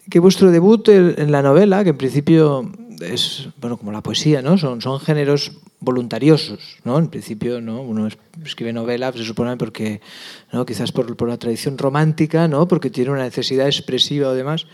que 0.10 0.20
vuestro 0.20 0.52
debut 0.52 0.90
en 0.90 1.32
la 1.32 1.42
novela, 1.42 1.84
que 1.84 1.92
en 1.92 1.98
principio 1.98 2.70
es 3.02 3.50
bueno 3.58 3.78
como 3.78 3.92
la 3.92 4.02
poesía, 4.02 4.42
¿no? 4.42 4.58
Son, 4.58 4.82
son 4.82 5.00
géneros 5.00 5.52
voluntariosos, 5.80 6.78
¿no? 6.84 6.98
En 6.98 7.08
principio, 7.08 7.62
¿no? 7.62 7.82
Uno 7.82 8.08
escribe 8.44 8.74
novela, 8.74 9.12
se 9.12 9.24
supone 9.24 9.58
porque, 9.58 10.02
¿no? 10.52 10.66
Quizás 10.66 10.92
por, 10.92 11.16
por 11.16 11.30
la 11.30 11.38
tradición 11.38 11.78
romántica, 11.78 12.48
¿no? 12.48 12.68
Porque 12.68 12.90
tiene 12.90 13.12
una 13.12 13.24
necesidad 13.24 13.68
expresiva 13.68 14.30
o 14.30 14.34
demás. 14.34 14.66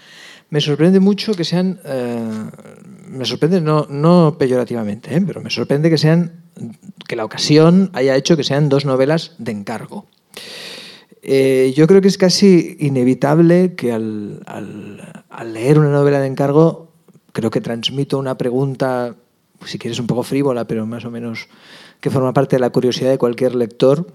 Me 0.49 0.62
sorprende 0.62 0.99
mucho 0.99 1.34
que 1.34 1.43
sean, 1.43 1.79
eh, 1.86 2.49
me 3.08 3.25
sorprende 3.25 3.62
no, 3.62 3.86
no 3.89 4.36
peyorativamente, 4.39 5.15
¿eh? 5.15 5.21
pero 5.25 5.41
me 5.41 5.51
sorprende 5.51 5.91
que 5.91 5.97
sean, 5.97 6.43
que 7.08 7.15
la 7.15 7.25
ocasión 7.25 7.91
haya 7.93 8.15
hecho 8.15 8.36
que 8.36 8.43
sean 8.43 8.67
dos 8.67 8.84
novelas 8.84 9.36
de 9.38 9.51
encargo. 9.51 10.08
Eh, 11.21 11.73
yo 11.75 11.86
creo 11.86 12.01
que 12.01 12.08
es 12.08 12.17
casi 12.17 12.77
inevitable 12.79 13.75
que 13.75 13.91
al 13.91 14.41
leer 15.53 15.77
una 15.77 15.89
novela 15.89 16.19
de 16.19 16.27
encargo 16.27 16.88
creo 17.39 17.52
que 17.52 17.62
transmito 17.62 18.19
una 18.19 18.38
pregunta, 18.38 19.15
si 19.65 19.80
quieres 19.80 19.99
un 19.99 20.08
poco 20.08 20.23
frívola, 20.23 20.65
pero 20.65 20.86
más 20.86 21.06
o 21.06 21.12
menos 21.12 21.47
que 22.02 22.10
forma 22.10 22.34
parte 22.34 22.58
de 22.58 22.60
la 22.60 22.69
curiosidad 22.69 23.10
de 23.10 23.17
cualquier 23.17 23.56
lector. 23.56 24.08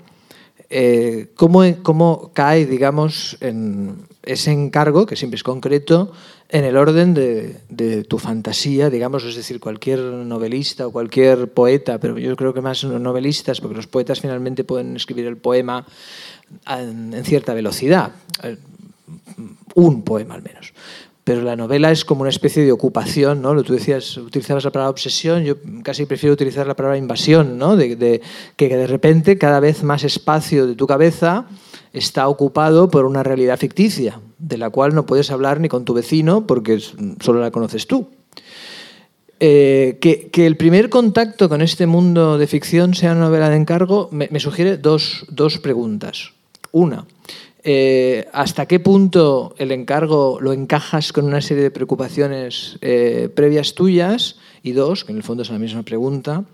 Eh, 0.70 1.30
¿cómo, 1.34 1.62
¿Cómo 1.82 2.30
cae, 2.34 2.66
digamos, 2.66 3.38
ese 4.22 4.52
encargo, 4.52 5.06
que 5.06 5.16
siempre 5.16 5.36
es 5.36 5.42
concreto, 5.42 6.12
en 6.48 6.64
el 6.64 6.76
orden 6.76 7.14
de, 7.14 8.04
tu 8.04 8.18
fantasía, 8.18 8.90
digamos, 8.90 9.24
es 9.24 9.36
decir, 9.36 9.58
cualquier 9.58 10.00
novelista 10.00 10.86
o 10.86 10.92
cualquier 10.92 11.48
poeta, 11.48 11.98
pero 11.98 12.18
yo 12.18 12.36
creo 12.36 12.52
que 12.52 12.60
más 12.60 12.84
novelistas, 12.84 13.60
porque 13.60 13.76
los 13.76 13.86
poetas 13.86 14.20
finalmente 14.20 14.64
pueden 14.64 14.96
escribir 14.96 15.26
el 15.26 15.36
poema 15.36 15.86
en, 16.68 17.14
en 17.14 17.24
cierta 17.24 17.54
velocidad, 17.54 18.12
eh, 18.42 18.56
un 19.74 20.02
poema 20.02 20.34
al 20.34 20.42
menos 20.42 20.72
pero 21.24 21.40
la 21.40 21.56
novela 21.56 21.90
es 21.90 22.04
como 22.04 22.20
una 22.20 22.30
especie 22.30 22.62
de 22.62 22.70
ocupación, 22.70 23.40
¿no? 23.40 23.60
Tú 23.62 23.72
decías, 23.72 24.18
utilizabas 24.18 24.64
la 24.64 24.70
palabra 24.70 24.90
obsesión, 24.90 25.42
yo 25.42 25.56
casi 25.82 26.04
prefiero 26.04 26.34
utilizar 26.34 26.66
la 26.66 26.76
palabra 26.76 26.98
invasión, 26.98 27.56
¿no? 27.56 27.76
De, 27.76 28.20
que 28.56 28.76
de 28.76 28.86
repente 28.86 29.38
cada 29.38 29.58
vez 29.58 29.82
más 29.82 30.04
espacio 30.04 30.66
de 30.66 30.74
tu 30.74 30.86
cabeza 30.86 31.46
está 31.94 32.28
ocupado 32.28 32.90
por 32.90 33.06
una 33.06 33.22
realidad 33.22 33.58
ficticia, 33.58 34.20
de 34.38 34.58
la 34.58 34.68
cual 34.68 34.94
no 34.94 35.06
puedes 35.06 35.30
hablar 35.30 35.60
ni 35.60 35.68
con 35.68 35.86
tu 35.86 35.94
vecino 35.94 36.46
porque 36.46 36.78
solo 36.78 37.40
la 37.40 37.50
conoces 37.50 37.86
tú. 37.86 38.08
Eh, 39.40 39.98
que, 40.00 40.28
que, 40.30 40.46
el 40.46 40.56
primer 40.56 40.90
contacto 40.90 41.48
con 41.48 41.60
este 41.60 41.86
mundo 41.86 42.38
de 42.38 42.46
ficción 42.46 42.94
sea 42.94 43.12
una 43.12 43.22
novela 43.22 43.50
de 43.50 43.56
encargo 43.56 44.08
me, 44.12 44.28
me 44.30 44.40
sugiere 44.40 44.76
dos, 44.76 45.26
dos 45.28 45.58
preguntas. 45.58 46.32
Una, 46.70 47.04
eh, 47.66 48.28
¿hasta 48.34 48.66
qué 48.66 48.78
punto 48.78 49.54
el 49.56 49.72
encargo 49.72 50.38
lo 50.38 50.52
encajas 50.52 51.14
con 51.14 51.24
una 51.24 51.40
serie 51.40 51.62
de 51.62 51.70
preocupaciones 51.70 52.76
eh, 52.82 53.30
previas 53.34 53.74
tuyas? 53.74 54.36
Y 54.62 54.72
dos, 54.72 55.04
que 55.04 55.12
en 55.12 55.18
el 55.18 55.22
fondo 55.22 55.42
es 55.42 55.50
la 55.50 55.58
misma 55.58 55.82
pregunta, 55.82 56.44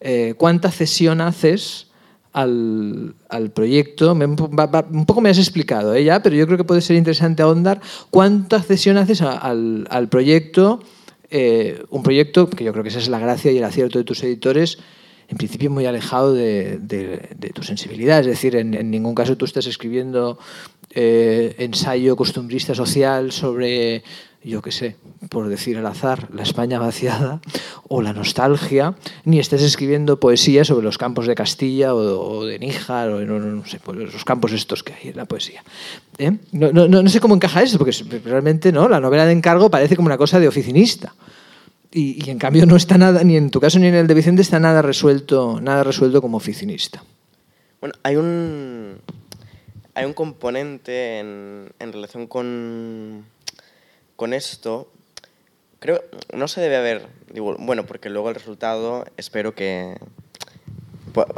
eh, 0.00 0.34
¿cuánta 0.36 0.72
cesión 0.72 1.20
haces 1.20 1.86
al, 2.32 3.14
proyecto? 3.54 4.12
Un 4.12 5.06
poco 5.06 5.20
me 5.20 5.30
has 5.30 5.38
explicado 5.38 5.94
¿eh? 5.94 6.02
ya, 6.02 6.22
pero 6.22 6.34
yo 6.34 6.46
creo 6.46 6.58
que 6.58 6.64
puede 6.64 6.80
ser 6.80 6.96
interesante 6.96 7.42
ahondar. 7.42 7.80
¿Cuánta 8.10 8.60
cesión 8.60 8.96
haces 8.96 9.22
al, 9.22 10.08
proyecto? 10.10 10.80
Un 11.30 12.02
proyecto, 12.02 12.50
que 12.50 12.64
yo 12.64 12.72
creo 12.72 12.82
que 12.82 12.90
esa 12.90 12.98
es 12.98 13.08
la 13.08 13.20
gracia 13.20 13.52
y 13.52 13.58
el 13.58 13.64
acierto 13.64 13.98
de 13.98 14.04
tus 14.04 14.24
editores, 14.24 14.78
en 15.28 15.36
principio 15.36 15.70
muy 15.70 15.86
alejado 15.86 16.32
de, 16.32 16.78
de, 16.78 17.28
de 17.36 17.50
tu 17.50 17.62
sensibilidad. 17.62 18.20
Es 18.20 18.26
decir, 18.26 18.56
en, 18.56 18.74
en, 18.74 18.90
ningún 18.90 19.14
caso 19.14 19.36
tú 19.36 19.44
estás 19.44 19.66
escribiendo 19.66 20.38
eh, 20.90 21.54
ensayo 21.58 22.16
costumbrista 22.16 22.74
social 22.74 23.30
sobre 23.32 24.02
yo 24.42 24.62
qué 24.62 24.70
sé, 24.70 24.96
por 25.30 25.48
decir 25.48 25.76
al 25.78 25.86
azar, 25.86 26.28
la 26.32 26.42
España 26.42 26.78
vaciada 26.78 27.40
o 27.88 28.02
la 28.02 28.12
nostalgia, 28.12 28.94
ni 29.24 29.40
estés 29.40 29.62
escribiendo 29.62 30.20
poesía 30.20 30.64
sobre 30.64 30.84
los 30.84 30.96
campos 30.96 31.26
de 31.26 31.34
Castilla 31.34 31.94
o, 31.94 32.44
de 32.44 32.58
Níjar 32.58 33.10
o 33.10 33.20
no, 33.24 33.38
no, 33.40 33.66
sé, 33.66 33.80
pues 33.80 33.98
los 33.98 34.24
campos 34.24 34.52
estos 34.52 34.82
que 34.82 34.94
hay 34.94 35.08
en 35.10 35.16
la 35.16 35.24
poesía. 35.24 35.64
¿Eh? 36.18 36.32
No, 36.52 36.72
no, 36.72 36.86
no, 36.86 37.08
sé 37.10 37.20
cómo 37.20 37.34
encaja 37.34 37.62
eso, 37.62 37.78
porque 37.78 37.92
realmente 38.24 38.70
no, 38.70 38.88
la 38.88 39.00
novela 39.00 39.26
de 39.26 39.32
encargo 39.32 39.70
parece 39.70 39.96
como 39.96 40.06
una 40.06 40.18
cosa 40.18 40.38
de 40.38 40.48
oficinista. 40.48 41.14
Y, 41.90 42.24
y, 42.24 42.30
en 42.30 42.38
cambio 42.38 42.66
no 42.66 42.76
está 42.76 42.98
nada, 42.98 43.24
ni 43.24 43.36
en 43.36 43.50
tu 43.50 43.60
caso 43.60 43.78
ni 43.78 43.86
en 43.86 43.94
el 43.94 44.06
de 44.06 44.14
Vicente 44.14 44.42
está 44.42 44.60
nada 44.60 44.82
resuelto, 44.82 45.58
nada 45.60 45.84
resuelto 45.84 46.20
como 46.20 46.36
oficinista. 46.36 47.02
Bueno, 47.80 47.94
hay 48.02 48.16
un, 48.16 48.98
hay 49.94 50.04
un 50.04 50.12
componente 50.12 51.18
en, 51.18 51.70
en 51.78 51.92
relación 51.92 52.26
con 52.26 53.24
con 54.18 54.34
esto, 54.34 54.90
creo, 55.78 56.02
no 56.32 56.48
se 56.48 56.60
debe 56.60 56.76
haber, 56.76 57.06
bueno, 57.60 57.86
porque 57.86 58.10
luego 58.10 58.30
el 58.30 58.34
resultado 58.34 59.04
espero 59.16 59.54
que, 59.54 59.96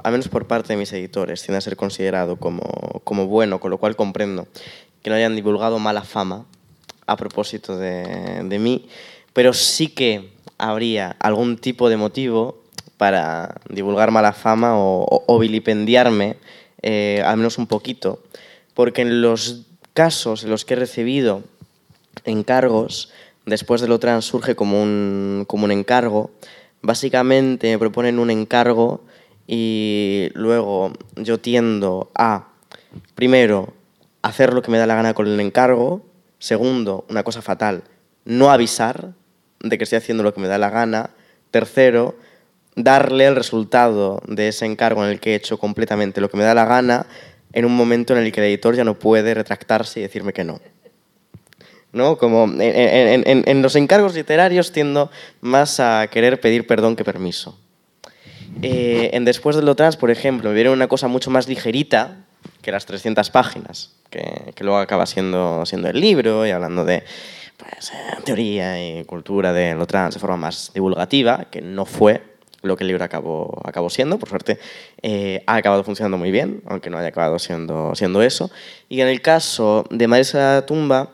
al 0.02 0.12
menos 0.12 0.28
por 0.28 0.46
parte 0.46 0.72
de 0.72 0.78
mis 0.78 0.90
editores, 0.94 1.42
tienda 1.42 1.58
a 1.58 1.60
ser 1.60 1.76
considerado 1.76 2.36
como, 2.36 2.62
como 3.04 3.26
bueno, 3.26 3.60
con 3.60 3.70
lo 3.70 3.76
cual 3.76 3.96
comprendo 3.96 4.48
que 5.02 5.10
no 5.10 5.16
hayan 5.16 5.36
divulgado 5.36 5.78
mala 5.78 6.04
fama 6.04 6.46
a 7.06 7.18
propósito 7.18 7.76
de, 7.76 8.44
de 8.44 8.58
mí, 8.58 8.88
pero 9.40 9.54
sí 9.54 9.88
que 9.88 10.32
habría 10.58 11.16
algún 11.18 11.56
tipo 11.56 11.88
de 11.88 11.96
motivo 11.96 12.60
para 12.98 13.54
divulgar 13.70 14.10
mala 14.10 14.34
fama 14.34 14.72
o, 14.74 15.38
vilipendiarme, 15.38 16.36
eh, 16.82 17.22
al 17.24 17.38
menos 17.38 17.56
un 17.56 17.66
poquito, 17.66 18.22
porque 18.74 19.00
en 19.00 19.22
los 19.22 19.62
casos 19.94 20.44
en 20.44 20.50
los 20.50 20.66
que 20.66 20.74
he 20.74 20.76
recibido 20.76 21.42
encargos, 22.26 23.14
después 23.46 23.80
de 23.80 23.88
lo 23.88 23.98
trans 23.98 24.26
surge 24.26 24.54
como 24.54 24.82
un, 24.82 25.46
como 25.48 25.64
un 25.64 25.72
encargo. 25.72 26.32
Básicamente 26.82 27.70
me 27.70 27.78
proponen 27.78 28.18
un 28.18 28.28
encargo 28.28 29.00
y 29.46 30.28
luego 30.34 30.92
yo 31.16 31.40
tiendo 31.40 32.10
a, 32.14 32.48
primero, 33.14 33.72
hacer 34.20 34.52
lo 34.52 34.60
que 34.60 34.70
me 34.70 34.76
da 34.76 34.86
la 34.86 34.96
gana 34.96 35.14
con 35.14 35.26
el 35.26 35.40
encargo. 35.40 36.04
Segundo, 36.38 37.06
una 37.08 37.22
cosa 37.22 37.40
fatal, 37.40 37.84
no 38.26 38.50
avisar 38.50 39.14
de 39.60 39.78
que 39.78 39.84
estoy 39.84 39.98
haciendo 39.98 40.22
lo 40.22 40.34
que 40.34 40.40
me 40.40 40.48
da 40.48 40.58
la 40.58 40.70
gana. 40.70 41.10
Tercero, 41.50 42.16
darle 42.76 43.26
el 43.26 43.36
resultado 43.36 44.22
de 44.26 44.48
ese 44.48 44.66
encargo 44.66 45.04
en 45.04 45.10
el 45.10 45.20
que 45.20 45.32
he 45.32 45.34
hecho 45.34 45.58
completamente 45.58 46.20
lo 46.20 46.30
que 46.30 46.36
me 46.36 46.44
da 46.44 46.54
la 46.54 46.64
gana 46.64 47.06
en 47.52 47.64
un 47.64 47.76
momento 47.76 48.16
en 48.16 48.24
el 48.24 48.32
que 48.32 48.40
el 48.40 48.46
editor 48.46 48.76
ya 48.76 48.84
no 48.84 48.98
puede 48.98 49.34
retractarse 49.34 50.00
y 50.00 50.02
decirme 50.02 50.32
que 50.32 50.44
no. 50.44 50.60
¿no? 51.92 52.16
Como 52.18 52.48
en, 52.60 53.62
los 53.62 53.74
encargos 53.76 54.14
literarios 54.14 54.72
tiendo 54.72 55.10
más 55.40 55.80
a 55.80 56.06
querer 56.08 56.40
pedir 56.40 56.66
perdón 56.66 56.96
que 56.96 57.04
permiso. 57.04 57.58
Eh, 58.62 59.10
en 59.12 59.24
Después 59.24 59.56
de 59.56 59.62
lo 59.62 59.74
trans, 59.74 59.96
por 59.96 60.10
ejemplo, 60.10 60.50
me 60.50 60.54
viene 60.54 60.70
una 60.70 60.88
cosa 60.88 61.08
mucho 61.08 61.30
más 61.30 61.48
ligerita 61.48 62.24
que 62.62 62.72
las 62.72 62.86
300 62.86 63.30
páginas, 63.30 63.92
que, 64.10 64.54
luego 64.60 64.78
acaba 64.78 65.06
siendo, 65.06 65.64
siendo 65.66 65.88
el 65.88 66.00
libro 66.00 66.46
y 66.46 66.50
hablando 66.50 66.84
de 66.84 67.04
pues, 67.60 67.90
eh, 67.90 68.16
teoría 68.24 69.00
y 69.00 69.04
cultura 69.04 69.52
de 69.52 69.74
lo 69.74 69.86
trans 69.86 70.14
de 70.14 70.20
forma 70.20 70.36
más 70.36 70.72
divulgativa, 70.74 71.46
que 71.50 71.60
no 71.60 71.84
fue 71.84 72.22
lo 72.62 72.76
que 72.76 72.84
el 72.84 72.88
libro 72.88 73.04
acabó, 73.04 73.60
acabó 73.64 73.88
siendo, 73.88 74.18
por 74.18 74.28
suerte 74.28 74.58
eh, 75.02 75.42
ha 75.46 75.56
acabado 75.56 75.84
funcionando 75.84 76.18
muy 76.18 76.30
bien, 76.30 76.62
aunque 76.66 76.90
no 76.90 76.98
haya 76.98 77.08
acabado 77.08 77.38
siendo, 77.38 77.94
siendo 77.94 78.22
eso. 78.22 78.50
Y 78.88 79.00
en 79.00 79.08
el 79.08 79.22
caso 79.22 79.84
de 79.90 80.08
Marisa 80.08 80.66
Tumba, 80.66 81.10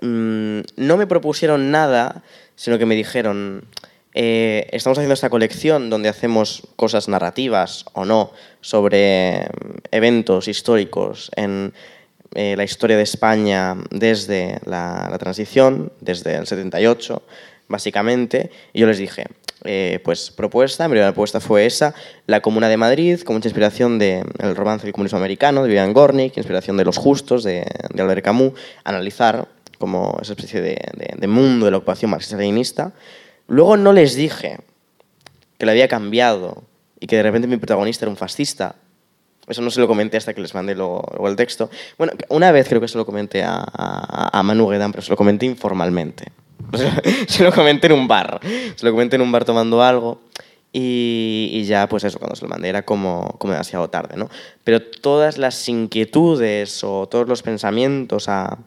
Mm, 0.00 0.60
no 0.76 0.96
me 0.96 1.06
propusieron 1.06 1.70
nada, 1.70 2.22
sino 2.54 2.78
que 2.78 2.86
me 2.86 2.94
dijeron, 2.94 3.64
eh, 4.14 4.68
estamos 4.72 4.98
haciendo 4.98 5.14
esta 5.14 5.30
colección 5.30 5.90
donde 5.90 6.08
hacemos 6.08 6.62
cosas 6.76 7.08
narrativas 7.08 7.84
o 7.92 8.04
no 8.04 8.32
sobre 8.60 9.46
mm, 9.46 9.78
eventos 9.90 10.48
históricos 10.48 11.30
en 11.36 11.72
eh, 12.34 12.54
la 12.56 12.64
historia 12.64 12.96
de 12.96 13.02
España 13.02 13.76
desde 13.90 14.58
la, 14.64 15.14
transición, 15.18 15.92
desde 16.00 16.36
el 16.36 16.46
78, 16.46 17.22
básicamente, 17.68 18.50
y 18.72 18.80
yo 18.80 18.86
les 18.86 18.98
dije, 18.98 19.26
eh, 19.64 20.00
pues 20.04 20.30
propuesta, 20.30 20.86
mi 20.86 20.92
primera 20.92 21.12
propuesta 21.12 21.40
fue 21.40 21.66
esa, 21.66 21.94
la 22.26 22.40
Comuna 22.40 22.68
de 22.68 22.76
Madrid, 22.76 23.20
con 23.20 23.36
mucha 23.36 23.48
inspiración 23.48 23.98
del 23.98 24.24
romance 24.54 24.86
del 24.86 24.92
comunismo 24.92 25.18
americano, 25.18 25.62
de 25.62 25.68
Vivian 25.68 25.92
Gornick, 25.92 26.36
inspiración 26.36 26.76
de 26.76 26.84
Los 26.84 26.96
Justos, 26.96 27.44
de, 27.44 27.66
de 27.92 28.02
Albert 28.02 28.24
Camus, 28.24 28.52
analizar 28.84 29.48
como 29.78 30.18
esa 30.20 30.32
especie 30.32 30.60
de, 30.60 31.28
mundo 31.28 31.66
de 31.66 31.70
la 31.70 31.78
ocupación 31.78 32.10
marxista-leninista. 32.10 32.92
Luego 33.46 33.76
no 33.76 33.92
les 33.92 34.14
dije 34.14 34.58
que 35.56 35.66
lo 35.66 35.72
había 35.72 35.88
cambiado 35.88 36.64
y 37.00 37.06
que 37.06 37.16
de 37.16 37.22
repente 37.22 37.48
mi 37.48 37.56
protagonista 37.56 38.04
era 38.04 38.10
un 38.10 38.16
fascista. 38.16 38.76
Eso 39.48 39.62
no 39.62 39.70
se 39.70 39.80
lo 39.80 39.88
comenté 39.88 40.16
hasta 40.16 40.34
que 40.34 40.40
les 40.40 40.54
mandé 40.54 40.74
luego, 40.74 41.04
el 41.26 41.36
texto. 41.36 41.70
Bueno, 41.96 42.12
una 42.28 42.52
vez 42.52 42.68
creo 42.68 42.80
que 42.80 42.88
se 42.88 42.98
lo 42.98 43.06
comenté 43.06 43.42
a, 43.42 43.64
a, 43.66 44.42
Manu 44.42 44.68
Guedán, 44.68 44.92
pero 44.92 45.02
se 45.02 45.10
lo 45.10 45.16
comenté 45.16 45.46
informalmente. 45.46 46.32
se 47.28 47.42
lo 47.42 47.52
comenté 47.52 47.86
en 47.86 47.94
un 47.94 48.08
bar. 48.08 48.40
Se 48.76 48.84
lo 48.84 48.92
comenté 48.92 49.16
en 49.16 49.22
un 49.22 49.32
bar 49.32 49.44
tomando 49.44 49.82
algo. 49.82 50.20
Y, 50.72 51.50
y, 51.52 51.64
ya, 51.64 51.88
pues 51.88 52.04
eso, 52.04 52.18
cuando 52.18 52.36
se 52.36 52.42
lo 52.42 52.48
mandé 52.50 52.68
era 52.68 52.84
como, 52.84 53.36
como 53.38 53.54
demasiado 53.54 53.88
tarde, 53.88 54.16
¿no? 54.16 54.28
Pero 54.64 54.82
todas 54.82 55.38
las 55.38 55.66
inquietudes 55.68 56.84
o 56.84 57.08
todos 57.08 57.26
los 57.26 57.42
pensamientos 57.42 58.28
a, 58.28 58.58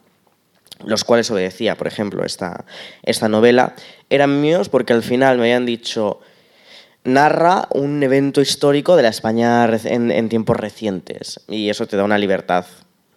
los 0.84 1.04
cuales 1.04 1.30
obedecía, 1.30 1.76
por 1.76 1.86
ejemplo, 1.86 2.24
esta, 2.24 2.64
esta 3.02 3.28
novela, 3.28 3.74
eran 4.10 4.40
míos 4.40 4.68
porque 4.68 4.92
al 4.92 5.02
final 5.02 5.38
me 5.38 5.44
habían 5.44 5.66
dicho, 5.66 6.20
narra 7.04 7.68
un 7.70 8.02
evento 8.02 8.40
histórico 8.40 8.96
de 8.96 9.02
la 9.02 9.08
España 9.08 9.64
en, 9.84 10.28
tiempos 10.28 10.56
recientes 10.56 11.40
y 11.48 11.68
eso 11.68 11.86
te 11.86 11.96
da 11.96 12.04
una 12.04 12.18
libertad 12.18 12.66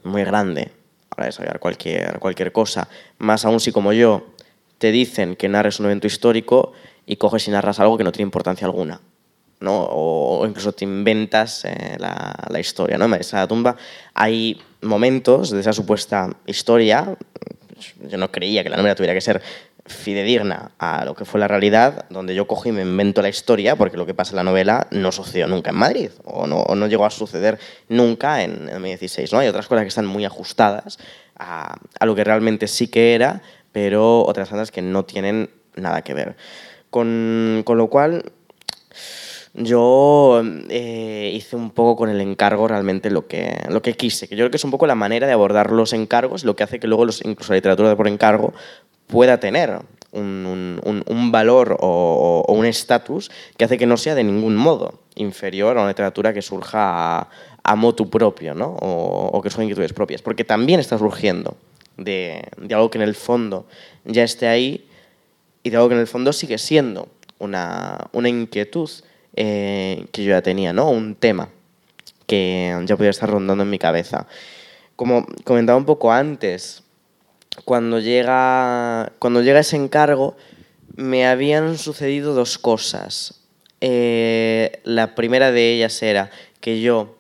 muy 0.04 0.24
grande 0.24 0.72
para 1.10 1.28
desarrollar 1.28 1.60
cualquier, 1.60 2.20
cualquier 2.20 2.52
cosa. 2.52 2.88
Más 3.20 3.46
aún 3.46 3.60
si 3.60 3.72
como 3.72 3.94
yo 3.94 4.26
te 4.78 4.92
dicen 4.92 5.36
que 5.36 5.50
narres 5.50 5.80
un 5.80 5.86
evento 5.86 6.08
histórico 6.08 6.74
y 7.06 7.18
coges 7.18 7.48
y 7.48 7.52
narras 7.52 7.80
algo 7.80 7.98
que 7.98 8.04
no 8.04 8.12
tiene 8.12 8.28
importancia 8.28 8.66
alguna. 8.66 9.02
¿no? 9.60 9.88
O, 9.90 10.46
incluso 10.46 10.74
te 10.74 10.84
inventas 10.84 11.64
eh, 11.66 11.96
la, 11.98 12.34
la, 12.50 12.60
historia. 12.60 12.98
¿no? 12.98 13.06
En 13.06 13.14
esa 13.14 13.48
tumba 13.48 13.78
hay 14.14 14.62
momentos 14.82 15.52
de 15.52 15.62
esa 15.62 15.74
supuesta 15.74 16.30
historia 16.46 17.18
yo 18.10 18.18
no 18.18 18.32
creía 18.32 18.64
que 18.64 18.70
la 18.70 18.78
novela 18.78 18.96
tuviera 18.96 19.14
que 19.14 19.22
ser 19.22 19.42
fidedigna 19.86 20.72
a 20.80 21.06
lo 21.06 21.14
que 21.14 21.26
fue 21.26 21.40
la 21.40 21.48
realidad, 21.48 22.06
donde 22.10 22.34
yo 22.34 22.48
cojo 22.48 22.70
y 22.70 22.72
me 22.72 22.82
invento 22.82 23.22
la 23.22 23.30
historia, 23.30 23.76
porque 23.76 23.98
lo 23.98 24.06
que 24.06 24.16
pasa 24.16 24.32
en 24.32 24.38
la 24.38 24.44
novela 24.44 24.88
no 24.92 25.12
sucedió 25.12 25.48
nunca 25.48 25.70
en 25.70 25.76
Madrid, 25.78 26.10
o 26.24 26.48
no, 26.48 26.66
no 26.76 26.88
llegó 26.88 27.06
a 27.06 27.12
suceder 27.12 27.60
nunca 27.88 28.44
en, 28.44 28.52
en 28.52 28.66
2016. 28.66 29.32
¿no? 29.32 29.40
Hay 29.40 29.48
otras 29.48 29.68
cosas 29.68 29.84
que 29.84 29.90
están 29.90 30.08
muy 30.08 30.26
ajustadas 30.26 30.98
a, 31.38 31.78
lo 32.02 32.16
que 32.16 32.24
realmente 32.24 32.68
sí 32.68 32.88
que 32.88 33.14
era, 33.14 33.42
pero 33.72 34.26
otras 34.26 34.50
cosas 34.50 34.72
que 34.72 34.82
no 34.82 35.06
tienen 35.06 35.50
nada 35.76 36.02
que 36.02 36.14
ver. 36.14 36.36
Con, 36.90 37.62
con 37.66 37.78
lo 37.78 37.90
cual, 37.90 38.32
yo 39.54 40.42
eh, 40.70 41.32
hice 41.34 41.56
un 41.56 41.72
poco 41.72 41.96
con 41.96 42.10
el 42.10 42.22
encargo 42.22 42.68
realmente 42.68 43.10
lo 43.12 43.28
que, 43.28 43.62
lo 43.70 43.82
que 43.82 43.94
quise, 43.94 44.28
que 44.28 44.36
yo 44.36 44.44
creo 44.44 44.52
que 44.52 44.58
es 44.58 44.64
un 44.64 44.72
poco 44.72 44.88
la 44.88 44.96
manera 44.96 45.28
de 45.28 45.34
abordar 45.34 45.72
los 45.72 45.94
encargos, 45.94 46.44
lo 46.44 46.56
que 46.56 46.64
hace 46.64 46.80
que 46.80 46.88
luego 46.88 47.06
los, 47.06 47.24
incluso 47.24 47.54
la 47.54 47.58
literatura 47.58 47.90
de 47.90 47.96
por 47.96 48.08
encargo 48.08 48.54
pueda 49.08 49.39
tener 49.39 49.80
un, 50.12 50.82
un, 51.06 51.32
valor 51.32 51.78
o, 51.80 52.45
un 52.47 52.66
estatus 52.66 53.30
que 53.58 53.66
hace 53.66 53.78
que 53.78 53.86
no 53.86 53.97
sea 53.97 54.16
de 54.16 54.24
ningún 54.24 54.56
modo 54.56 54.99
inferior 55.16 55.78
a 55.78 55.82
una 55.82 55.89
literatura 55.89 56.34
que 56.34 56.41
surja 56.41 57.20
a, 57.20 57.30
a 57.64 57.76
motu 57.76 58.10
propio 58.10 58.53
¿no? 58.53 58.78
o, 58.80 59.30
o 59.34 59.41
que 59.41 59.49
son 59.49 59.64
inquietudes 59.64 59.93
propias, 59.93 60.22
porque 60.22 60.45
también 60.45 60.80
está 60.80 60.97
surgiendo 60.97 61.58
de, 61.97 62.43
de 62.58 62.76
algo 62.76 62.89
que 62.89 62.97
en 62.97 63.03
el 63.03 63.16
fondo 63.16 63.68
ya 64.06 64.24
esté 64.24 64.47
ahí 64.47 64.88
y 65.64 65.70
de 65.70 65.78
algo 65.78 65.89
que 65.89 65.95
en 65.95 66.01
el 66.01 66.08
fondo 66.08 66.32
sigue 66.32 66.58
siendo 66.58 67.10
una, 67.39 68.08
una 68.14 68.30
inquietud 68.30 68.89
eh, 69.36 70.06
que 70.12 70.24
yo 70.24 70.30
ya 70.30 70.41
tenía, 70.41 70.74
¿no? 70.74 70.89
Un 70.89 71.16
tema 71.16 71.49
que 72.28 72.76
ya 72.86 72.95
podía 72.95 73.10
estar 73.10 73.30
rondando 73.30 73.64
en 73.64 73.70
mi 73.70 73.80
cabeza. 73.80 74.28
Como 74.95 75.26
comentaba 75.43 75.78
un 75.78 75.86
poco 75.86 76.12
antes, 76.12 76.84
cuando 77.64 77.99
llega, 77.99 79.14
cuando 79.20 79.41
llega 79.41 79.60
ese 79.60 79.78
encargo, 79.78 80.36
me 80.95 81.26
habían 81.26 81.78
sucedido 81.78 82.34
dos 82.34 82.58
cosas. 82.58 83.41
Eh, 83.82 84.82
la 84.84 85.16
primera 85.16 85.51
de 85.51 85.74
ellas 85.74 86.01
era 86.01 86.32
que 86.60 86.82
yo, 86.82 87.18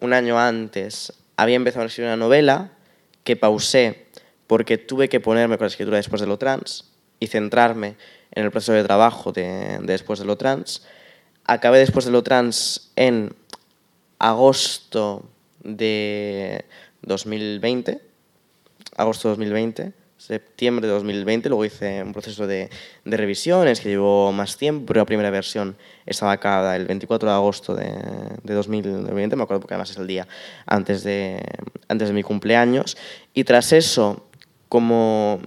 un 0.00 0.12
año 0.12 0.38
antes, 0.38 1.12
había 1.36 1.56
empezado 1.56 1.84
a 1.84 1.86
escribir 1.86 2.08
una 2.08 2.16
novela 2.16 2.72
que 3.24 3.36
pausé 3.36 4.06
porque 4.46 4.78
tuve 4.78 5.08
que 5.08 5.20
ponerme 5.20 5.56
con 5.56 5.64
la 5.64 5.70
escritura 5.70 5.96
después 5.96 6.20
de 6.20 6.26
lo 6.26 6.38
trans 6.38 6.92
y 7.20 7.28
centrarme 7.28 7.96
en 8.32 8.44
el 8.44 8.50
proceso 8.50 8.72
de 8.72 8.84
trabajo 8.84 9.32
de, 9.32 9.78
de 9.80 9.86
después 9.86 10.18
de 10.18 10.24
lo 10.24 10.36
trans. 10.36 10.82
Acabé 11.44 11.78
después 11.78 12.04
de 12.04 12.10
lo 12.10 12.22
trans 12.22 12.92
en 12.96 13.34
agosto 14.18 15.24
de 15.62 16.64
2020. 17.02 18.11
Agosto 18.96 19.28
de 19.28 19.32
2020, 19.32 19.92
septiembre 20.18 20.86
de 20.86 20.92
2020, 20.92 21.48
luego 21.48 21.64
hice 21.64 22.02
un 22.02 22.12
proceso 22.12 22.46
de, 22.46 22.70
de, 23.04 23.16
revisiones 23.16 23.80
que 23.80 23.88
llevó 23.88 24.30
más 24.32 24.56
tiempo, 24.56 24.86
pero 24.86 25.00
la 25.00 25.06
primera 25.06 25.30
versión 25.30 25.76
estaba 26.06 26.32
acabada 26.32 26.76
el 26.76 26.86
24 26.86 27.28
de 27.28 27.34
agosto 27.34 27.74
de, 27.74 27.92
de 28.42 28.54
2020, 28.54 29.34
me 29.34 29.42
acuerdo 29.42 29.60
porque 29.60 29.74
además 29.74 29.90
es 29.90 29.96
el 29.96 30.06
día 30.06 30.28
antes 30.66 31.02
de, 31.02 31.42
antes 31.88 32.08
de 32.08 32.14
mi 32.14 32.22
cumpleaños, 32.22 32.96
y 33.34 33.42
tras 33.44 33.72
eso, 33.72 34.24
como 34.68 35.40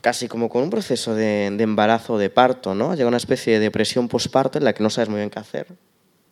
casi 0.00 0.28
como 0.28 0.48
con 0.48 0.62
un 0.62 0.70
proceso 0.70 1.14
de, 1.14 1.46
embarazo 1.46 2.18
de 2.18 2.30
parto, 2.30 2.74
¿no? 2.74 2.94
Llega 2.94 3.08
una 3.08 3.18
especie 3.18 3.54
de 3.54 3.60
depresión 3.60 4.08
postparto 4.08 4.58
en 4.58 4.64
la 4.64 4.72
que 4.72 4.82
no 4.82 4.90
sabes 4.90 5.08
muy 5.08 5.18
bien 5.18 5.30
qué 5.30 5.38
hacer 5.38 5.66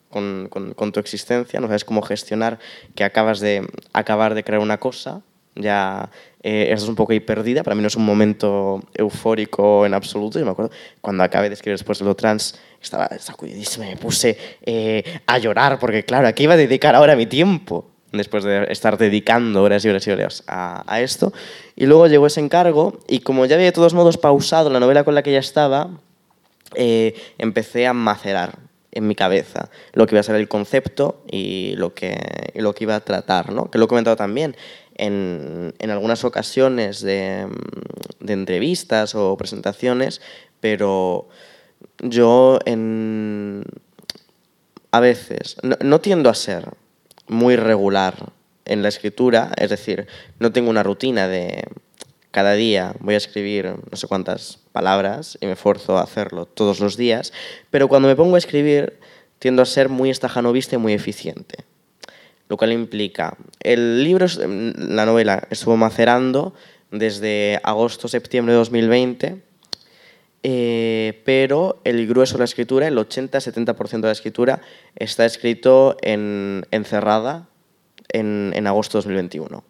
con, 0.09 0.47
con, 0.49 0.73
con 0.73 0.91
tu 0.91 0.99
existencia, 0.99 1.59
no 1.59 1.67
sabes 1.67 1.85
cómo 1.85 2.01
gestionar 2.01 2.59
que 2.95 3.03
acabas 3.03 3.39
de 3.39 3.67
acabar 3.93 4.33
de 4.33 4.43
crear 4.43 4.59
una 4.59 4.79
cosa, 4.79 5.21
ya 5.59 6.09
eh, 6.41 6.69
estás 6.71 6.89
un 6.89 6.95
poco 6.95 7.11
ahí 7.11 7.19
perdida. 7.19 7.63
Para 7.63 7.75
mí 7.75 7.81
no 7.81 7.87
es 7.87 7.95
un 7.95 8.05
momento 8.05 8.81
eufórico 8.93 9.85
en 9.85 9.93
absoluto. 9.93 10.39
Yo 10.39 10.45
me 10.45 10.51
acuerdo 10.51 10.71
cuando 11.01 11.23
acabé 11.23 11.49
de 11.49 11.55
escribir 11.55 11.77
después 11.77 11.99
de 11.99 12.05
lo 12.05 12.15
trans, 12.15 12.59
estaba 12.81 13.09
sacudidísima, 13.19 13.85
me 13.85 13.97
puse 13.97 14.37
eh, 14.65 15.03
a 15.25 15.37
llorar 15.37 15.79
porque, 15.79 16.03
claro, 16.03 16.27
¿a 16.27 16.33
qué 16.33 16.43
iba 16.43 16.53
a 16.53 16.57
dedicar 16.57 16.95
ahora 16.95 17.15
mi 17.15 17.25
tiempo? 17.25 17.85
Después 18.11 18.43
de 18.43 18.65
estar 18.71 18.97
dedicando 18.97 19.61
horas 19.61 19.85
y 19.85 19.89
horas 19.89 20.07
y 20.07 20.11
horas 20.11 20.43
a, 20.47 20.83
a 20.91 21.01
esto. 21.01 21.31
Y 21.75 21.85
luego 21.85 22.07
llegó 22.07 22.25
ese 22.25 22.39
encargo 22.39 22.97
y 23.07 23.19
como 23.19 23.45
ya 23.45 23.55
había 23.55 23.67
de 23.67 23.71
todos 23.71 23.93
modos 23.93 24.17
pausado 24.17 24.71
la 24.71 24.79
novela 24.79 25.03
con 25.03 25.13
la 25.13 25.21
que 25.21 25.31
ya 25.31 25.39
estaba, 25.39 25.91
eh, 26.75 27.15
empecé 27.37 27.87
a 27.87 27.93
macerar 27.93 28.59
en 28.91 29.07
mi 29.07 29.15
cabeza 29.15 29.69
lo 29.93 30.05
que 30.05 30.15
iba 30.15 30.19
a 30.19 30.23
ser 30.23 30.35
el 30.35 30.47
concepto 30.47 31.23
y 31.29 31.73
lo 31.75 31.93
que, 31.93 32.17
y 32.53 32.61
lo 32.61 32.73
que 32.73 32.83
iba 32.83 32.95
a 32.95 32.99
tratar, 32.99 33.51
¿no? 33.51 33.69
que 33.69 33.77
lo 33.77 33.85
he 33.85 33.87
comentado 33.87 34.15
también 34.15 34.55
en, 34.99 35.73
en 35.79 35.89
algunas 35.89 36.23
ocasiones 36.23 37.01
de, 37.01 37.47
entrevistas 38.27 39.15
o 39.15 39.35
presentaciones, 39.37 40.21
pero 40.59 41.29
yo 41.99 42.59
en, 42.65 43.63
a 44.91 44.99
veces 44.99 45.57
no, 45.63 45.77
no 45.81 45.99
tiendo 45.99 46.29
a 46.29 46.35
ser 46.35 46.69
muy 47.27 47.55
regular 47.55 48.33
en 48.65 48.83
la 48.83 48.89
escritura, 48.89 49.51
es 49.57 49.71
decir, 49.71 50.07
no 50.37 50.51
tengo 50.51 50.69
una 50.69 50.83
rutina 50.83 51.27
de 51.27 51.63
cada 52.31 52.53
día 52.53 52.93
voy 52.99 53.15
a 53.15 53.17
escribir 53.17 53.73
no 53.89 53.97
sé 53.97 54.07
cuántas 54.07 54.59
palabras 54.71 55.37
y 55.41 55.47
me 55.47 55.53
esfuerzo 55.53 55.97
a 55.97 56.03
hacerlo 56.03 56.45
todos 56.45 56.79
los 56.79 56.97
días, 56.97 57.33
pero 57.71 57.87
cuando 57.87 58.07
me 58.07 58.15
pongo 58.15 58.35
a 58.35 58.37
escribir 58.37 58.99
tiendo 59.39 59.61
a 59.61 59.65
ser 59.65 59.89
muy 59.89 60.09
estajanovista 60.09 60.75
y 60.75 60.79
muy 60.79 60.93
eficiente. 60.93 61.65
Lo 62.49 62.57
cual 62.57 62.73
implica, 62.73 63.37
el 63.61 64.03
libro, 64.03 64.25
la 64.47 65.05
novela, 65.05 65.47
estuvo 65.49 65.77
macerando 65.77 66.53
desde 66.91 67.59
agosto-septiembre 67.63 68.53
de 68.53 68.57
2020, 68.57 69.41
eh, 70.41 71.21
pero 71.25 71.79
el 71.83 72.07
grueso 72.07 72.33
de 72.33 72.39
la 72.39 72.45
escritura, 72.45 72.87
el 72.87 72.97
80-70% 72.97 74.01
de 74.01 74.07
la 74.07 74.11
escritura, 74.11 74.61
está 74.95 75.25
escrito 75.25 75.95
en, 76.01 76.65
encerrada 76.71 77.47
en, 78.09 78.51
en 78.55 78.67
agosto 78.67 78.97
de 78.97 79.03
2021 79.03 79.63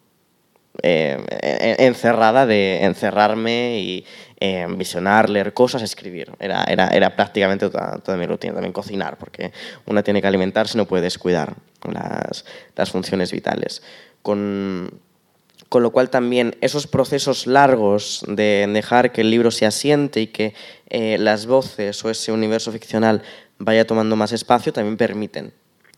eh, 0.82 1.76
encerrada 1.78 2.46
de 2.46 2.84
encerrarme 2.84 3.80
y 3.80 4.06
eh, 4.38 4.66
visionar, 4.76 5.28
leer 5.28 5.52
cosas, 5.52 5.82
escribir. 5.82 6.32
Era, 6.38 6.64
era, 6.64 6.88
era 6.88 7.14
prácticamente 7.16 7.68
toda, 7.68 7.98
toda, 7.98 8.16
mi 8.16 8.26
rutina. 8.26 8.54
También 8.54 8.72
cocinar, 8.72 9.18
porque 9.18 9.52
una 9.86 10.02
tiene 10.02 10.20
que 10.20 10.28
alimentarse 10.28 10.78
no 10.78 10.86
puede 10.86 11.02
descuidar 11.02 11.54
las, 11.92 12.44
las 12.76 12.90
funciones 12.90 13.32
vitales. 13.32 13.82
Con, 14.22 14.90
con 15.70 15.84
lo 15.84 15.92
cual 15.92 16.10
también 16.10 16.56
esos 16.60 16.86
procesos 16.86 17.46
largos 17.46 18.24
de 18.26 18.68
dejar 18.72 19.12
que 19.12 19.20
el 19.20 19.30
libro 19.30 19.50
se 19.52 19.66
asiente 19.66 20.20
y 20.20 20.26
que 20.26 20.52
eh, 20.88 21.16
las 21.18 21.46
voces 21.46 22.04
o 22.04 22.10
ese 22.10 22.32
universo 22.32 22.72
ficcional 22.72 23.22
vaya 23.58 23.86
tomando 23.86 24.16
más 24.16 24.32
espacio 24.32 24.72
también 24.72 24.96
permiten 24.96 25.52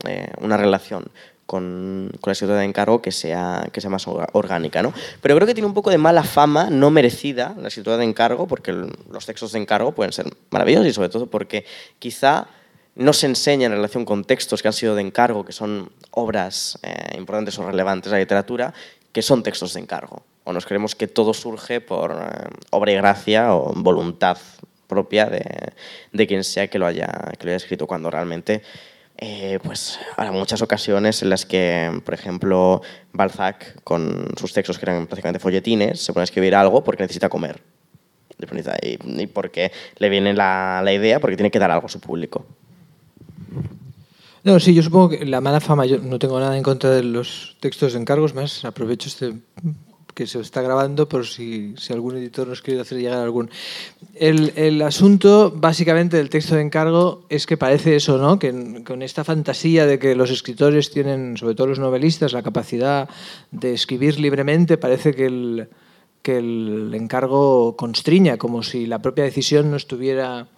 eh, 0.06 0.30
una 0.40 0.58
relación 0.58 1.10
con, 1.46 2.10
con, 2.20 2.30
la 2.30 2.32
escritura 2.32 2.58
de 2.58 2.66
encargo 2.66 3.00
que 3.00 3.12
sea, 3.12 3.66
que 3.72 3.80
sea 3.80 3.88
más 3.88 4.06
orgánica. 4.06 4.82
¿no? 4.82 4.92
Pero 5.22 5.36
creo 5.36 5.46
que 5.46 5.54
tiene 5.54 5.66
un 5.66 5.74
poco 5.74 5.90
de 5.90 5.98
mala 5.98 6.22
fama, 6.22 6.68
no 6.68 6.90
merecida, 6.90 7.54
la 7.58 7.68
escritura 7.68 7.96
de 7.96 8.04
encargo, 8.04 8.46
porque 8.46 8.72
los 8.72 9.26
textos 9.26 9.52
de 9.52 9.58
encargo 9.58 9.92
pueden 9.92 10.12
ser 10.12 10.26
maravillosos 10.50 10.86
y 10.86 10.92
sobre 10.92 11.08
todo 11.08 11.26
porque 11.28 11.64
quizá 11.98 12.46
no 12.94 13.12
se 13.12 13.26
enseña 13.26 13.66
en 13.66 13.72
relación 13.72 14.04
con 14.04 14.24
textos 14.24 14.62
que 14.62 14.68
han 14.68 14.74
sido 14.74 14.94
de 14.94 15.02
encargo, 15.02 15.44
que 15.44 15.52
son 15.52 15.90
obras 16.10 16.78
eh, 16.82 17.16
importantes 17.16 17.58
o 17.58 17.66
relevantes 17.66 18.10
de 18.10 18.16
la 18.16 18.20
literatura, 18.20 18.74
que 19.12 19.22
son 19.22 19.42
textos 19.42 19.74
de 19.74 19.80
encargo. 19.80 20.22
O 20.44 20.52
nos 20.52 20.66
creemos 20.66 20.94
que 20.94 21.06
todo 21.06 21.32
surge 21.32 21.80
por 21.80 22.12
eh, 22.12 22.48
obra 22.70 22.92
y 22.92 22.96
gracia 22.96 23.54
o 23.54 23.72
voluntad 23.74 24.38
propia 24.86 25.26
de, 25.26 26.26
quien 26.26 26.44
sea 26.44 26.68
que 26.68 26.78
lo, 26.78 26.86
haya, 26.86 27.08
escrito, 27.40 27.86
cuando 27.86 28.10
realmente 28.10 28.62
eh, 29.16 29.58
pues 29.62 29.98
habrá 30.16 30.32
muchas 30.32 30.60
ocasiones 30.60 31.22
en 31.22 31.30
las 31.30 31.46
que, 31.46 32.02
por 32.04 32.12
ejemplo, 32.12 32.82
Balzac, 33.12 33.82
con 33.84 34.26
sus 34.36 34.52
textos 34.52 34.78
que 34.78 34.84
eran 34.84 35.06
prácticamente 35.06 35.38
folletines, 35.38 36.04
se 36.04 36.12
pone 36.12 36.22
a 36.22 36.24
escribir 36.24 36.54
algo 36.54 36.84
porque 36.84 37.04
necesita 37.04 37.30
comer. 37.30 37.62
Y, 38.82 39.26
porque 39.28 39.72
le 39.96 40.08
viene 40.08 40.34
la, 40.34 40.82
idea, 40.92 41.20
porque 41.20 41.36
tiene 41.36 41.50
que 41.50 41.58
dar 41.58 41.70
algo 41.70 41.86
a 41.86 41.88
su 41.88 42.00
público. 42.00 42.44
No, 44.44 44.58
sí, 44.58 44.74
yo 44.74 44.82
supongo 44.82 45.10
que 45.10 45.24
la 45.24 45.40
mala 45.40 45.60
fama, 45.60 45.86
yo 45.86 45.98
no 45.98 46.18
tengo 46.18 46.40
nada 46.40 46.56
en 46.56 46.64
contra 46.64 46.90
de 46.90 47.04
los 47.04 47.56
textos 47.60 47.92
de 47.92 48.00
encargos, 48.00 48.34
más 48.34 48.64
aprovecho 48.64 49.08
este 49.08 49.34
que 50.14 50.26
se 50.26 50.40
está 50.40 50.60
grabando 50.60 51.08
por 51.08 51.26
si, 51.26 51.74
algún 51.90 52.16
editor 52.16 52.46
nos 52.46 52.60
quiere 52.60 52.80
hacer 52.80 52.98
llegar 52.98 53.18
algún. 53.18 53.50
El, 54.14 54.52
el, 54.56 54.82
asunto, 54.82 55.52
básicamente, 55.54 56.16
del 56.16 56.28
texto 56.28 56.54
de 56.54 56.62
encargo 56.62 57.24
es 57.28 57.46
que 57.46 57.56
parece 57.56 57.96
eso, 57.96 58.18
¿no? 58.18 58.38
Que 58.38 58.82
con 58.84 59.02
esta 59.02 59.24
fantasía 59.24 59.86
de 59.86 59.98
que 59.98 60.14
los 60.14 60.30
escritores 60.30 60.90
tienen, 60.90 61.36
sobre 61.36 61.54
todo 61.54 61.68
los 61.68 61.78
novelistas, 61.78 62.32
la 62.32 62.42
capacidad 62.42 63.08
de 63.50 63.72
escribir 63.72 64.20
libremente, 64.20 64.76
parece 64.76 65.14
que 65.14 65.26
el, 65.26 65.68
que 66.22 66.38
el 66.38 66.92
encargo 66.94 67.76
constriña, 67.76 68.36
como 68.36 68.62
si 68.62 68.86
la 68.86 69.00
propia 69.00 69.24
decisión 69.24 69.70
no 69.70 69.76
estuviera 69.76 70.48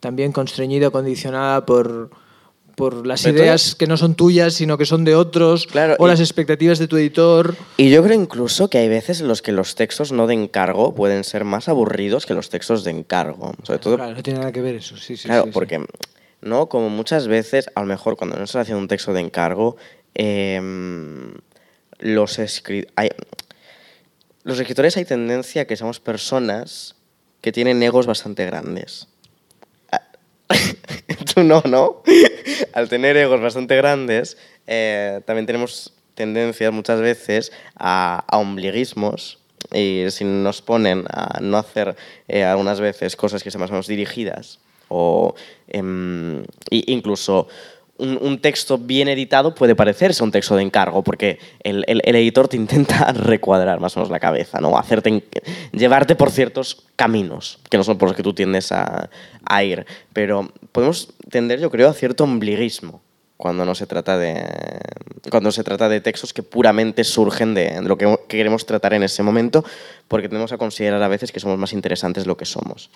también 0.00 0.32
constreñida 0.32 0.90
condicionada 0.90 1.64
por 1.64 2.10
por 2.76 3.06
las 3.06 3.22
Pero 3.22 3.38
ideas 3.38 3.74
que 3.74 3.86
no 3.86 3.96
son 3.96 4.14
tuyas, 4.14 4.54
sino 4.54 4.76
que 4.76 4.84
son 4.84 5.04
de 5.04 5.16
otros, 5.16 5.66
claro, 5.66 5.96
o 5.98 6.06
y, 6.06 6.10
las 6.10 6.20
expectativas 6.20 6.78
de 6.78 6.86
tu 6.86 6.98
editor. 6.98 7.56
Y 7.78 7.90
yo 7.90 8.04
creo 8.04 8.20
incluso 8.20 8.68
que 8.68 8.78
hay 8.78 8.88
veces 8.88 9.22
en 9.22 9.28
los 9.28 9.40
que 9.40 9.50
los 9.50 9.74
textos 9.74 10.12
no 10.12 10.26
de 10.26 10.34
encargo 10.34 10.94
pueden 10.94 11.24
ser 11.24 11.44
más 11.44 11.68
aburridos 11.68 12.26
que 12.26 12.34
los 12.34 12.50
textos 12.50 12.84
de 12.84 12.90
encargo. 12.90 13.54
Sobre 13.62 13.78
todo, 13.78 13.96
claro, 13.96 14.14
no 14.14 14.22
tiene 14.22 14.40
nada 14.40 14.52
que 14.52 14.60
ver 14.60 14.76
eso, 14.76 14.96
sí, 14.98 15.16
sí. 15.16 15.26
Claro, 15.26 15.44
sí, 15.44 15.50
porque, 15.52 15.78
sí. 15.78 15.84
¿no? 16.42 16.68
Como 16.68 16.90
muchas 16.90 17.26
veces, 17.28 17.70
a 17.74 17.80
lo 17.80 17.86
mejor 17.86 18.16
cuando 18.16 18.36
no 18.36 18.44
estás 18.44 18.62
haciendo 18.62 18.82
un 18.82 18.88
texto 18.88 19.14
de 19.14 19.20
encargo, 19.20 19.76
eh, 20.14 20.60
los, 21.98 22.38
escri 22.38 22.86
hay, 22.94 23.08
los 24.44 24.60
escritores 24.60 24.98
hay 24.98 25.06
tendencia 25.06 25.62
a 25.62 25.64
que 25.64 25.76
somos 25.76 25.98
personas 25.98 26.96
que 27.40 27.52
tienen 27.52 27.82
egos 27.82 28.06
bastante 28.06 28.44
grandes. 28.44 29.08
Tú 31.34 31.42
no, 31.42 31.62
¿no? 31.66 32.02
Al 32.72 32.88
tener 32.88 33.16
egos 33.16 33.40
bastante 33.40 33.76
grandes, 33.76 34.36
eh, 34.66 35.20
también 35.24 35.46
tenemos 35.46 35.92
tendencias 36.14 36.72
muchas 36.72 37.00
veces 37.00 37.52
a, 37.76 38.24
a 38.26 38.38
ombliguismos 38.38 39.38
y 39.72 40.04
si 40.10 40.24
nos 40.24 40.62
ponen 40.62 41.04
a 41.10 41.40
no 41.40 41.58
hacer 41.58 41.96
eh, 42.28 42.44
algunas 42.44 42.80
veces 42.80 43.16
cosas 43.16 43.42
que 43.42 43.50
sean 43.50 43.60
más 43.60 43.70
o 43.70 43.74
menos 43.74 43.86
dirigidas 43.86 44.60
o 44.88 45.34
eh, 45.68 46.44
incluso 46.70 47.48
un, 47.98 48.38
texto 48.40 48.78
bien 48.78 49.08
editado 49.08 49.54
puede 49.54 49.74
parecerse 49.74 50.22
un 50.22 50.30
texto 50.30 50.56
de 50.56 50.62
encargo, 50.62 51.02
porque 51.02 51.38
el, 51.62 51.84
el, 51.86 52.16
editor 52.16 52.48
te 52.48 52.56
intenta 52.56 53.12
recuadrar 53.12 53.80
más 53.80 53.96
o 53.96 54.00
menos 54.00 54.10
la 54.10 54.20
cabeza, 54.20 54.60
¿no? 54.60 54.76
Hacerte, 54.76 55.24
llevarte 55.72 56.14
por 56.14 56.30
ciertos 56.30 56.84
caminos, 56.96 57.58
que 57.70 57.76
no 57.76 57.84
son 57.84 57.98
por 57.98 58.08
los 58.08 58.16
que 58.16 58.22
tú 58.22 58.34
tiendes 58.34 58.72
a, 58.72 59.08
a 59.44 59.64
ir. 59.64 59.86
Pero 60.12 60.50
podemos 60.72 61.08
tender, 61.30 61.60
yo 61.60 61.70
creo, 61.70 61.88
a 61.88 61.94
cierto 61.94 62.24
ombliguismo 62.24 63.00
cuando 63.36 63.64
no 63.64 63.74
se 63.74 63.86
trata 63.86 64.16
de 64.16 64.46
cuando 65.30 65.52
se 65.52 65.62
trata 65.62 65.88
de 65.88 66.00
textos 66.00 66.32
que 66.32 66.42
puramente 66.42 67.04
surgen 67.04 67.52
de, 67.52 67.82
lo 67.82 67.98
que, 67.98 68.06
que, 68.28 68.36
queremos 68.38 68.64
tratar 68.64 68.94
en 68.94 69.02
ese 69.02 69.22
momento 69.22 69.62
porque 70.08 70.28
tenemos 70.28 70.52
a 70.52 70.58
considerar 70.58 71.02
a 71.02 71.08
veces 71.08 71.32
que 71.32 71.40
somos 71.40 71.58
más 71.58 71.74
interesantes 71.74 72.26
lo 72.26 72.38
que 72.38 72.46
somos 72.46 72.90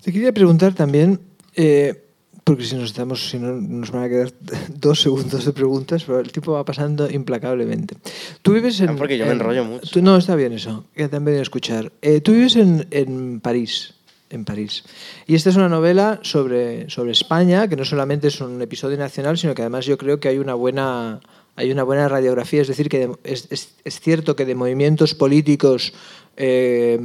te 0.00 0.12
quería 0.12 0.32
preguntar 0.32 0.74
también 0.74 1.18
eh, 1.56 2.05
porque 2.46 2.62
si 2.62 2.76
nos 2.76 2.84
estamos, 2.84 3.28
si 3.28 3.40
no, 3.40 3.60
nos 3.60 3.90
van 3.90 4.04
a 4.04 4.08
quedar 4.08 4.32
dos 4.68 5.00
segundos 5.00 5.44
de 5.44 5.52
preguntas, 5.52 6.04
pero 6.04 6.20
el 6.20 6.30
tiempo 6.30 6.52
va 6.52 6.64
pasando 6.64 7.10
implacablemente. 7.10 7.96
Tú 8.40 8.52
vives 8.52 8.78
en... 8.78 8.90
Ah, 8.90 8.94
porque 8.96 9.18
yo 9.18 9.24
en, 9.24 9.30
me 9.30 9.34
enrollo 9.34 9.64
mucho. 9.64 9.90
Tú, 9.90 10.00
no, 10.00 10.16
está 10.16 10.36
bien 10.36 10.52
eso, 10.52 10.84
que 10.94 11.08
te 11.08 11.16
han 11.16 11.24
venido 11.24 11.40
a 11.40 11.42
escuchar. 11.42 11.90
Eh, 12.02 12.20
tú 12.20 12.30
vives 12.30 12.54
en, 12.54 12.86
en 12.92 13.40
París. 13.40 13.94
en 14.30 14.44
París. 14.44 14.84
Y 15.26 15.34
esta 15.34 15.50
es 15.50 15.56
una 15.56 15.68
novela 15.68 16.20
sobre, 16.22 16.88
sobre 16.88 17.10
España, 17.10 17.66
que 17.66 17.74
no 17.74 17.84
solamente 17.84 18.28
es 18.28 18.40
un 18.40 18.62
episodio 18.62 18.96
nacional, 18.96 19.36
sino 19.36 19.52
que 19.52 19.62
además 19.62 19.84
yo 19.84 19.98
creo 19.98 20.20
que 20.20 20.28
hay 20.28 20.38
una 20.38 20.54
buena, 20.54 21.18
hay 21.56 21.72
una 21.72 21.82
buena 21.82 22.08
radiografía, 22.08 22.62
es 22.62 22.68
decir, 22.68 22.88
que 22.88 23.10
es, 23.24 23.48
es, 23.50 23.74
es 23.82 23.98
cierto 23.98 24.36
que 24.36 24.44
de 24.44 24.54
movimientos 24.54 25.16
políticos 25.16 25.94
eh, 26.36 26.98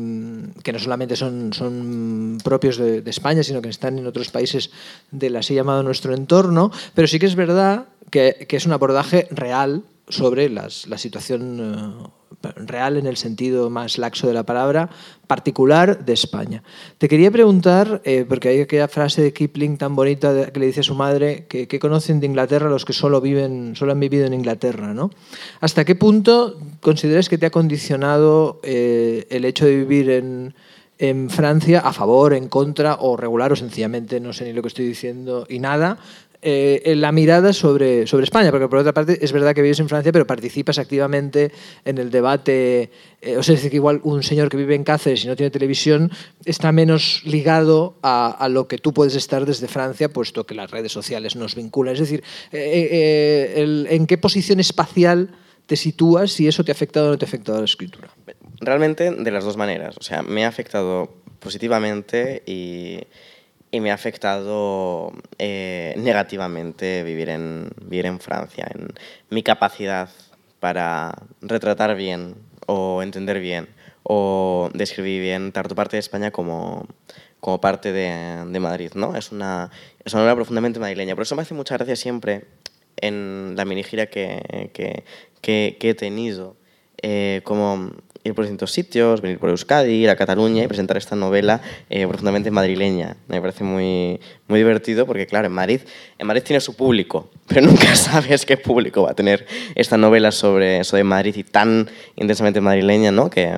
que 0.63 0.73
no 0.73 0.79
solamente 0.79 1.15
son, 1.15 1.53
son 1.53 2.37
propios 2.43 2.77
de, 2.77 3.01
de, 3.01 3.09
España, 3.09 3.43
sino 3.43 3.61
que 3.61 3.69
están 3.69 3.97
en 3.97 4.07
otros 4.07 4.29
países 4.29 4.71
del 5.11 5.35
así 5.35 5.55
llamado 5.55 5.83
nuestro 5.83 6.13
entorno, 6.13 6.71
pero 6.93 7.07
sí 7.07 7.19
que 7.19 7.25
es 7.25 7.35
verdad 7.35 7.85
que, 8.09 8.45
que 8.47 8.57
es 8.57 8.65
un 8.65 8.73
abordaje 8.73 9.27
real 9.31 9.83
sobre 10.07 10.49
las, 10.49 10.87
la 10.87 10.97
situación 10.97 11.59
uh, 11.59 12.20
real 12.55 12.97
en 12.97 13.05
el 13.05 13.17
sentido 13.17 13.69
más 13.69 13.97
laxo 13.97 14.27
de 14.27 14.33
la 14.33 14.43
palabra, 14.43 14.89
particular 15.27 16.03
de 16.05 16.13
España. 16.13 16.63
Te 16.97 17.07
quería 17.07 17.31
preguntar, 17.31 18.01
eh, 18.03 18.25
porque 18.27 18.49
hay 18.49 18.61
aquella 18.61 18.87
frase 18.87 19.21
de 19.21 19.33
Kipling 19.33 19.77
tan 19.77 19.95
bonita 19.95 20.51
que 20.51 20.59
le 20.59 20.65
dice 20.65 20.81
a 20.81 20.83
su 20.83 20.95
madre, 20.95 21.45
que, 21.47 21.67
que, 21.67 21.79
conocen 21.79 22.19
de 22.19 22.27
Inglaterra 22.27 22.69
los 22.69 22.85
que 22.85 22.93
solo, 22.93 23.21
viven, 23.21 23.75
solo 23.75 23.91
han 23.91 23.99
vivido 23.99 24.25
en 24.25 24.33
Inglaterra. 24.33 24.93
¿no? 24.93 25.11
¿Hasta 25.59 25.85
qué 25.85 25.95
punto 25.95 26.57
consideras 26.81 27.29
que 27.29 27.37
te 27.37 27.45
ha 27.45 27.51
condicionado 27.51 28.59
eh, 28.63 29.27
el 29.29 29.45
hecho 29.45 29.65
de 29.65 29.75
vivir 29.75 30.09
en, 30.09 30.53
en 31.01 31.29
Francia 31.29 31.79
a 31.79 31.93
favor, 31.93 32.33
en 32.33 32.47
contra 32.47 32.97
o 32.99 33.17
regular 33.17 33.51
o 33.51 33.55
sencillamente 33.55 34.19
no 34.19 34.33
sé 34.33 34.45
ni 34.45 34.53
lo 34.53 34.61
que 34.61 34.67
estoy 34.67 34.85
diciendo 34.85 35.47
y 35.49 35.59
nada 35.59 35.97
eh, 36.43 36.93
la 36.95 37.11
mirada 37.11 37.53
sobre, 37.53 38.07
sobre 38.07 38.23
España, 38.23 38.49
porque 38.49 38.67
por 38.67 38.79
otra 38.79 38.93
parte 38.93 39.19
es 39.21 39.31
verdad 39.31 39.53
que 39.53 39.61
vives 39.61 39.79
en 39.79 39.87
Francia, 39.87 40.11
pero 40.11 40.25
participas 40.25 40.79
activamente 40.79 41.51
en 41.85 41.97
el 41.99 42.09
debate. 42.09 42.89
Eh, 43.21 43.37
o 43.37 43.43
sea, 43.43 43.53
es 43.53 43.59
decir, 43.59 43.69
que 43.69 43.75
igual 43.75 44.01
un 44.03 44.23
señor 44.23 44.49
que 44.49 44.57
vive 44.57 44.73
en 44.73 44.83
Cáceres 44.83 45.23
y 45.23 45.27
no 45.27 45.35
tiene 45.35 45.51
televisión 45.51 46.11
está 46.43 46.71
menos 46.71 47.21
ligado 47.25 47.95
a, 48.01 48.31
a, 48.31 48.49
lo 48.49 48.67
que 48.67 48.79
tú 48.79 48.93
puedes 48.93 49.15
estar 49.15 49.45
desde 49.45 49.67
Francia, 49.67 50.09
puesto 50.09 50.45
que 50.45 50.55
las 50.55 50.71
redes 50.71 50.91
sociales 50.91 51.35
nos 51.35 51.53
vinculan. 51.55 51.93
Es 51.93 51.99
decir, 51.99 52.23
eh, 52.51 52.89
eh 52.91 53.61
el, 53.61 53.87
¿en 53.89 54.07
qué 54.07 54.17
posición 54.17 54.59
espacial 54.59 55.29
te 55.67 55.75
sitúas 55.75 56.31
si 56.31 56.47
eso 56.47 56.63
te 56.63 56.71
ha 56.71 56.73
afectado 56.73 57.07
o 57.07 57.09
no 57.11 57.17
te 57.17 57.25
ha 57.25 57.27
afectado 57.27 57.59
a 57.59 57.61
la 57.61 57.65
escritura? 57.65 58.09
Realmente 58.59 59.11
de 59.11 59.31
las 59.31 59.43
dos 59.43 59.57
maneras. 59.57 59.95
O 59.99 60.03
sea, 60.03 60.23
me 60.23 60.43
ha 60.45 60.47
afectado 60.47 61.13
positivamente 61.39 62.43
y 62.45 62.99
y 63.71 63.79
me 63.79 63.91
ha 63.91 63.93
afectado 63.93 65.13
eh, 65.37 65.93
negativamente 65.97 67.03
vivir 67.03 67.29
en, 67.29 67.69
vivir 67.81 68.05
en 68.05 68.19
Francia, 68.19 68.67
en 68.69 68.89
mi 69.29 69.43
capacidad 69.43 70.09
para 70.59 71.13
retratar 71.41 71.95
bien 71.95 72.35
o 72.67 73.01
entender 73.01 73.39
bien 73.39 73.69
o 74.03 74.69
describir 74.73 75.21
bien 75.21 75.51
tanto 75.51 75.73
parte 75.73 75.95
de 75.95 76.01
España 76.01 76.31
como, 76.31 76.85
como 77.39 77.61
parte 77.61 77.93
de, 77.93 78.45
de 78.45 78.59
Madrid. 78.59 78.91
¿no? 78.95 79.15
Es, 79.15 79.31
una, 79.31 79.71
es 80.03 80.13
una 80.13 80.23
obra 80.23 80.35
profundamente 80.35 80.79
madrileña. 80.79 81.15
Por 81.15 81.23
eso 81.23 81.35
me 81.35 81.43
hace 81.43 81.53
mucha 81.53 81.77
gracia 81.77 81.95
siempre 81.95 82.45
en 82.97 83.53
la 83.55 83.63
mini 83.63 83.83
gira 83.83 84.07
que, 84.07 84.69
que, 84.73 85.05
que, 85.41 85.77
que 85.79 85.89
he 85.89 85.93
tenido, 85.93 86.57
eh, 87.01 87.41
como 87.45 87.91
ir 88.23 88.35
por 88.35 88.45
distintos 88.45 88.71
sitios, 88.71 89.21
venir 89.21 89.39
por 89.39 89.49
Euskadi, 89.49 89.91
ir 89.91 90.09
a 90.09 90.15
Cataluña 90.15 90.63
y 90.63 90.67
presentar 90.67 90.97
esta 90.97 91.15
novela 91.15 91.61
eh, 91.89 92.05
profundamente 92.07 92.51
madrileña. 92.51 93.15
Me 93.27 93.41
parece 93.41 93.63
muy, 93.63 94.19
muy 94.47 94.59
divertido 94.59 95.05
porque, 95.05 95.25
claro, 95.25 95.47
en 95.47 95.53
Madrid, 95.53 95.81
en 96.17 96.27
Madrid 96.27 96.43
tiene 96.43 96.61
su 96.61 96.75
público, 96.75 97.29
pero 97.47 97.61
nunca 97.65 97.95
sabes 97.95 98.45
qué 98.45 98.57
público 98.57 99.03
va 99.03 99.11
a 99.11 99.15
tener 99.15 99.45
esta 99.75 99.97
novela 99.97 100.31
sobre, 100.31 100.83
sobre 100.83 101.03
Madrid 101.03 101.35
y 101.35 101.43
tan 101.43 101.89
intensamente 102.15 102.61
madrileña, 102.61 103.11
¿no? 103.11 103.29
Que 103.29 103.57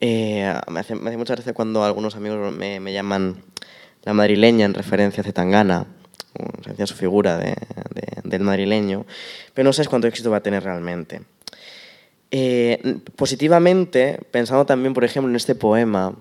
eh, 0.00 0.54
me, 0.68 0.80
hace, 0.80 0.94
me 0.94 1.08
hace 1.08 1.16
mucha 1.16 1.34
gracia 1.34 1.54
cuando 1.54 1.84
algunos 1.84 2.16
amigos 2.16 2.54
me, 2.54 2.80
me 2.80 2.92
llaman 2.92 3.42
la 4.02 4.12
madrileña 4.12 4.66
en 4.66 4.74
referencia 4.74 5.20
a 5.20 5.24
Zetangana, 5.24 5.86
en 6.34 6.46
referencia 6.52 6.84
a 6.84 6.86
su 6.86 6.94
figura 6.94 7.38
de, 7.38 7.54
de, 7.94 8.20
del 8.24 8.42
madrileño, 8.42 9.06
pero 9.54 9.64
no 9.66 9.72
sabes 9.72 9.88
cuánto 9.88 10.06
éxito 10.06 10.30
va 10.30 10.38
a 10.38 10.42
tener 10.42 10.62
realmente. 10.62 11.22
Eh, 12.30 12.98
positivamente, 13.14 14.18
pensando 14.30 14.66
también, 14.66 14.94
por 14.94 15.04
ejemplo, 15.04 15.30
en 15.30 15.36
este 15.36 15.54
poema 15.54 16.14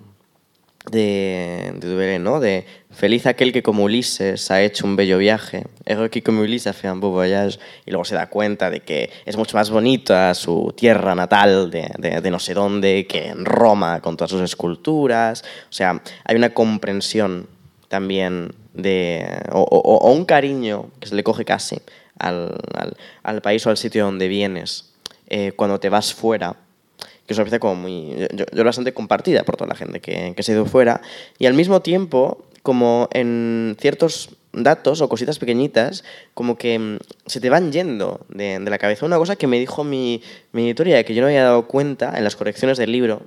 de, 0.91 1.73
de 1.79 2.19
¿no? 2.19 2.39
De 2.39 2.65
feliz 2.91 3.25
aquel 3.25 3.51
que 3.51 3.63
como 3.63 3.83
Ulises 3.83 4.51
ha 4.51 4.61
hecho 4.61 4.85
un 4.85 4.95
bello 4.95 5.17
viaje, 5.17 5.65
heureux 5.85 6.11
qui 6.11 6.21
comme 6.21 6.41
Ulises 6.41 6.75
fait 6.75 6.91
un 6.91 6.99
beau 6.99 7.11
voyage, 7.11 7.59
y 7.85 7.91
luego 7.91 8.05
se 8.05 8.15
da 8.15 8.29
cuenta 8.29 8.69
de 8.69 8.81
que 8.81 9.09
es 9.25 9.35
mucho 9.37 9.57
más 9.57 9.69
bonita 9.69 10.33
su 10.33 10.73
tierra 10.77 11.15
natal 11.15 11.71
de, 11.71 11.91
de, 11.97 12.31
no 12.31 12.39
sé 12.39 12.53
dónde 12.53 13.07
que 13.07 13.27
en 13.27 13.45
Roma 13.45 14.01
con 14.01 14.15
todas 14.15 14.31
sus 14.31 14.41
esculturas, 14.41 15.43
o 15.69 15.73
sea, 15.73 16.01
hay 16.23 16.35
una 16.35 16.53
comprensión 16.53 17.47
también 17.87 18.53
de, 18.73 19.25
o 19.51 20.11
un 20.11 20.25
cariño 20.25 20.91
que 20.99 21.07
se 21.07 21.15
le 21.15 21.23
coge 21.23 21.45
casi 21.45 21.77
al, 22.19 22.57
al, 22.73 22.95
al 23.23 23.41
país 23.41 23.65
o 23.65 23.69
al 23.69 23.77
sitio 23.77 24.05
donde 24.05 24.27
vienes 24.27 24.94
eh, 25.27 25.51
cuando 25.55 25.79
te 25.79 25.89
vas 25.89 26.13
fuera, 26.13 26.55
que 26.97 27.33
es 27.33 27.37
una 27.37 27.43
experiencia 27.43 27.59
como 27.59 27.75
muy, 27.75 28.27
yo, 28.33 28.45
yo 28.51 28.63
bastante 28.63 28.93
compartida 28.93 29.43
por 29.43 29.57
toda 29.57 29.69
la 29.69 29.75
gente 29.75 29.99
que, 29.99 30.33
que 30.35 30.43
se 30.43 30.51
ha 30.51 30.55
ido 30.55 30.65
fuera, 30.65 31.01
y 31.39 31.45
al 31.45 31.53
mismo 31.53 31.81
tiempo, 31.81 32.45
como 32.61 33.09
en 33.11 33.75
ciertos 33.79 34.37
datos 34.53 35.01
o 35.01 35.09
cositas 35.09 35.37
pequeñitas, 35.37 36.03
como 36.33 36.57
que 36.57 36.79
mm, 36.79 36.97
se 37.25 37.39
te 37.39 37.49
van 37.49 37.71
yendo 37.71 38.25
de, 38.29 38.59
de 38.59 38.69
la 38.69 38.77
cabeza. 38.77 39.05
Una 39.05 39.17
cosa 39.17 39.35
que 39.35 39.47
me 39.47 39.59
dijo 39.59 39.83
mi, 39.83 40.21
mi 40.51 40.65
editorial, 40.65 41.03
que 41.03 41.13
yo 41.13 41.21
no 41.21 41.27
había 41.27 41.43
dado 41.43 41.67
cuenta 41.67 42.17
en 42.17 42.23
las 42.23 42.35
correcciones 42.35 42.77
del 42.77 42.91
libro, 42.91 43.23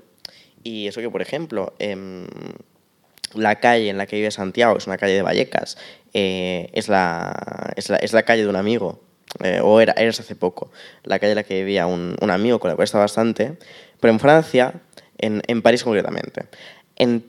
y 0.63 0.87
eso 0.89 1.01
que, 1.01 1.11
por 1.11 1.23
ejemplo, 1.23 1.75
eh, 1.79 2.27
la 3.35 3.61
calle 3.61 3.91
en 3.91 3.99
la 3.99 4.07
que 4.07 4.17
vive 4.17 4.31
Santiago, 4.31 4.77
es 4.77 4.87
una 4.87 4.97
calle 4.97 5.15
de 5.15 5.23
Vallecas, 5.23 5.77
eh, 6.15 6.71
es, 6.73 6.89
la, 6.89 7.73
es, 7.77 7.91
la, 7.91 7.97
es 7.97 8.13
la 8.13 8.23
calle 8.23 8.43
de 8.43 8.49
un 8.49 8.57
amigo 8.57 9.01
eh, 9.43 9.61
o 9.63 9.81
era, 9.81 9.93
eres 9.95 10.21
hace 10.21 10.35
poco, 10.35 10.71
la 11.05 11.19
calle 11.19 11.33
en 11.33 11.37
la 11.37 11.43
que 11.43 11.55
vivía 11.55 11.87
un, 11.87 12.17
un 12.21 12.31
amigo 12.31 12.59
con 12.59 12.71
el 12.71 12.77
cual 12.77 12.85
estaba 12.85 13.05
bastante, 13.05 13.57
pero 14.01 14.13
en 14.13 14.21
Francia, 14.21 14.75
en, 15.19 15.43
en 15.47 15.63
París 15.63 15.85
concretamente, 15.85 16.47
en 16.97 17.25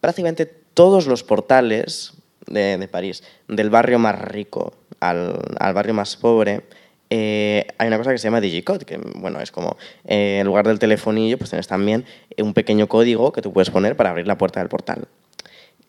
prácticamente 0.00 0.46
todos 0.46 1.06
los 1.06 1.22
portales 1.22 2.14
de, 2.46 2.76
de 2.76 2.88
París, 2.88 3.22
del 3.48 3.70
barrio 3.70 3.98
más 3.98 4.20
rico 4.20 4.74
al, 5.00 5.38
al 5.58 5.74
barrio 5.74 5.94
más 5.94 6.16
pobre, 6.16 6.62
eh, 7.10 7.66
hay 7.78 7.88
una 7.88 7.98
cosa 7.98 8.10
que 8.10 8.18
se 8.18 8.24
llama 8.24 8.40
Digicode, 8.40 8.84
que 8.84 8.96
bueno, 8.96 9.40
es 9.40 9.52
como 9.52 9.76
eh, 10.04 10.38
en 10.40 10.46
lugar 10.46 10.66
del 10.66 10.78
telefonillo, 10.78 11.38
pues 11.38 11.50
tienes 11.50 11.68
también 11.68 12.04
un 12.38 12.54
pequeño 12.54 12.88
código 12.88 13.30
que 13.30 13.42
tú 13.42 13.52
puedes 13.52 13.70
poner 13.70 13.96
para 13.96 14.10
abrir 14.10 14.26
la 14.26 14.36
puerta 14.36 14.60
del 14.60 14.68
portal. 14.68 15.06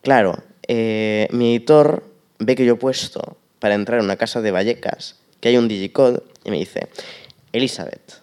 Claro, 0.02 0.44
eh, 0.68 1.28
mi 1.32 1.56
editor 1.56 2.04
ve 2.38 2.56
que 2.56 2.66
yo 2.66 2.74
he 2.74 2.78
puesto 2.78 3.38
para 3.60 3.74
entrar 3.74 4.00
en 4.00 4.06
una 4.06 4.18
casa 4.18 4.42
de 4.42 4.52
Vallecas 4.52 5.16
que 5.40 5.50
hay 5.50 5.58
un 5.58 5.68
digicode 5.68 6.22
y 6.44 6.52
me 6.52 6.58
dice, 6.58 6.88
Elizabeth, 7.52 8.22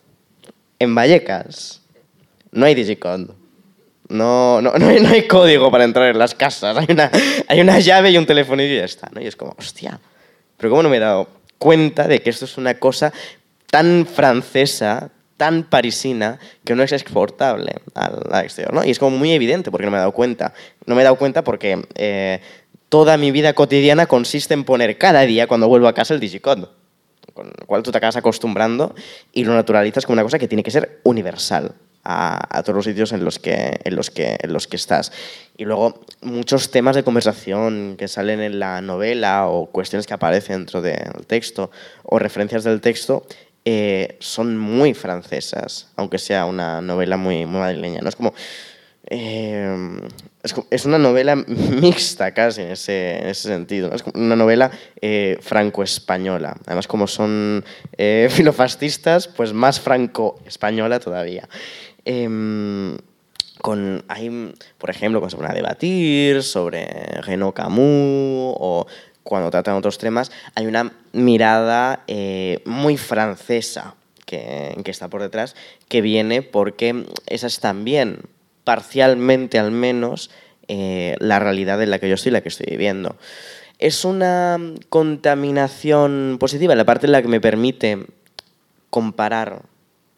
en 0.78 0.94
Vallecas 0.94 1.82
no 2.52 2.66
hay 2.66 2.74
digicode. 2.74 3.28
No, 4.08 4.60
no, 4.60 4.72
no, 4.72 4.88
hay, 4.88 5.00
no 5.00 5.08
hay 5.08 5.26
código 5.26 5.70
para 5.70 5.84
entrar 5.84 6.10
en 6.10 6.18
las 6.18 6.34
casas. 6.34 6.76
Hay 6.76 6.86
una, 6.90 7.10
hay 7.48 7.60
una 7.60 7.78
llave 7.80 8.10
y 8.10 8.18
un 8.18 8.26
telefonillo 8.26 8.74
y 8.74 8.76
ya 8.76 8.84
está. 8.84 9.08
¿no? 9.12 9.20
Y 9.20 9.26
es 9.26 9.36
como, 9.36 9.54
hostia, 9.58 9.98
pero 10.56 10.70
¿cómo 10.70 10.82
no 10.82 10.88
me 10.90 10.98
he 10.98 11.00
dado 11.00 11.28
cuenta 11.58 12.06
de 12.06 12.20
que 12.20 12.30
esto 12.30 12.44
es 12.44 12.58
una 12.58 12.74
cosa 12.74 13.12
tan 13.70 14.06
francesa, 14.06 15.10
tan 15.36 15.64
parisina, 15.64 16.38
que 16.64 16.74
no 16.74 16.82
es 16.82 16.92
exportable 16.92 17.76
al 17.94 18.44
exterior? 18.44 18.74
¿no? 18.74 18.84
Y 18.84 18.90
es 18.90 18.98
como 18.98 19.16
muy 19.16 19.32
evidente 19.32 19.70
porque 19.70 19.86
no 19.86 19.92
me 19.92 19.96
he 19.96 20.00
dado 20.00 20.12
cuenta. 20.12 20.52
No 20.84 20.94
me 20.94 21.00
he 21.00 21.04
dado 21.04 21.16
cuenta 21.16 21.42
porque 21.42 21.82
eh, 21.94 22.40
toda 22.90 23.16
mi 23.16 23.30
vida 23.30 23.54
cotidiana 23.54 24.06
consiste 24.06 24.52
en 24.52 24.64
poner 24.64 24.98
cada 24.98 25.22
día, 25.22 25.46
cuando 25.46 25.68
vuelvo 25.68 25.88
a 25.88 25.94
casa, 25.94 26.12
el 26.12 26.20
digicode 26.20 26.66
con 27.34 27.46
lo 27.46 27.66
cual 27.66 27.82
tú 27.82 27.90
te 27.90 27.98
acabas 27.98 28.16
acostumbrando 28.16 28.94
y 29.32 29.44
lo 29.44 29.54
naturalizas 29.54 30.06
como 30.06 30.14
una 30.14 30.22
cosa 30.22 30.38
que 30.38 30.48
tiene 30.48 30.62
que 30.62 30.70
ser 30.70 31.00
universal 31.04 31.74
a, 32.04 32.62
todos 32.64 32.76
los 32.76 32.84
sitios 32.84 33.12
en 33.12 33.24
los, 33.24 33.38
que, 33.38 33.80
en, 33.84 33.94
los 33.94 34.10
que, 34.10 34.36
en 34.40 34.52
los 34.52 34.66
que 34.66 34.76
estás. 34.76 35.12
Y 35.56 35.64
luego 35.64 36.00
muchos 36.20 36.70
temas 36.70 36.96
de 36.96 37.04
conversación 37.04 37.96
que 37.96 38.08
salen 38.08 38.40
en 38.40 38.58
la 38.58 38.80
novela 38.80 39.46
o 39.46 39.66
cuestiones 39.66 40.06
que 40.06 40.14
aparecen 40.14 40.58
dentro 40.58 40.82
del 40.82 41.26
texto 41.26 41.70
o 42.02 42.18
referencias 42.18 42.64
del 42.64 42.80
texto 42.80 43.24
eh, 43.64 44.16
son 44.18 44.58
muy 44.58 44.94
francesas, 44.94 45.92
aunque 45.94 46.18
sea 46.18 46.46
una 46.46 46.80
novela 46.80 47.16
muy, 47.16 47.46
muy 47.46 47.60
madrileña. 47.60 48.00
¿no? 48.00 48.08
Es 48.08 48.16
como 48.16 48.34
eh, 49.06 50.00
es, 50.42 50.54
es, 50.70 50.86
una 50.86 50.98
novela 50.98 51.36
mixta 51.36 52.32
casi 52.32 52.62
en 52.62 52.70
ese, 52.72 53.18
en 53.18 53.28
ese 53.28 53.48
sentido. 53.48 53.88
¿no? 53.88 53.96
Es 53.96 54.04
una 54.14 54.36
novela 54.36 54.70
eh, 55.00 55.38
franco-española. 55.40 56.56
Además, 56.66 56.86
como 56.86 57.06
son 57.06 57.64
eh, 57.96 58.28
filofascistas, 58.32 59.28
pues 59.28 59.52
más 59.52 59.80
franco-española 59.80 61.00
todavía. 61.00 61.48
Eh, 62.04 62.96
con, 63.62 64.04
hay, 64.08 64.54
por 64.76 64.90
ejemplo, 64.90 65.20
cuando 65.20 65.30
se 65.30 65.36
ponen 65.36 65.52
a 65.52 65.54
debatir 65.54 66.42
sobre 66.42 66.86
Renaud 67.22 67.52
Camus 67.52 68.56
o 68.58 68.86
cuando 69.22 69.50
tratan 69.50 69.76
otros 69.76 69.98
temas, 69.98 70.32
hay 70.56 70.66
una 70.66 70.92
mirada 71.12 72.02
eh, 72.08 72.60
muy 72.64 72.96
francesa 72.96 73.94
que, 74.26 74.76
que 74.84 74.90
está 74.90 75.08
por 75.08 75.22
detrás, 75.22 75.54
que 75.88 76.00
viene 76.00 76.42
porque 76.42 77.06
esas 77.26 77.60
también 77.60 78.18
parcialmente 78.64 79.58
al 79.58 79.70
menos, 79.70 80.30
eh, 80.68 81.16
la 81.18 81.38
realidad 81.38 81.82
en 81.82 81.90
la 81.90 81.98
que 81.98 82.08
yo 82.08 82.14
estoy, 82.14 82.32
la 82.32 82.40
que 82.40 82.48
estoy 82.48 82.66
viviendo. 82.70 83.16
Es 83.78 84.04
una 84.04 84.58
contaminación 84.88 86.36
positiva, 86.38 86.74
la 86.74 86.84
parte 86.84 87.06
en 87.06 87.12
la 87.12 87.22
que 87.22 87.28
me 87.28 87.40
permite 87.40 88.06
comparar 88.90 89.62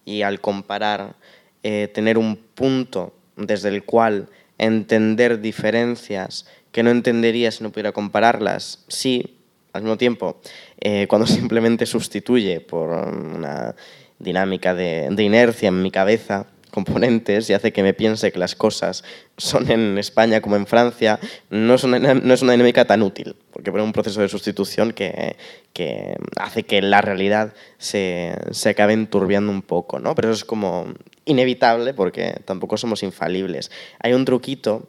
y 0.05 0.23
al 0.23 0.41
comparar 0.41 1.17
eh, 1.63 1.89
tener 1.93 2.19
un 2.19 2.37
punto 2.37 3.15
desde 3.37 3.71
el 3.71 3.85
cual 3.85 4.29
entender 4.59 5.41
diferencias 5.41 6.47
que 6.73 6.83
no 6.83 6.91
entendería 6.91 7.51
si 7.51 7.63
no 7.63 7.71
pudiera 7.71 7.93
compararlas, 7.93 8.85
sí, 8.89 9.39
al 9.73 9.83
mismo 9.83 9.97
tiempo, 9.97 10.41
eh, 10.81 11.07
cuando 11.09 11.27
simplemente 11.29 11.87
sustituye 11.87 12.61
por 12.61 12.91
una 12.91 13.75
dinámica 14.19 14.75
de, 14.75 15.09
de 15.11 15.23
inercia 15.23 15.69
en 15.69 15.83
mi 15.83 15.91
cabeza, 15.91 16.47
componentes 16.75 17.49
y 17.49 17.53
hace 17.53 17.73
que 17.73 17.85
me 17.85 17.95
piense 17.95 18.33
que 18.33 18.39
las 18.41 18.57
cosas 18.57 19.05
son 19.37 19.71
en 19.71 19.97
España 19.97 20.41
como 20.41 20.57
en 20.57 20.67
Francia, 20.67 21.21
no 21.49 21.77
es 21.77 21.85
una, 21.85 22.01
no 22.01 22.35
es 22.35 22.43
una 22.43 22.51
dinámica 22.51 22.85
tan 22.85 23.01
útil, 23.03 23.37
porque 23.53 23.71
pone 23.71 23.85
un 23.85 23.93
proceso 23.93 24.21
de 24.21 24.29
sustitución 24.29 24.93
que, 24.93 25.37
que 25.73 26.17
hace 26.37 26.65
que 26.65 26.83
la 26.83 27.01
realidad 27.01 27.55
se, 27.79 28.35
se, 28.51 28.71
acabe 28.71 28.93
enturbiando 28.93 29.53
un 29.53 29.63
poco, 29.63 30.01
¿no? 30.01 30.17
Pero 30.17 30.31
eso 30.31 30.39
es 30.39 30.45
como 30.45 30.93
inevitable 31.27 31.95
porque 31.95 32.41
tampoco 32.45 32.77
somos 32.77 33.05
infalibles. 33.05 33.71
Hay 34.01 34.13
un 34.13 34.25
truquito 34.25 34.89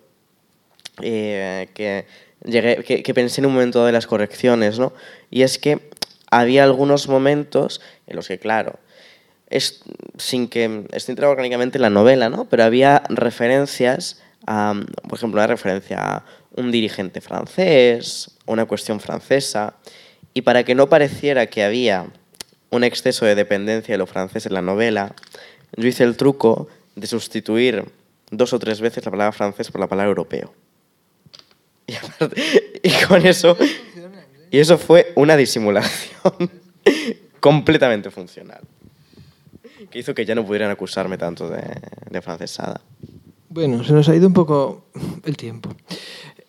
eh, 1.04 1.70
que, 1.76 2.08
llegué, 2.44 2.84
que, 2.84 3.14
pensé 3.14 3.42
en 3.42 3.46
un 3.46 3.54
momento 3.54 3.86
de 3.86 3.92
las 3.92 4.08
correcciones, 4.08 4.80
¿no? 4.80 4.92
Y 5.30 5.44
es 5.44 5.60
que 5.60 5.92
había 6.32 6.64
algunos 6.64 7.08
momentos 7.08 7.80
en 8.08 8.16
los 8.16 8.28
que, 8.28 8.40
claro, 8.40 8.80
es, 9.50 9.82
sin 10.18 10.48
que 10.48 10.86
esté 10.91 11.12
integrado 11.12 11.32
orgánicamente 11.32 11.78
en 11.78 11.84
la 11.84 11.89
novela, 11.89 12.30
¿no? 12.30 12.46
pero 12.46 12.64
había 12.64 13.04
referencias, 13.10 14.22
a, 14.48 14.74
por 15.08 15.18
ejemplo, 15.18 15.39
una 15.39 15.48
referencia 15.48 16.00
a 16.00 16.26
un 16.56 16.72
dirigente 16.72 17.22
francés, 17.22 18.32
una 18.46 18.66
cuestión 18.66 19.00
francesa, 19.00 19.76
y 20.34 20.41
para 20.41 20.64
que 20.64 20.76
no 20.76 20.89
pareciera 20.89 21.48
que 21.48 21.64
había 21.64 22.08
un 22.70 22.84
exceso 22.84 23.26
de 23.26 23.36
dependencia 23.36 23.93
de 23.93 23.98
lo 23.98 24.08
francés 24.08 24.46
en 24.46 24.54
la 24.54 24.62
novela, 24.62 25.14
yo 25.78 25.88
hice 25.88 26.04
el 26.04 26.18
truco 26.18 26.68
de 26.96 27.08
sustituir 27.08 27.86
dos 28.32 28.54
o 28.54 28.60
tres 28.60 28.82
veces 28.82 29.06
la 29.06 29.12
palabra 29.12 29.32
francés 29.32 29.70
por 29.72 29.80
la 29.80 29.88
palabra 29.88 30.10
europeo. 30.10 30.54
Y, 31.88 31.96
aparte, 31.96 32.41
y 32.84 32.91
con 33.06 33.26
eso, 33.26 33.58
y 34.50 34.60
eso 34.60 34.78
fue 34.78 35.14
una 35.16 35.38
disimulación 35.38 36.50
completamente 37.39 38.10
funcional 38.10 38.62
que 39.90 40.00
hizo 40.00 40.14
que 40.14 40.26
ya 40.26 40.36
no 40.36 40.46
pudieran 40.46 40.72
acusarme 40.72 41.18
tanto 41.18 41.50
de, 41.50 42.22
francesada. 42.22 42.82
Bueno, 43.50 43.84
se 43.84 43.94
nos 43.94 44.08
ha 44.10 44.16
ido 44.16 44.28
un 44.28 44.34
poco 44.34 44.86
el 45.24 45.38
tiempo. 45.38 45.70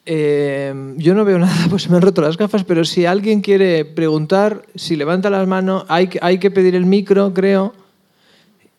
Eh, 0.05 0.95
yo 0.97 1.15
no 1.15 1.25
veo 1.25 1.39
nada, 1.41 1.67
pues 1.69 1.83
se 1.83 1.91
me 1.91 1.97
han 1.97 2.03
roto 2.03 2.23
las 2.23 2.37
gafas, 2.37 2.65
pero 2.65 2.85
si 2.85 3.07
alguien 3.07 3.41
quiere 3.41 3.85
preguntar, 3.85 4.63
si 4.75 4.97
levanta 4.97 5.31
las 5.31 5.47
manos, 5.47 5.85
hay, 5.89 6.11
hay 6.21 6.39
que 6.39 6.51
pedir 6.51 6.75
el 6.75 6.87
micro, 6.87 7.35
creo, 7.35 7.75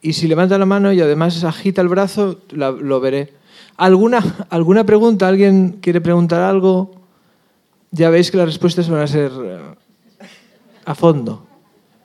y 0.01 0.14
si 0.14 0.28
levanta 0.28 0.58
la 0.58 0.66
mano 0.66 0.93
y 0.93 1.01
además 1.01 1.43
agita 1.43 1.82
el 1.82 1.88
brazo, 1.88 2.39
lo 2.51 2.99
veré. 2.99 3.34
¿Alguna, 3.78 4.24
¿Alguna 4.49 4.86
pregunta? 4.86 5.28
¿Alguien 5.28 5.80
quiere 5.82 6.01
preguntar 6.01 6.41
algo? 6.41 6.91
Ya 7.91 8.10
veis 8.10 8.32
que 8.32 8.38
las 8.38 8.47
respuestas 8.47 8.89
van 8.89 9.01
a 9.01 9.08
ser 9.08 9.32
eh, 9.32 9.60
a 10.86 10.95
fondo. 10.95 11.45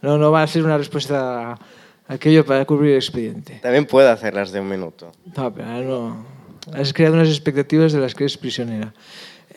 No, 0.03 0.19
no 0.19 0.31
va 0.31 0.43
a 0.43 0.47
ser 0.47 0.65
una 0.65 0.77
respuesta 0.77 1.59
aquello 2.13 2.45
para 2.45 2.65
cubrir 2.65 2.93
el 2.93 2.97
expediente. 2.97 3.59
También 3.63 3.87
puedo 3.87 4.09
hacerlas 4.11 4.53
de 4.53 4.61
un 4.61 4.69
minuto. 4.69 5.13
No, 5.37 5.53
pero 5.53 5.83
no. 5.83 6.27
Has 6.73 6.93
creado 6.93 7.15
unas 7.15 7.29
expectativas 7.29 7.93
de 7.93 8.01
las 8.01 8.15
que 8.15 8.25
eres 8.25 8.39
prisionera. 8.39 8.93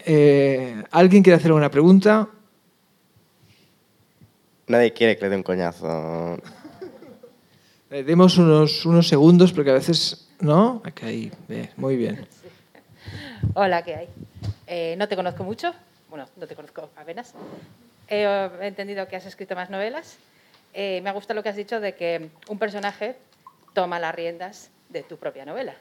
Eh, 0.06 0.84
¿Alguien 0.92 1.22
quiere 1.22 1.38
hacer 1.38 1.48
alguna 1.48 1.70
pregunta? 1.70 2.28
Nadie 4.68 4.94
quiere 4.94 5.16
que 5.16 5.24
le 5.24 5.30
dé 5.30 5.36
un 5.36 5.44
coñazo. 5.44 6.40
Eh, 7.92 8.04
demos 8.04 8.38
unos, 8.38 8.86
unos 8.86 9.08
segundos 9.08 9.52
porque 9.54 9.70
a 9.70 9.76
veces... 9.76 10.28
¿No? 10.40 10.82
Aquí, 10.84 11.06
ahí. 11.06 11.32
muy 11.78 11.96
bien. 11.96 12.28
Hola, 13.54 13.84
¿qué 13.84 13.96
hay? 13.96 14.08
Eh, 14.68 14.96
no 14.98 15.08
te 15.08 15.16
conozco 15.16 15.44
mucho. 15.44 15.74
Bueno, 16.10 16.28
no 16.36 16.48
te 16.48 16.56
conozco 16.56 16.90
apenas. 16.98 17.34
he 18.10 18.48
entendido 18.62 19.08
que 19.08 19.16
has 19.16 19.26
escrito 19.26 19.56
más 19.56 19.70
novelas 19.70 20.18
eh, 20.76 21.00
me 21.02 21.10
ha 21.10 21.14
gustado 21.14 21.36
lo 21.36 21.44
que 21.44 21.48
has 21.48 21.56
dicho 21.56 21.80
de 21.80 21.96
que 21.96 22.30
un 22.50 22.60
personaje 22.60 23.16
toma 23.74 23.98
las 23.98 24.14
riendas 24.14 24.70
de 24.90 25.04
tu 25.04 25.18
propia 25.18 25.46
novela. 25.46 25.74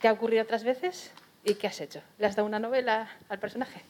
¿Te 0.00 0.06
ha 0.06 0.12
ocurrido 0.12 0.44
otras 0.44 0.62
veces? 0.62 1.10
¿Y 1.44 1.54
qué 1.54 1.66
has 1.66 1.80
hecho? 1.80 2.00
¿Le 2.18 2.26
has 2.26 2.36
dado 2.36 2.46
una 2.46 2.60
novela 2.60 3.10
al 3.28 3.40
personaje? 3.40 3.82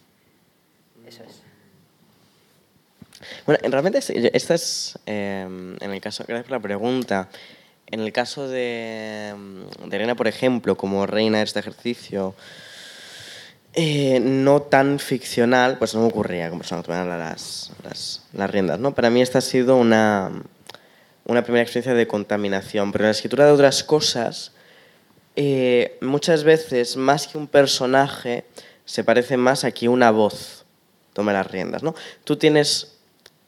Eso 1.07 1.22
es. 1.24 1.43
Bueno, 3.45 3.61
realmente 3.64 3.99
esta 3.99 4.55
es, 4.55 4.99
eh, 5.05 5.47
en 5.78 5.90
el 5.90 6.01
caso, 6.01 6.24
gracias 6.26 6.47
por 6.47 6.53
la 6.53 6.62
pregunta, 6.62 7.28
en 7.86 8.01
el 8.01 8.12
caso 8.12 8.49
de, 8.49 9.34
de 9.84 9.97
Elena, 9.97 10.14
por 10.14 10.26
ejemplo, 10.26 10.76
como 10.76 11.07
reina 11.07 11.38
de 11.38 11.45
este 11.45 11.61
ejercicio, 11.61 12.34
eh, 13.75 14.20
no 14.20 14.62
tan 14.62 14.99
ficcional, 14.99 15.79
pues 15.79 15.95
no 15.95 16.03
me 16.03 16.09
ocurría 16.09 16.49
como 16.49 16.61
persona 16.61 16.83
tomar 16.83 17.07
las, 17.07 17.73
las, 17.83 18.23
las, 18.33 18.51
riendas. 18.51 18.79
¿no? 18.79 18.95
Para 18.95 19.09
mí 19.09 19.23
esta 19.23 19.39
ha 19.39 19.43
sido 19.43 19.77
una, 19.77 20.31
una 21.25 21.43
primera 21.43 21.62
experiencia 21.62 21.95
de 21.95 22.07
contaminación, 22.07 22.93
pero 22.93 23.05
en 23.05 23.09
la 23.09 23.12
escritura 23.12 23.47
de 23.47 23.53
otras 23.53 23.83
cosas, 23.83 24.53
eh, 25.37 25.97
muchas 26.03 26.45
veces, 26.45 26.97
más 26.97 27.27
que 27.27 27.39
un 27.39 27.47
personaje, 27.47 28.45
se 28.85 29.05
parece 29.05 29.37
más 29.37 29.64
a 29.64 29.70
que 29.70 29.89
una 29.89 30.11
voz 30.11 30.66
tome 31.14 31.33
las 31.33 31.51
riendas. 31.51 31.83
¿no? 31.83 31.95
Tú 32.25 32.37
tienes 32.37 32.99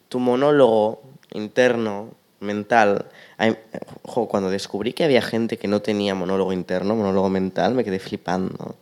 tu 0.09 0.19
monólogo 0.21 1.03
interno, 1.33 2.15
mental. 2.41 3.07
Cuando 4.03 4.51
descubrí 4.51 4.93
que 4.93 5.05
había 5.05 5.23
gente 5.23 5.59
que 5.59 5.69
no 5.69 5.83
tenía 5.83 6.15
monólogo 6.15 6.53
interno, 6.53 6.95
monólogo 6.95 7.29
mental, 7.29 7.75
me 7.75 7.85
quedé 7.85 7.99
flipando. 7.99 8.77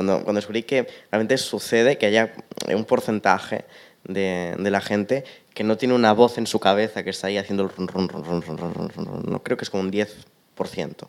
Cuando, 0.00 0.24
cuando 0.24 0.38
descubrí 0.38 0.62
que 0.62 0.86
realmente 1.10 1.36
sucede 1.36 1.98
que 1.98 2.06
haya 2.06 2.32
un 2.74 2.86
porcentaje 2.86 3.66
de, 4.04 4.54
de, 4.58 4.70
la 4.70 4.80
gente 4.80 5.24
que 5.52 5.62
no 5.62 5.76
tiene 5.76 5.92
una 5.92 6.14
voz 6.14 6.38
en 6.38 6.46
su 6.46 6.58
cabeza 6.58 7.02
que 7.02 7.10
está 7.10 7.26
ahí 7.26 7.36
haciendo 7.36 7.64
el 7.64 7.68
run, 7.68 7.86
run, 7.86 8.08
run, 8.08 8.24
run, 8.24 8.42
run, 8.42 8.56
run, 8.56 8.88
run, 8.88 9.04
run. 9.04 9.22
No 9.26 9.42
creo 9.42 9.58
que 9.58 9.64
es 9.64 9.68
como 9.68 9.82
un 9.82 9.92
10%, 9.92 10.06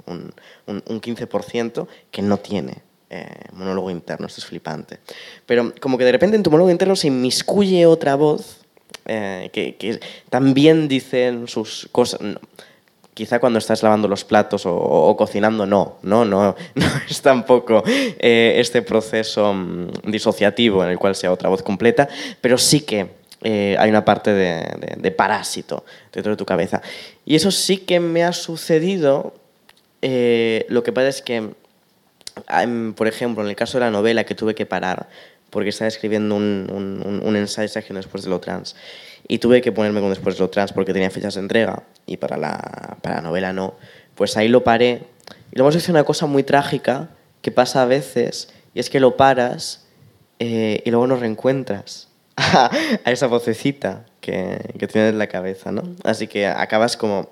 un, 0.08 0.34
un, 0.66 0.84
un 0.86 1.00
15% 1.00 1.88
que 2.12 2.22
no 2.22 2.38
tiene 2.40 2.80
eh, 3.10 3.26
monólogo 3.54 3.90
interno. 3.90 4.28
Esto 4.28 4.42
es 4.42 4.46
flipante. 4.46 5.00
Pero 5.46 5.74
como 5.80 5.98
que 5.98 6.04
de 6.04 6.12
repente 6.12 6.36
en 6.36 6.44
tu 6.44 6.52
monólogo 6.52 6.70
interno 6.70 6.98
se 6.98 7.08
inmiscuye 7.08 7.86
otra 7.86 8.16
voz 8.16 8.58
eh, 9.06 9.52
que, 9.54 9.78
que, 9.78 10.02
también 10.30 10.90
dicen 10.90 11.48
sus 11.48 11.88
cosas. 11.94 12.20
No 12.20 12.42
quizá 13.14 13.40
cuando 13.40 13.60
estás 13.60 13.84
lavando 13.84 14.08
los 14.08 14.24
platos 14.24 14.64
o, 14.66 15.16
cocinando, 15.18 15.66
no, 15.66 15.98
no, 16.04 16.26
no, 16.26 16.56
es 17.10 17.22
tampoco 17.22 17.84
eh, 17.86 18.56
este 18.58 18.82
proceso 18.82 19.52
um, 19.52 19.88
disociativo 20.06 20.84
en 20.84 20.92
el 20.92 20.98
cual 20.98 21.16
sea 21.16 21.32
otra 21.32 21.50
voz 21.50 21.62
completa, 21.62 22.08
pero 22.40 22.58
sí 22.58 22.82
que 22.82 23.22
eh, 23.44 23.76
hay 23.80 23.90
una 23.90 24.06
parte 24.06 24.34
de, 24.34 25.12
parásito 25.12 25.84
dentro 26.14 26.32
de 26.32 26.38
tu 26.38 26.46
cabeza. 26.46 26.82
Y 27.26 27.36
eso 27.36 27.52
sí 27.52 27.78
que 27.78 28.00
me 28.00 28.24
ha 28.24 28.34
sucedido, 28.34 29.34
eh, 30.02 30.66
lo 30.70 30.84
que 30.84 30.94
pasa 30.94 31.08
es 31.08 31.22
que, 31.22 31.50
por 32.96 33.08
ejemplo, 33.08 33.44
en 33.44 33.50
el 33.50 33.56
caso 33.56 33.78
de 33.78 33.86
la 33.86 33.92
novela 33.92 34.24
que 34.24 34.36
tuve 34.36 34.56
que 34.56 34.66
parar, 34.66 35.10
porque 35.50 35.70
estaba 35.70 35.90
escribiendo 35.90 36.36
un, 36.36 36.68
un, 36.72 37.22
un 37.24 37.36
ensayo 37.36 37.70
después 37.94 38.24
de 38.24 38.30
lo 38.30 38.40
trans, 38.40 38.76
y 39.28 39.40
tuve 39.40 39.62
que 39.62 39.72
ponerme 39.72 40.02
con 40.02 40.10
después 40.10 40.40
lo 40.40 40.50
trans 40.50 40.74
porque 40.74 40.94
tenía 40.94 41.10
fechas 41.10 41.36
de 41.36 41.42
entrega 41.42 41.84
y 42.06 42.18
para 42.18 42.38
la, 42.38 42.98
para 43.02 43.18
la 43.18 43.22
novela 43.22 43.54
no, 43.54 43.76
pues 44.16 44.38
ahí 44.38 44.48
lo 44.48 44.64
paré. 44.64 45.04
Y 45.52 45.58
luego 45.58 45.72
se 45.72 45.92
una 45.92 46.04
cosa 46.04 46.26
muy 46.26 46.44
trágica 46.44 47.10
que 47.42 47.52
pasa 47.52 47.84
a 47.84 47.86
veces 47.86 48.54
y 48.74 48.80
es 48.80 48.90
que 48.90 49.00
lo 49.00 49.18
paras 49.18 49.86
eh, 50.40 50.82
y 50.86 50.92
luego 50.92 51.08
no 51.08 51.16
reencuentras 51.16 52.10
a, 52.36 52.72
a 53.04 53.12
esa 53.12 53.28
vocecita 53.28 54.06
que, 54.22 54.74
que, 54.78 54.88
tienes 54.88 55.12
en 55.12 55.20
la 55.20 55.28
cabeza, 55.28 55.72
¿no? 55.72 55.84
Así 56.04 56.28
que 56.28 56.48
acabas 56.48 56.98
como 56.98 57.30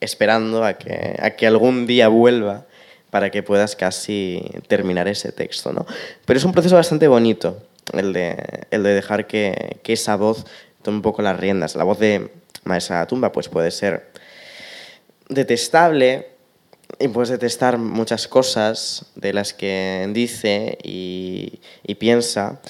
esperando 0.00 0.64
a 0.64 0.74
que, 0.74 1.16
a 1.20 1.30
que 1.30 1.46
algún 1.46 1.86
día 1.86 2.08
vuelva 2.08 2.66
para 3.10 3.30
que 3.30 3.42
puedas 3.42 3.76
casi 3.76 4.42
terminar 4.68 5.06
ese 5.06 5.32
texto, 5.32 5.72
¿no? 5.72 5.86
Pero 6.24 6.38
es 6.38 6.44
un 6.44 6.52
proceso 6.52 6.76
bastante 6.76 7.08
bonito 7.08 7.62
el 7.92 8.12
de, 8.12 8.36
el 8.70 8.82
de 8.82 8.94
dejar 8.94 9.26
que, 9.26 9.78
que 9.82 9.92
esa 9.92 10.16
voz 10.16 10.46
tome 10.82 10.98
un 10.98 11.02
poco 11.02 11.22
las 11.22 11.38
riendas. 11.38 11.76
La 11.76 11.84
voz 11.84 11.98
de 11.98 12.30
Maestra 12.64 13.06
Tumba 13.06 13.32
pues 13.32 13.48
puede 13.48 13.70
ser 13.70 14.12
detestable 15.28 16.28
y 16.98 17.08
puedes 17.08 17.30
detestar 17.30 17.78
muchas 17.78 18.28
cosas 18.28 19.06
de 19.14 19.32
las 19.32 19.52
que 19.54 20.08
dice 20.12 20.78
y, 20.82 21.58
piensa, 21.98 22.60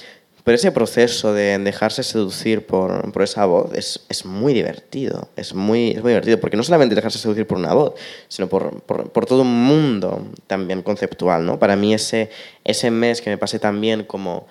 pero 0.45 0.57
ese 0.57 0.73
proceso 0.73 1.33
de 1.33 1.59
dejarse 1.59 2.03
seducir 2.03 2.67
por, 2.67 3.13
por 3.13 3.23
esa 3.23 3.47
voz 3.47 3.73
es, 3.75 4.05
es, 4.09 4.25
muy 4.25 4.53
divertido, 4.53 5.29
es 5.37 5.55
muy, 5.55 5.91
es 5.91 6.03
muy 6.03 6.11
divertido, 6.11 6.41
porque 6.41 6.57
no 6.57 6.63
solamente 6.63 6.95
dejarse 6.95 7.19
seducir 7.19 7.47
por 7.47 7.59
una 7.59 7.73
voz, 7.75 7.95
sino 8.29 8.49
por, 8.49 8.81
por, 8.83 9.11
por, 9.11 9.27
todo 9.27 9.43
un 9.43 9.65
mundo 9.65 10.27
también 10.47 10.83
conceptual. 10.83 11.47
¿no? 11.47 11.59
Para 11.59 11.77
mí 11.77 11.95
ese, 11.95 12.31
ese 12.65 12.91
mes 12.91 13.21
que 13.23 13.31
me 13.31 13.39
pasé 13.39 13.59
también 13.59 14.05
como 14.05 14.47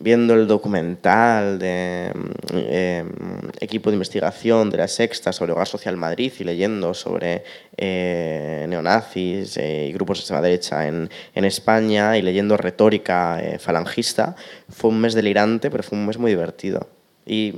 viendo 0.00 0.34
el 0.34 0.46
documental 0.46 1.58
de 1.58 2.12
eh, 2.54 3.04
equipo 3.60 3.90
de 3.90 3.94
investigación 3.94 4.70
de 4.70 4.78
la 4.78 4.88
Sexta 4.88 5.32
sobre 5.32 5.52
Hogar 5.52 5.68
Social 5.68 5.96
Madrid 5.96 6.32
y 6.38 6.44
leyendo 6.44 6.94
sobre 6.94 7.44
eh, 7.76 8.64
neonazis 8.68 9.58
eh, 9.58 9.86
y 9.88 9.92
grupos 9.92 10.16
de 10.16 10.20
extrema 10.20 10.42
derecha 10.42 10.88
en, 10.88 11.10
en, 11.34 11.44
España 11.44 12.16
y 12.16 12.22
leyendo 12.22 12.56
retórica 12.56 13.40
falangista, 13.58 14.34
fue 14.70 14.90
un 14.90 15.00
mes 15.00 15.14
delirante, 15.14 15.70
pero 15.70 15.82
fue 15.82 15.98
un 15.98 16.06
mes 16.06 16.18
muy 16.18 16.30
divertido. 16.30 16.88
Y 17.26 17.54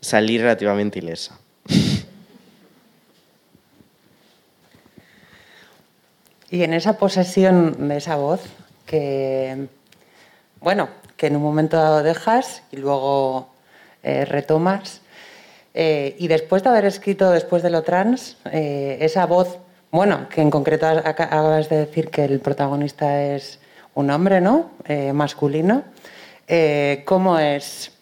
salí 0.00 0.38
relativamente 0.38 0.98
ilesa. 0.98 1.38
Y 6.50 6.62
en 6.62 6.72
esa 6.72 6.96
posesión 6.96 7.88
de 7.88 7.98
esa 7.98 8.16
voz, 8.16 8.40
que, 8.86 9.68
bueno, 10.60 10.88
que 11.18 11.26
en 11.26 11.36
un 11.36 11.42
momento 11.42 11.76
dado 11.76 12.02
dejas 12.02 12.62
y 12.70 12.76
luego 12.76 13.48
eh, 14.02 14.24
retomas. 14.24 15.02
Eh, 15.74 16.16
y 16.18 16.28
después 16.28 16.62
de 16.62 16.70
haber 16.70 16.86
escrito 16.86 17.30
Después 17.30 17.62
de 17.62 17.70
lo 17.70 17.82
trans, 17.82 18.38
eh, 18.50 18.96
esa 19.00 19.26
voz, 19.26 19.58
bueno, 19.90 20.28
que 20.30 20.40
en 20.40 20.50
concreto 20.50 20.86
acabas 20.86 21.68
de 21.68 21.84
decir 21.84 22.08
que 22.08 22.24
el 22.24 22.40
protagonista 22.40 23.22
es 23.22 23.58
un 23.94 24.10
hombre, 24.10 24.40
¿no? 24.40 24.70
masculino. 25.12 25.82
¿Cómo 27.04 27.38
es? 27.38 27.92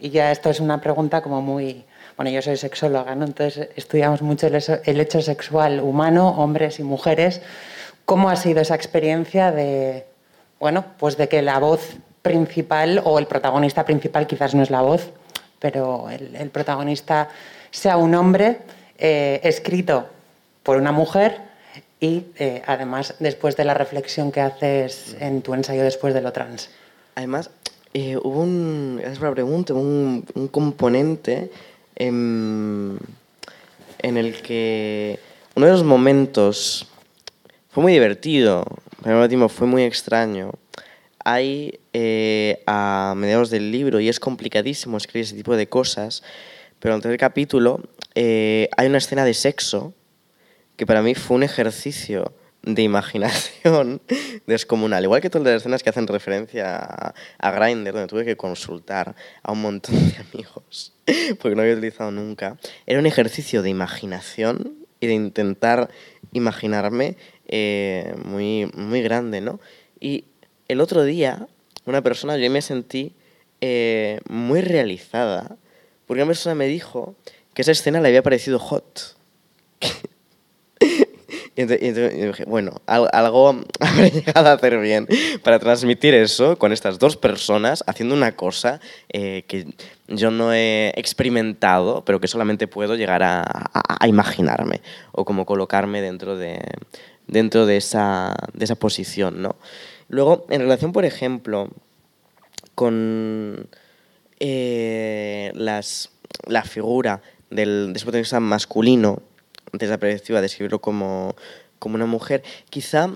Y 0.00 0.10
ya 0.10 0.32
esto 0.32 0.50
es 0.50 0.58
una 0.60 0.80
pregunta 0.80 1.22
como 1.22 1.40
muy... 1.40 1.84
Bueno, 2.16 2.30
yo 2.30 2.42
soy 2.42 2.56
sexóloga, 2.56 3.14
¿no? 3.14 3.24
Entonces 3.24 3.68
estudiamos 3.76 4.20
mucho 4.20 4.48
el, 4.48 4.60
el 4.84 5.00
hecho 5.00 5.22
sexual 5.22 5.80
humano, 5.80 6.28
hombres 6.30 6.80
y 6.80 6.82
mujeres. 6.82 7.40
¿Cómo 8.04 8.28
ha 8.28 8.36
sido 8.36 8.60
esa 8.60 8.74
experiencia 8.74 9.52
de, 9.52 10.06
bueno, 10.58 10.84
pues 10.98 11.16
de 11.16 11.28
que 11.28 11.40
la 11.40 11.58
voz 11.58 11.96
principal 12.22 13.02
o 13.04 13.18
el 13.18 13.26
protagonista 13.26 13.84
principal, 13.84 14.26
quizás 14.26 14.54
no 14.54 14.62
es 14.62 14.70
la 14.70 14.80
voz, 14.80 15.10
pero 15.58 16.08
el, 16.10 16.50
protagonista 16.50 17.28
sea 17.70 17.96
un 17.96 18.14
hombre 18.14 18.58
eh, 18.98 19.40
escrito 19.42 20.06
por 20.62 20.76
una 20.76 20.92
mujer 20.92 21.40
y 22.00 22.24
eh, 22.36 22.62
además 22.66 23.14
después 23.20 23.56
de 23.56 23.64
la 23.64 23.74
reflexión 23.74 24.32
que 24.32 24.40
haces 24.40 25.16
en 25.20 25.42
tu 25.42 25.54
ensayo 25.54 25.82
después 25.82 26.14
de 26.14 26.20
lo 26.20 26.32
trans. 26.32 26.70
Además, 27.14 27.50
eh, 27.94 28.16
hubo 28.16 28.40
un, 28.40 29.00
es 29.04 29.18
una 29.20 29.32
pregunta, 29.32 29.74
un, 29.74 30.24
un 30.34 30.48
componente 30.48 31.50
en, 31.94 32.98
en, 33.98 34.16
el 34.16 34.40
que 34.42 35.18
uno 35.54 35.66
de 35.66 35.72
los 35.72 35.84
momentos 35.84 36.88
fue 37.70 37.82
muy 37.82 37.92
divertido, 37.92 38.64
pero 39.02 39.22
al 39.22 39.48
fue 39.50 39.66
muy 39.66 39.82
extraño, 39.84 40.52
hay 41.24 41.80
eh, 41.92 42.62
a 42.66 43.14
mediados 43.16 43.50
del 43.50 43.70
libro, 43.70 44.00
y 44.00 44.08
es 44.08 44.20
complicadísimo 44.20 44.96
escribir 44.96 45.24
ese 45.24 45.36
tipo 45.36 45.56
de 45.56 45.68
cosas, 45.68 46.22
pero 46.78 46.96
en 46.96 47.10
el 47.10 47.16
capítulo 47.16 47.80
eh, 48.14 48.68
hay 48.76 48.88
una 48.88 48.98
escena 48.98 49.24
de 49.24 49.34
sexo 49.34 49.94
que 50.76 50.86
para 50.86 51.02
mí 51.02 51.14
fue 51.14 51.36
un 51.36 51.42
ejercicio 51.42 52.34
de 52.62 52.82
imaginación 52.82 54.00
descomunal. 54.46 55.02
Igual 55.04 55.20
que 55.20 55.30
todas 55.30 55.46
las 55.46 55.62
escenas 55.62 55.82
que 55.82 55.90
hacen 55.90 56.06
referencia 56.06 56.76
a, 56.76 57.14
a 57.38 57.50
Grindr, 57.50 57.92
donde 57.92 58.08
tuve 58.08 58.24
que 58.24 58.36
consultar 58.36 59.14
a 59.42 59.52
un 59.52 59.62
montón 59.62 59.94
de 59.94 60.16
amigos, 60.16 60.94
porque 61.40 61.56
no 61.56 61.62
había 61.62 61.74
utilizado 61.74 62.10
nunca. 62.10 62.58
Era 62.86 62.98
un 62.98 63.06
ejercicio 63.06 63.62
de 63.62 63.70
imaginación 63.70 64.76
y 65.00 65.08
de 65.08 65.14
intentar 65.14 65.90
imaginarme 66.32 67.16
eh, 67.48 68.14
muy, 68.24 68.70
muy 68.74 69.02
grande, 69.02 69.40
¿no? 69.40 69.60
Y 70.00 70.26
el 70.72 70.80
otro 70.80 71.04
día, 71.04 71.46
una 71.84 72.02
persona, 72.02 72.36
yo 72.36 72.50
me 72.50 72.62
sentí 72.62 73.12
eh, 73.60 74.20
muy 74.28 74.60
realizada, 74.60 75.56
porque 76.06 76.22
una 76.22 76.28
persona 76.28 76.54
me 76.54 76.66
dijo 76.66 77.14
que 77.54 77.62
esa 77.62 77.72
escena 77.72 78.00
le 78.00 78.08
había 78.08 78.22
parecido 78.22 78.58
hot. 78.58 79.16
y, 80.80 81.60
entonces, 81.60 82.14
dije, 82.14 82.44
bueno, 82.46 82.80
algo 82.86 83.60
habré 83.80 84.10
llegado 84.10 84.48
a 84.48 84.52
hacer 84.52 84.78
bien 84.78 85.06
para 85.42 85.58
transmitir 85.58 86.14
eso 86.14 86.58
con 86.58 86.72
estas 86.72 86.98
dos 86.98 87.16
personas 87.16 87.84
haciendo 87.86 88.14
una 88.14 88.34
cosa 88.34 88.80
eh, 89.12 89.44
que 89.46 89.66
yo 90.08 90.30
no 90.30 90.54
he 90.54 90.92
experimentado, 90.96 92.02
pero 92.04 92.18
que 92.18 92.28
solamente 92.28 92.66
puedo 92.66 92.96
llegar 92.96 93.22
a, 93.22 93.42
a, 93.42 93.96
a 94.00 94.08
imaginarme 94.08 94.80
o 95.12 95.24
como 95.26 95.44
colocarme 95.44 96.00
dentro 96.00 96.36
de, 96.38 96.60
dentro 97.26 97.66
de 97.66 97.76
esa, 97.76 98.34
de 98.54 98.64
esa 98.64 98.76
posición, 98.76 99.42
¿no? 99.42 99.56
Luego, 100.12 100.44
en 100.50 100.60
relación, 100.60 100.92
por 100.92 101.06
ejemplo, 101.06 101.70
con 102.74 103.66
eh, 104.40 105.50
las, 105.54 106.10
la 106.46 106.64
figura 106.64 107.22
del 107.48 107.94
protagonista 107.94 108.38
masculino, 108.38 109.22
desde 109.72 109.92
la 109.92 109.96
perspectiva 109.96 110.40
de 110.40 110.48
escribirlo 110.48 110.80
como, 110.82 111.34
como 111.78 111.94
una 111.94 112.04
mujer, 112.04 112.42
quizá 112.68 113.10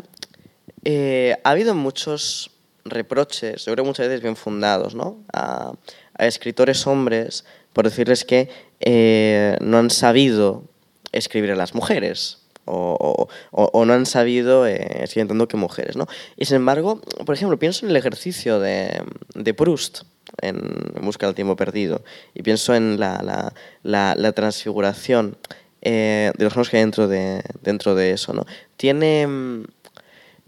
eh, 0.84 1.36
ha 1.44 1.50
habido 1.50 1.74
muchos 1.74 2.52
reproches, 2.86 3.66
yo 3.66 3.72
creo 3.74 3.84
muchas 3.84 4.08
veces 4.08 4.22
bien 4.22 4.34
fundados, 4.34 4.94
¿no? 4.94 5.18
a, 5.34 5.74
escritores 6.18 6.86
hombres 6.86 7.44
por 7.74 7.84
decirles 7.84 8.24
que 8.24 8.48
eh, 8.80 9.58
no 9.60 9.76
han 9.76 9.90
sabido 9.90 10.64
escribir 11.12 11.50
a 11.50 11.56
las 11.56 11.74
mujeres 11.74 12.45
o, 12.66 13.84
no 13.84 13.92
han 13.92 14.06
sabido 14.06 14.66
eh, 14.66 15.04
seguir 15.06 15.28
tanto 15.28 15.48
que 15.48 15.56
mujeres. 15.56 15.96
¿no? 15.96 16.06
Y 16.36 16.44
sin 16.44 16.56
embargo, 16.56 17.00
por 17.24 17.34
ejemplo, 17.34 17.58
pienso 17.58 17.86
en 17.86 17.90
el 17.90 17.96
ejercicio 17.96 18.60
de, 18.60 19.02
de 19.34 19.54
Proust, 19.54 20.02
en 20.42 20.92
Busca 21.00 21.26
del 21.26 21.34
tiempo 21.34 21.56
perdido, 21.56 22.02
y 22.34 22.42
pienso 22.42 22.74
en 22.74 22.98
la, 22.98 23.52
la, 23.82 24.14
la, 24.16 24.32
transfiguración 24.32 25.36
eh, 25.82 26.32
de 26.36 26.44
los 26.44 26.52
géneros 26.52 26.70
que 26.70 26.76
hay 26.76 26.82
dentro 26.82 27.08
de, 27.08 27.42
dentro 27.62 27.94
de 27.94 28.10
eso. 28.10 28.32
¿no? 28.32 28.44
Tiene, 28.76 29.26
mm, 29.26 29.64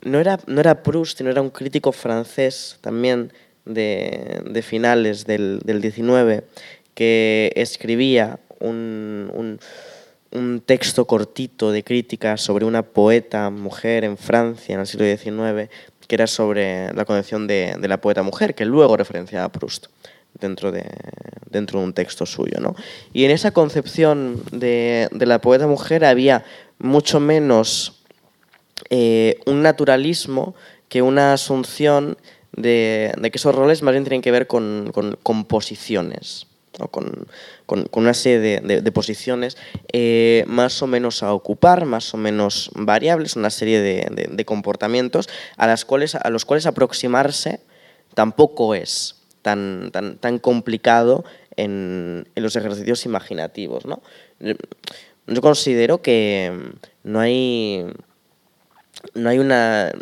no, 0.02 0.20
era, 0.20 0.38
no 0.46 0.60
era 0.60 0.82
Proust, 0.82 1.18
sino 1.18 1.30
era 1.30 1.40
un 1.40 1.50
crítico 1.50 1.92
francés 1.92 2.78
también 2.80 3.32
de, 3.64 4.62
finales 4.66 5.26
del, 5.26 5.60
del 5.64 5.80
19 5.80 6.44
que 6.94 7.52
escribía 7.54 8.40
un 8.58 9.60
un 10.30 10.60
texto 10.60 11.06
cortito 11.06 11.72
de 11.72 11.82
crítica 11.82 12.36
sobre 12.36 12.64
una 12.64 12.82
poeta 12.82 13.50
mujer 13.50 14.04
en 14.04 14.16
Francia 14.16 14.74
en 14.74 14.80
el 14.80 14.86
siglo 14.86 15.06
XIX, 15.06 15.70
que 16.06 16.14
era 16.14 16.26
sobre 16.26 16.92
la 16.94 17.04
concepción 17.04 17.46
de, 17.46 17.76
de 17.78 17.88
la 17.88 18.00
poeta 18.00 18.22
mujer, 18.22 18.54
que 18.54 18.64
luego 18.64 18.96
referenciaba 18.96 19.46
a 19.46 19.52
Proust 19.52 19.86
dentro 20.40 20.72
de, 20.72 20.84
dentro 21.50 21.80
de 21.80 21.86
un 21.86 21.92
texto 21.92 22.26
suyo. 22.26 22.58
¿no? 22.60 22.74
Y 23.12 23.24
en 23.24 23.30
esa 23.30 23.50
concepción 23.52 24.42
de, 24.52 25.08
de 25.10 25.26
la 25.26 25.40
poeta 25.40 25.66
mujer 25.66 26.04
había 26.04 26.44
mucho 26.78 27.20
menos 27.20 28.02
eh, 28.90 29.38
un 29.46 29.62
naturalismo 29.62 30.54
que 30.88 31.02
una 31.02 31.32
asunción 31.32 32.16
de, 32.52 33.12
de, 33.18 33.30
que 33.30 33.38
esos 33.38 33.54
roles 33.54 33.82
más 33.82 33.92
bien 33.92 34.04
tienen 34.04 34.22
que 34.22 34.30
ver 34.30 34.46
con, 34.46 34.90
con 34.92 35.18
composiciones 35.22 36.47
con, 36.86 37.26
con, 37.66 37.84
con, 37.84 38.04
una 38.04 38.14
serie 38.14 38.60
de, 38.60 38.80
de, 38.80 38.92
posiciones 38.92 39.56
eh, 39.92 40.44
más 40.46 40.80
o 40.82 40.86
menos 40.86 41.22
a 41.22 41.32
ocupar, 41.32 41.84
más 41.84 42.14
o 42.14 42.16
menos 42.16 42.70
variables, 42.74 43.36
una 43.36 43.50
serie 43.50 43.80
de, 43.80 44.44
comportamientos 44.44 45.28
a, 45.56 45.66
las 45.66 45.84
cuales, 45.84 46.14
a 46.14 46.30
los 46.30 46.44
cuales 46.44 46.66
aproximarse 46.66 47.60
tampoco 48.14 48.74
es 48.74 49.16
tan, 49.42 49.90
tan, 49.92 50.18
tan 50.18 50.38
complicado 50.38 51.24
en, 51.56 52.28
en, 52.34 52.42
los 52.42 52.54
ejercicios 52.56 53.04
imaginativos. 53.04 53.84
¿no? 53.84 54.00
Yo 55.26 55.40
considero 55.42 56.00
que 56.00 56.52
no 57.02 57.20
hay, 57.20 57.84
no 59.14 59.28
hay 59.28 59.38
una 59.38 59.92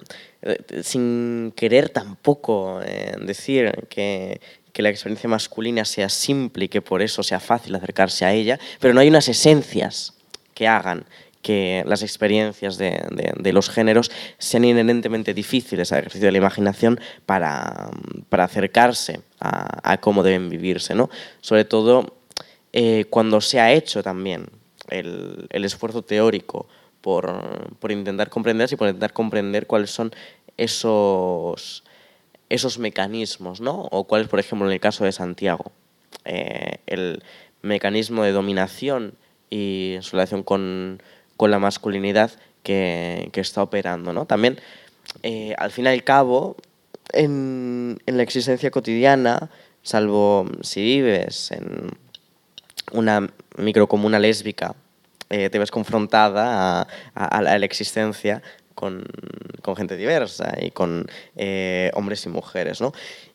sin 0.82 1.52
querer 1.56 1.88
tampoco 1.88 2.80
eh, 2.84 3.14
decir 3.20 3.86
que, 3.88 4.40
que 4.76 4.82
la 4.82 4.90
experiencia 4.90 5.26
masculina 5.26 5.86
sea 5.86 6.10
simple 6.10 6.66
y 6.66 6.68
que 6.68 6.82
por 6.82 7.00
eso 7.00 7.22
sea 7.22 7.40
fácil 7.40 7.74
acercarse 7.74 8.26
a 8.26 8.34
ella, 8.34 8.58
pero 8.78 8.92
no 8.92 9.00
hay 9.00 9.08
unas 9.08 9.26
esencias 9.26 10.12
que 10.52 10.68
hagan 10.68 11.06
que 11.40 11.82
las 11.86 12.02
experiencias 12.02 12.76
de, 12.76 13.52
los 13.54 13.70
géneros 13.70 14.10
sean 14.36 14.66
inherentemente 14.66 15.32
difíciles 15.32 15.92
al 15.92 16.00
ejercicio 16.00 16.26
de 16.26 16.32
la 16.32 16.38
imaginación 16.38 17.00
para, 17.24 17.88
para 18.28 18.44
acercarse 18.44 19.22
a, 19.40 19.96
cómo 20.02 20.22
deben 20.22 20.50
vivirse. 20.50 20.94
¿no? 20.94 21.08
Sobre 21.40 21.64
todo 21.64 22.18
eh, 22.74 23.06
cuando 23.08 23.40
se 23.40 23.58
ha 23.58 23.72
hecho 23.72 24.02
también 24.02 24.46
el, 24.90 25.46
el 25.48 25.64
esfuerzo 25.64 26.02
teórico 26.02 26.68
por, 27.00 27.78
por 27.78 27.92
intentar 27.92 28.28
comprender 28.28 28.68
y 28.70 28.76
por 28.76 28.88
intentar 28.88 29.14
comprender 29.14 29.66
cuáles 29.66 29.90
son 29.90 30.12
esos 30.58 31.82
esos 32.48 32.78
mecanismos, 32.78 33.60
¿no? 33.60 33.88
O 33.90 34.04
cuál 34.04 34.22
es, 34.22 34.28
por 34.28 34.40
ejemplo, 34.40 34.66
en 34.66 34.72
el 34.72 34.80
caso 34.80 35.04
de 35.04 35.12
Santiago, 35.12 35.72
eh, 36.24 36.78
el 36.86 37.22
mecanismo 37.62 38.22
de 38.22 38.32
dominación 38.32 39.14
y 39.50 39.96
su 40.00 40.16
relación 40.16 40.42
con, 40.42 41.02
con 41.36 41.50
la 41.50 41.58
masculinidad 41.58 42.30
que, 42.62 43.30
que, 43.32 43.40
está 43.40 43.62
operando, 43.62 44.12
¿no? 44.12 44.26
También, 44.26 44.58
eh, 45.22 45.54
al 45.58 45.70
fin 45.70 45.86
y 45.86 45.88
al 45.88 46.04
cabo, 46.04 46.56
en, 47.12 47.98
en 48.06 48.16
la 48.16 48.22
existencia 48.22 48.70
cotidiana, 48.70 49.50
salvo 49.82 50.46
si 50.62 50.82
vives 50.82 51.52
en 51.52 51.90
una 52.92 53.28
microcomuna 53.56 54.18
lésbica, 54.18 54.74
eh, 55.28 55.50
te 55.50 55.58
ves 55.58 55.70
confrontada 55.70 56.82
a, 56.82 56.88
a, 57.14 57.24
a, 57.38 57.58
la 57.58 57.64
existencia 57.64 58.42
con, 58.76 59.04
gente 59.76 59.96
diversa 59.96 60.54
y 60.60 60.70
con 60.70 61.06
eh, 61.34 61.90
hombres 61.94 62.24
y 62.26 62.28
mujeres. 62.28 62.80
¿no? 62.80 62.92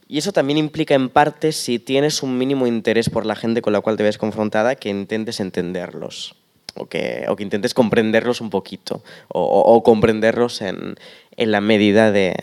Y 0.07 0.19
eso 0.19 0.31
también 0.31 0.57
implica 0.57 0.95
en 0.95 1.09
parte, 1.09 1.51
si 1.51 1.79
tienes 1.79 2.23
un 2.23 2.37
mínimo 2.37 2.67
interés 2.67 3.09
por 3.09 3.25
la 3.25 3.35
gente 3.35 3.61
con 3.61 3.73
la 3.73 3.81
cual 3.81 3.97
te 3.97 4.03
ves 4.03 4.17
confrontada, 4.17 4.75
que 4.75 4.87
intentes 4.87 5.41
entenderlos. 5.41 6.35
O 6.75 6.85
que, 6.85 7.25
o 7.27 7.35
que 7.35 7.43
intentes 7.43 7.73
comprenderlos 7.73 8.39
un 8.39 8.49
poquito. 8.49 9.03
O 9.27 9.83
comprenderlos 9.83 10.61
en, 10.61 10.95
en, 11.35 11.51
la 11.51 11.59
medida 11.59 12.13
de, 12.13 12.33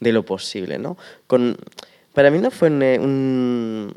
de 0.00 0.12
lo 0.12 0.24
posible. 0.24 0.78
¿no? 0.78 0.96
Con, 1.28 1.56
para 2.14 2.32
mí 2.32 2.38
no 2.38 2.50
fue 2.50 2.68
un, 2.68 3.94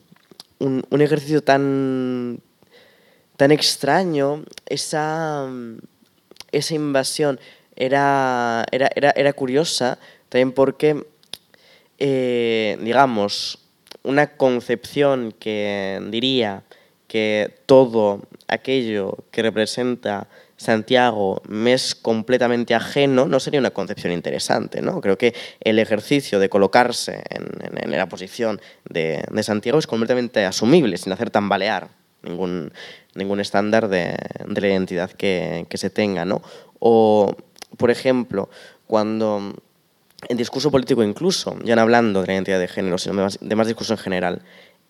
un, 0.60 0.86
un 0.88 1.02
ejercicio 1.02 1.42
tan, 1.42 2.40
tan 3.36 3.52
extraño 3.52 4.44
esa, 4.68 5.50
esa 6.52 6.76
invasión 6.76 7.40
era, 7.82 8.64
era, 8.72 8.90
era, 8.96 9.12
era 9.16 9.34
curiosa 9.34 9.98
también 10.30 10.52
porque, 10.52 11.04
eh, 11.98 12.78
digamos, 12.80 13.58
una 14.04 14.38
concepción 14.38 15.34
que 15.40 16.00
diría 16.10 16.64
que 17.08 17.56
todo 17.66 18.22
aquello 18.48 19.18
que 19.32 19.42
representa 19.42 20.28
Santiago 20.58 21.42
me 21.48 21.74
es 21.74 21.96
completamente 21.96 22.76
ajeno, 22.76 23.26
no 23.26 23.40
sería 23.40 23.60
una 23.60 23.72
concepción 23.72 24.14
interesante. 24.14 24.82
¿no? 24.82 25.02
Creo 25.02 25.18
que 25.18 25.34
el 25.60 25.80
ejercicio 25.80 26.38
de 26.38 26.50
colocarse 26.50 27.24
en, 27.32 27.48
en, 27.66 27.84
en 27.84 27.98
la 27.98 28.08
posición 28.08 28.62
de, 28.88 29.24
de, 29.30 29.44
Santiago 29.44 29.80
es 29.80 29.88
completamente 29.88 30.46
asumible, 30.46 30.98
sin 30.98 31.14
hacer 31.14 31.32
tambalear 31.32 31.90
ningún, 32.22 32.72
ningún 33.16 33.40
estándar 33.40 33.88
de, 33.88 34.16
de 34.48 34.62
la 34.62 34.68
identidad 34.68 35.10
que, 35.10 35.66
que 35.68 35.78
se 35.80 35.90
tenga. 35.90 36.26
¿no? 36.26 36.44
O 36.80 37.36
por 37.78 37.92
ejemplo, 37.92 38.50
cuando 38.88 39.54
en 40.28 40.38
discurso 40.38 40.72
político 40.72 41.04
incluso, 41.04 41.58
ya 41.64 41.76
no 41.76 41.82
hablando 41.82 42.22
de 42.22 42.28
la 42.28 42.34
identidad 42.34 42.60
de 42.60 42.68
género, 42.68 42.98
sino 42.98 43.16
de 43.16 43.22
más, 43.24 43.40
más 43.42 43.68
discurso 43.68 43.94
en 43.94 44.00
general, 44.00 44.42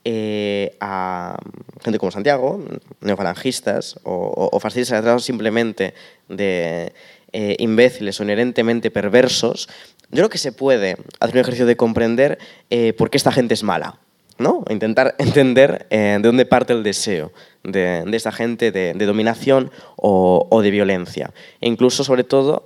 eh, 0.04 0.76
a 0.80 1.38
gente 1.84 2.00
como 2.00 2.12
Santiago, 2.12 2.64
neofalangistas 3.02 4.00
o, 4.04 4.14
o, 4.14 4.50
o 4.56 4.60
fascistas 4.60 5.00
tratados 5.00 5.24
simplemente 5.24 5.94
de 6.28 6.92
eh, 7.34 7.56
imbéciles 7.60 8.20
o 8.20 8.24
inherentemente 8.24 8.90
perversos, 8.90 9.70
yo 10.10 10.18
creo 10.18 10.30
que 10.30 10.40
se 10.40 10.52
puede 10.52 10.98
hacer 11.20 11.36
un 11.36 11.42
ejercicio 11.42 11.66
de 11.66 11.78
comprender 11.78 12.40
eh, 12.70 12.94
por 12.94 13.10
qué 13.10 13.18
esta 13.18 13.32
gente 13.32 13.54
es 13.54 13.64
mala. 13.64 14.00
¿no? 14.38 14.64
Intentar 14.70 15.16
entender 15.20 15.88
de 15.90 16.20
dónde 16.20 16.46
parte 16.46 16.74
el 16.74 16.82
deseo 16.82 17.32
de, 17.64 18.04
de 18.04 18.32
gente 18.32 18.72
de, 18.72 19.06
dominación 19.06 19.72
o, 19.96 20.62
de 20.62 20.72
violencia. 20.72 21.34
E 21.60 21.68
incluso, 21.68 22.04
sobre 22.04 22.24
todo, 22.24 22.66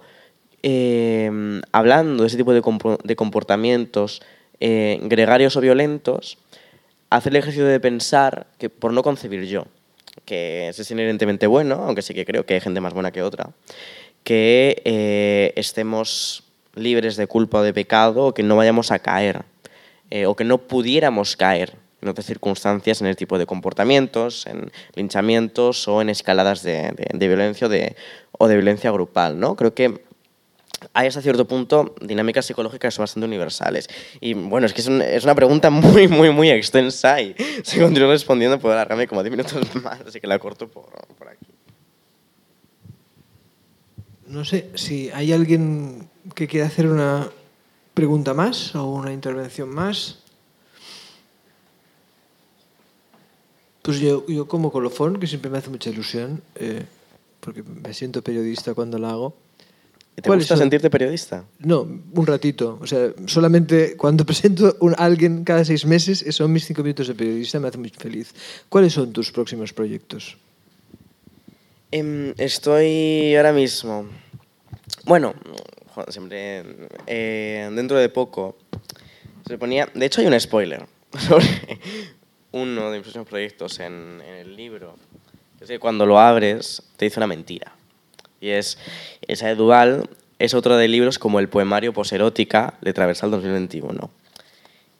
eh, 0.63 1.61
hablando 1.71 2.23
de 2.23 2.27
ese 2.27 2.37
tipo 2.37 2.53
de, 2.53 2.61
comp 2.61 2.83
de 3.03 3.15
comportamientos 3.15 4.21
eh, 4.59 4.99
gregarios 5.03 5.55
o 5.55 5.61
violentos, 5.61 6.37
hacer 7.09 7.33
el 7.33 7.37
ejercicio 7.37 7.65
de 7.65 7.79
pensar 7.79 8.47
que 8.57 8.69
por 8.69 8.93
no 8.93 9.03
concebir 9.03 9.45
yo, 9.45 9.65
que 10.25 10.69
es 10.69 10.91
inherentemente 10.91 11.47
bueno, 11.47 11.83
aunque 11.85 12.01
sí 12.01 12.13
que 12.13 12.25
creo 12.25 12.45
que 12.45 12.55
hay 12.55 12.61
gente 12.61 12.81
más 12.81 12.93
buena 12.93 13.11
que 13.11 13.21
otra, 13.21 13.51
que 14.23 14.81
eh, 14.85 15.53
estemos 15.55 16.43
libres 16.73 17.15
de 17.15 17.27
culpa 17.27 17.59
o 17.59 17.63
de 17.63 17.73
pecado 17.73 18.33
que 18.33 18.43
no 18.43 18.55
vayamos 18.55 18.91
a 18.91 18.99
caer 18.99 19.45
eh, 20.09 20.25
o 20.25 20.35
que 20.35 20.43
no 20.43 20.57
pudiéramos 20.57 21.35
caer 21.35 21.73
en 22.05 22.09
otras 22.09 22.25
circunstancias 22.25 23.01
en 23.01 23.07
el 23.07 23.15
tipo 23.15 23.37
de 23.37 23.45
comportamientos, 23.45 24.45
en 24.45 24.71
linchamientos 24.93 25.87
o 25.87 26.01
en 26.01 26.09
escaladas 26.09 26.61
de, 26.61 26.93
violencia 27.13 27.67
o 27.67 28.47
de, 28.47 28.55
violencia 28.55 28.91
grupal. 28.91 29.39
¿no? 29.39 29.55
Creo 29.55 29.73
que 29.73 30.05
hay 30.93 31.07
hasta 31.07 31.21
cierto 31.21 31.47
punto 31.47 31.95
dinámicas 31.99 32.45
psicológicas 32.45 32.97
bastante 32.97 33.25
universales. 33.25 33.89
Y 34.21 34.35
bueno, 34.35 34.67
es 34.67 34.73
que 34.73 34.81
es, 34.81 34.87
un, 34.87 35.01
es, 35.01 35.23
una 35.23 35.33
pregunta 35.33 35.69
muy, 35.71 36.07
muy, 36.07 36.29
muy 36.29 36.51
extensa 36.51 37.19
y 37.19 37.35
si 37.63 37.79
continúo 37.79 38.09
respondiendo 38.09 38.59
puedo 38.59 38.75
alargarme 38.75 39.07
como 39.07 39.23
10 39.23 39.31
minutos 39.31 39.75
más, 39.83 40.01
así 40.01 40.21
que 40.21 40.27
la 40.27 40.37
corto 40.37 40.67
por 40.67 40.87
aquí. 41.27 41.47
No 44.27 44.45
sé 44.45 44.69
si 44.75 45.09
hay 45.11 45.33
alguien 45.33 46.07
que 46.35 46.47
quiera 46.47 46.67
hacer 46.67 46.87
una 46.87 47.29
pregunta 47.95 48.33
más 48.35 48.75
o 48.75 48.85
una 48.91 49.11
intervención 49.11 49.69
más. 49.69 50.24
Pues 53.85 53.99
yo, 53.99 54.25
yo 54.25 54.47
como 54.47 54.71
colofón, 54.71 55.19
que 55.19 55.27
siempre 55.27 55.51
me 55.51 55.59
hace 55.59 55.69
mucha 55.69 55.91
ilusión, 55.91 56.41
eh, 56.55 56.83
porque 57.39 57.61
me 57.61 57.93
siento 57.93 58.23
periodista 58.23 58.73
cuando 58.73 58.97
la 58.97 59.11
hago. 59.11 59.35
¿Te 60.15 60.27
gusta 60.27 60.55
son? 60.55 60.57
sentirte 60.57 60.89
periodista? 60.89 61.45
No, 61.59 61.81
un 61.81 62.25
ratito. 62.25 62.79
O 62.81 62.87
sea, 62.87 63.13
solamente 63.27 63.95
cuando 63.95 64.25
presento 64.29 64.75
a 64.97 65.05
alguien 65.05 65.43
cada 65.43 65.63
seis 65.63 65.85
meses, 65.85 66.25
son 66.29 66.51
mis 66.51 66.65
cinco 66.65 66.81
minutos 66.81 67.07
de 67.07 67.13
periodista, 67.13 67.59
me 67.59 67.67
hace 67.67 67.77
muy 67.77 67.89
feliz. 67.89 68.33
¿Cuáles 68.69 68.93
son 68.93 69.13
tus 69.13 69.31
próximos 69.31 69.71
proyectos? 69.71 70.35
Eh, 71.91 72.33
estoy 72.37 73.35
ahora 73.35 73.53
mismo. 73.53 74.07
Bueno, 75.03 75.35
siempre. 76.09 76.63
Eh, 77.05 77.69
dentro 77.75 77.99
de 77.99 78.09
poco. 78.09 78.57
Se 79.47 79.59
ponía. 79.59 79.87
De 79.93 80.07
hecho, 80.07 80.21
hay 80.21 80.27
un 80.27 80.39
spoiler 80.39 80.87
sobre 81.19 81.45
uno 82.55 82.89
de 82.89 82.97
mis 82.97 83.03
próximos 83.03 83.27
proyectos 83.27 83.79
en, 83.79 84.21
en 84.25 84.35
el 84.35 84.55
libro. 84.55 84.95
Es 85.59 85.67
que 85.67 85.77
cuando 85.77 86.05
lo 86.05 86.19
abres, 86.19 86.83
te 86.95 87.05
dice 87.05 87.19
una 87.19 87.27
mentira. 87.27 87.73
Y 88.39 88.49
es. 88.49 88.77
Esa 89.27 89.47
de 89.47 89.55
Duval 89.55 90.09
es 90.39 90.53
otro 90.53 90.77
de 90.77 90.87
libros 90.87 91.19
como 91.19 91.39
el 91.39 91.49
poemario 91.49 91.93
Poserótica 91.93 92.75
de 92.81 92.93
Traversal 92.93 93.31
2021. 93.31 94.09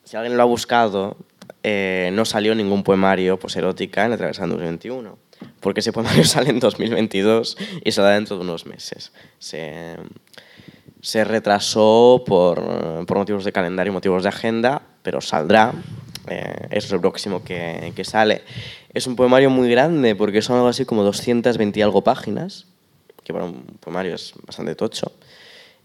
Si 0.04 0.18
alguien 0.18 0.36
lo 0.38 0.44
ha 0.44 0.46
buscado, 0.46 1.18
eh, 1.64 2.10
no 2.14 2.26
salió 2.26 2.56
ningún 2.56 2.84
poemario 2.84 3.40
Poserótica 3.40 4.04
en 4.04 4.12
la 4.12 4.18
Traversal 4.18 4.50
2021 4.50 5.26
porque 5.60 5.80
ese 5.80 5.92
poemario 5.92 6.24
sale 6.26 6.50
en 6.50 6.60
2022 6.60 7.58
y 7.84 7.92
saldrá 7.92 8.14
dentro 8.14 8.38
de 8.38 8.44
unos 8.44 8.66
meses. 8.66 9.12
Se, 9.40 9.96
se 11.02 11.24
retrasó 11.24 12.24
por, 12.26 13.06
por, 13.06 13.18
motivos 13.18 13.46
de 13.46 13.52
calendario 13.52 13.92
y 13.92 13.94
motivos 13.94 14.24
de 14.24 14.30
agenda, 14.30 14.82
pero 15.02 15.22
saldrá. 15.22 15.74
Eh, 16.28 16.68
es 16.72 16.92
el 16.92 17.00
próximo 17.00 17.44
que, 17.44 17.94
sale. 18.04 18.42
Es 18.94 19.08
un 19.08 19.16
poemario 19.16 19.50
muy 19.50 19.70
grande 19.70 20.16
porque 20.16 20.42
son 20.42 20.58
algo 20.58 20.68
así 20.68 20.86
como 20.86 21.04
220 21.04 21.80
y 21.80 21.84
algo 21.84 22.04
páginas, 22.04 22.66
que 23.24 23.34
para 23.34 23.46
un 23.46 23.66
poemario 23.80 24.16
es 24.16 24.34
bastante 24.46 24.76
tocho. 24.76 25.12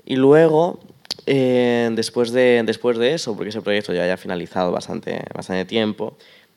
Y 0.05 0.17
luego, 0.17 0.81
eh, 1.27 1.91
después, 1.93 2.33
de, 2.33 2.63
después 2.65 2.99
de 2.99 3.15
eso, 3.15 3.35
porque 3.37 3.51
ese 3.51 3.61
proyecto 3.61 3.93
ya 3.93 4.05
haya 4.05 4.17
finalizado 4.17 4.73
bastante, 4.73 5.23
bastante 5.35 5.65
tiempo, 5.65 6.17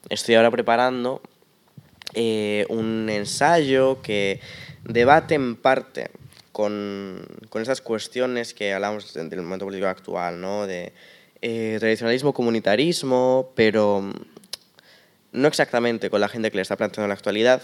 estoy 0.10 0.36
ahora 0.36 0.52
preparando 0.52 1.22
eh, 2.14 2.66
un 2.70 3.10
ensayo 3.10 4.02
que 4.02 4.40
debate 4.84 5.36
en 5.36 5.56
parte 5.56 6.12
con, 6.52 7.26
con 7.50 7.62
esas 7.62 7.82
cuestiones 7.82 8.54
que 8.54 8.74
hablamos 8.74 9.14
del 9.14 9.42
momento 9.42 9.66
político 9.66 9.88
actual, 9.88 10.40
¿no? 10.40 10.68
Eh, 11.46 11.76
tradicionalismo, 11.78 12.34
comunitarismo, 12.34 13.52
pero 13.54 14.02
no 15.34 15.48
exactamente 15.50 16.10
con 16.10 16.22
la 16.22 16.30
gente 16.30 16.50
que 16.50 16.56
le 16.56 16.62
está 16.62 16.78
planteando 16.78 17.10
la 17.10 17.16
actualidad, 17.16 17.62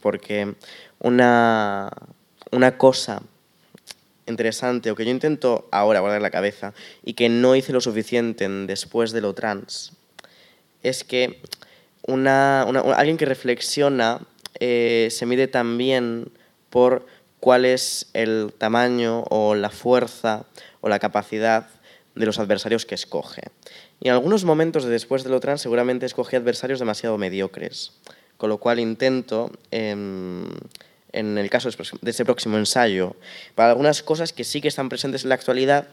porque 0.00 0.54
una, 1.00 1.90
una 2.52 2.78
cosa 2.78 3.22
interesante 4.26 4.92
o 4.92 4.94
que 4.94 5.04
yo 5.04 5.10
intento 5.10 5.66
ahora 5.72 5.98
guardar 5.98 6.22
la 6.22 6.30
cabeza 6.30 6.74
y 7.02 7.14
que 7.14 7.28
no 7.28 7.56
hice 7.56 7.72
lo 7.72 7.80
suficiente 7.80 8.44
en 8.44 8.68
después 8.68 9.10
de 9.10 9.20
lo 9.20 9.34
trans 9.34 9.94
es 10.84 11.02
que 11.02 11.40
una, 12.06 12.62
alguien 12.62 13.16
que 13.16 13.24
reflexiona 13.24 14.20
eh, 14.60 15.08
se 15.10 15.26
mide 15.26 15.48
también 15.48 16.30
por 16.70 17.04
cuál 17.40 17.64
es 17.64 18.10
el 18.12 18.52
tamaño 18.56 19.24
o 19.28 19.56
la 19.56 19.70
fuerza 19.70 20.44
o 20.80 20.88
la 20.88 21.00
capacidad 21.00 21.66
de 22.18 22.26
los 22.26 22.38
adversarios 22.38 22.84
que 22.84 22.94
escoge. 22.94 23.42
Y 24.00 24.08
en 24.08 24.14
algunos 24.14 24.44
momentos 24.44 24.84
de 24.84 24.90
después 24.90 25.24
de 25.24 25.30
lo 25.30 25.40
trans 25.40 25.60
seguramente 25.60 26.06
escogí 26.06 26.36
adversarios 26.36 26.78
demasiado 26.78 27.18
mediocres, 27.18 27.92
con 28.36 28.50
lo 28.50 28.58
cual 28.58 28.80
intento, 28.80 29.50
eh, 29.70 29.90
en 31.12 31.38
el 31.38 31.50
caso 31.50 31.70
de 31.70 32.10
ese 32.10 32.24
próximo 32.24 32.58
ensayo, 32.58 33.16
para 33.54 33.70
algunas 33.70 34.02
cosas 34.02 34.32
que 34.32 34.44
sí 34.44 34.60
que 34.60 34.68
están 34.68 34.88
presentes 34.88 35.22
en 35.22 35.30
la 35.30 35.34
actualidad, 35.36 35.88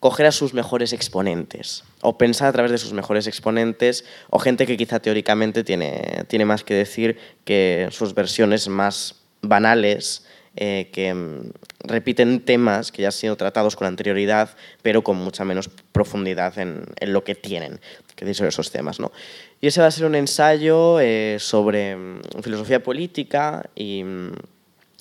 coger 0.00 0.26
a 0.26 0.32
sus 0.32 0.54
mejores 0.54 0.92
exponentes 0.94 1.84
o 2.00 2.16
pensar 2.16 2.48
a 2.48 2.52
través 2.52 2.72
de 2.72 2.78
sus 2.78 2.94
mejores 2.94 3.26
exponentes 3.26 4.04
o 4.30 4.38
gente 4.38 4.66
que 4.66 4.78
quizá 4.78 4.98
teóricamente 4.98 5.62
tiene, 5.62 6.24
tiene 6.26 6.46
más 6.46 6.64
que 6.64 6.74
decir 6.74 7.18
que 7.44 7.88
sus 7.90 8.14
versiones 8.14 8.66
más 8.68 9.16
banales 9.42 10.24
eh, 10.56 10.90
que 10.92 11.14
mm, 11.14 11.52
repiten 11.84 12.40
temas 12.40 12.92
que 12.92 13.02
ya 13.02 13.08
han 13.08 13.12
sido 13.12 13.36
tratados 13.36 13.76
con 13.76 13.86
anterioridad, 13.86 14.56
pero 14.82 15.02
con 15.02 15.16
mucha 15.16 15.44
menos 15.44 15.68
profundidad 15.92 16.58
en, 16.58 16.84
en 16.98 17.12
lo 17.12 17.24
que 17.24 17.34
tienen 17.34 17.80
que 18.24 18.34
sobre 18.34 18.48
esos 18.50 18.70
temas. 18.70 19.00
¿no? 19.00 19.12
Y 19.60 19.66
ese 19.66 19.80
va 19.80 19.86
a 19.86 19.90
ser 19.90 20.06
un 20.06 20.14
ensayo 20.14 21.00
eh, 21.00 21.36
sobre 21.38 21.96
mm, 21.96 22.20
filosofía 22.42 22.82
política 22.82 23.68
y 23.74 24.04
mm, 24.04 24.32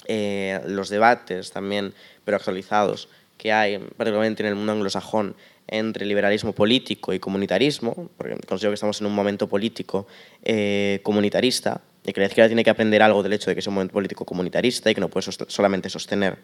eh, 0.05 0.61
los 0.65 0.89
debates 0.89 1.51
también, 1.51 1.93
pero 2.23 2.37
actualizados, 2.37 3.09
que 3.37 3.51
hay, 3.51 3.77
particularmente 3.77 4.43
en 4.43 4.49
el 4.49 4.55
mundo 4.55 4.71
anglosajón, 4.71 5.35
entre 5.67 6.05
liberalismo 6.05 6.53
político 6.53 7.13
y 7.13 7.19
comunitarismo, 7.19 8.09
porque 8.17 8.35
considero 8.47 8.71
que 8.71 8.75
estamos 8.75 8.99
en 9.01 9.07
un 9.07 9.13
momento 9.13 9.47
político 9.47 10.07
eh, 10.43 10.99
comunitarista 11.03 11.81
y 12.05 12.13
que 12.13 12.21
la 12.21 12.27
izquierda 12.27 12.49
tiene 12.49 12.63
que 12.63 12.69
aprender 12.69 13.01
algo 13.01 13.23
del 13.23 13.33
hecho 13.33 13.49
de 13.49 13.55
que 13.55 13.59
es 13.59 13.67
un 13.67 13.73
momento 13.73 13.93
político 13.93 14.25
comunitarista 14.25 14.89
y 14.89 14.95
que 14.95 15.01
no 15.01 15.09
puede 15.09 15.31
solamente 15.47 15.89
sostener 15.89 16.37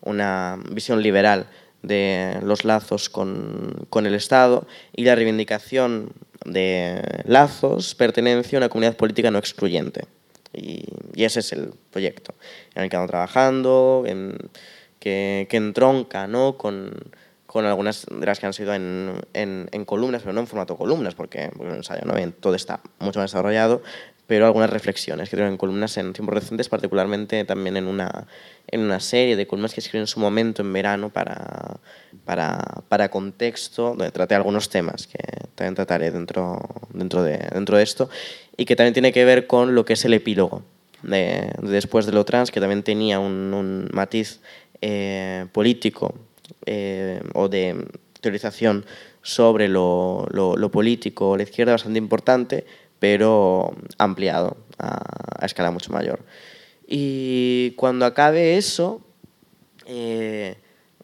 una 0.00 0.58
visión 0.70 1.02
liberal 1.02 1.46
de 1.82 2.38
los 2.42 2.64
lazos 2.64 3.08
con, 3.08 3.86
con, 3.90 4.06
el 4.06 4.14
Estado 4.14 4.66
y 4.94 5.04
la 5.04 5.14
reivindicación 5.14 6.12
de 6.44 7.02
lazos, 7.24 7.94
pertenencia 7.94 8.58
a 8.58 8.60
una 8.60 8.68
comunidad 8.68 8.96
política 8.96 9.30
no 9.30 9.38
excluyente. 9.38 10.04
Y, 10.54 10.84
y 11.14 11.24
ese 11.24 11.40
es 11.40 11.52
el 11.52 11.72
proyecto 11.90 12.34
en 12.74 12.82
el 12.82 12.88
que 12.88 12.96
estamos 12.96 13.10
trabajando, 13.10 14.04
en, 14.06 14.36
que, 15.02 15.48
que 15.50 15.56
entronca 15.56 16.28
¿no? 16.28 16.56
con, 16.56 16.92
con 17.46 17.66
algunas 17.66 18.06
de 18.08 18.24
las 18.24 18.38
que 18.38 18.46
han 18.46 18.52
sido 18.52 18.72
en, 18.72 19.20
en, 19.34 19.68
en, 19.72 19.84
columnas, 19.84 20.22
pero 20.22 20.32
no 20.32 20.40
en 20.40 20.46
formato 20.46 20.76
columnas, 20.76 21.16
porque, 21.16 21.50
porque 21.56 21.72
el 21.72 21.78
ensayo 21.78 22.02
¿no? 22.04 22.14
todo 22.34 22.54
está 22.54 22.80
mucho 23.00 23.18
más 23.18 23.32
desarrollado, 23.32 23.82
pero 24.32 24.46
algunas 24.46 24.70
reflexiones 24.70 25.28
que 25.28 25.36
tienen 25.36 25.52
en 25.52 25.58
columnas 25.58 25.98
en 25.98 26.14
tiempos 26.14 26.34
recientes, 26.34 26.66
particularmente 26.70 27.44
también 27.44 27.76
en 27.76 27.86
una, 27.86 28.26
en 28.66 28.80
una 28.80 28.98
serie 28.98 29.36
de 29.36 29.46
columnas 29.46 29.74
que 29.74 29.80
escribí 29.80 30.00
en 30.00 30.06
su 30.06 30.20
momento 30.20 30.62
en 30.62 30.72
verano 30.72 31.10
para, 31.10 31.78
para, 32.24 32.82
para 32.88 33.10
contexto, 33.10 33.88
donde 33.90 34.10
traté 34.10 34.34
algunos 34.34 34.70
temas 34.70 35.06
que 35.06 35.18
también 35.54 35.74
trataré 35.74 36.10
dentro, 36.10 36.58
dentro, 36.94 37.22
de, 37.22 37.46
dentro 37.52 37.76
de 37.76 37.82
esto, 37.82 38.08
y 38.56 38.64
que 38.64 38.74
también 38.74 38.94
tiene 38.94 39.12
que 39.12 39.22
ver 39.26 39.46
con 39.46 39.74
lo 39.74 39.84
que 39.84 39.92
es 39.92 40.04
el 40.06 40.14
epílogo 40.14 40.62
de 41.02 41.52
Después 41.60 42.06
de 42.06 42.12
lo 42.12 42.24
trans, 42.24 42.50
que 42.50 42.58
también 42.58 42.82
tenía 42.82 43.20
un, 43.20 43.52
un 43.52 43.90
matiz 43.92 44.40
eh, 44.80 45.44
político 45.52 46.14
eh, 46.64 47.20
o 47.34 47.50
de 47.50 47.86
teorización 48.22 48.86
sobre 49.20 49.68
lo, 49.68 50.26
lo, 50.30 50.56
lo 50.56 50.70
político 50.70 51.30
o 51.30 51.36
la 51.36 51.42
izquierda 51.42 51.72
bastante 51.72 51.98
importante, 51.98 52.64
pero 53.02 53.74
ampliado 53.98 54.56
a, 54.78 55.02
a, 55.40 55.44
escala 55.44 55.72
mucho 55.72 55.92
mayor. 55.92 56.20
Y 56.86 57.72
cuando 57.72 58.06
acabe 58.06 58.56
eso, 58.56 59.00
eh, 59.86 60.56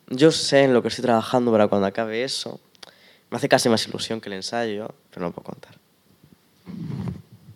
yo 0.09 0.31
sé 0.31 0.63
en 0.63 0.75
lo 0.75 0.81
que 0.81 0.89
estoy 0.89 1.03
trabajando 1.03 1.51
para 1.51 1.67
cuando 1.67 1.89
acabe 1.89 2.23
eso. 2.23 2.61
Me 3.31 3.37
hace 3.37 3.49
casi 3.49 3.69
más 3.69 3.85
ilusión 3.89 4.21
que 4.21 4.29
el 4.29 4.35
ensayo, 4.35 4.95
pero 5.11 5.27
no 5.27 5.33
puedo 5.33 5.47
contar. 5.47 5.75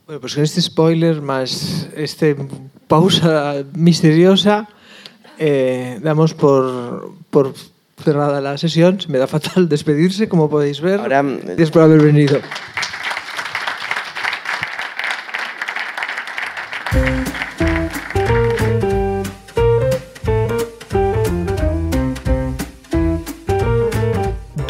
Bueno, 0.06 0.20
pues 0.20 0.34
con 0.34 0.42
este 0.42 0.60
spoiler 0.60 1.22
más 1.22 1.86
este 1.94 2.36
pausa 2.88 3.62
misteriosa, 3.74 4.68
eh, 5.38 6.00
damos 6.02 6.34
por, 6.34 7.14
por, 7.30 7.54
cerrada 8.02 8.40
la 8.40 8.58
sesión. 8.58 9.00
Se 9.00 9.06
me 9.06 9.18
da 9.18 9.28
fatal 9.28 9.68
despedirse, 9.68 10.28
como 10.28 10.50
podéis 10.50 10.80
ver. 10.80 10.98
Ahora, 10.98 11.22
Gracias 11.22 11.70
por 11.70 11.82
haber 11.82 12.02
venido. 12.02 12.40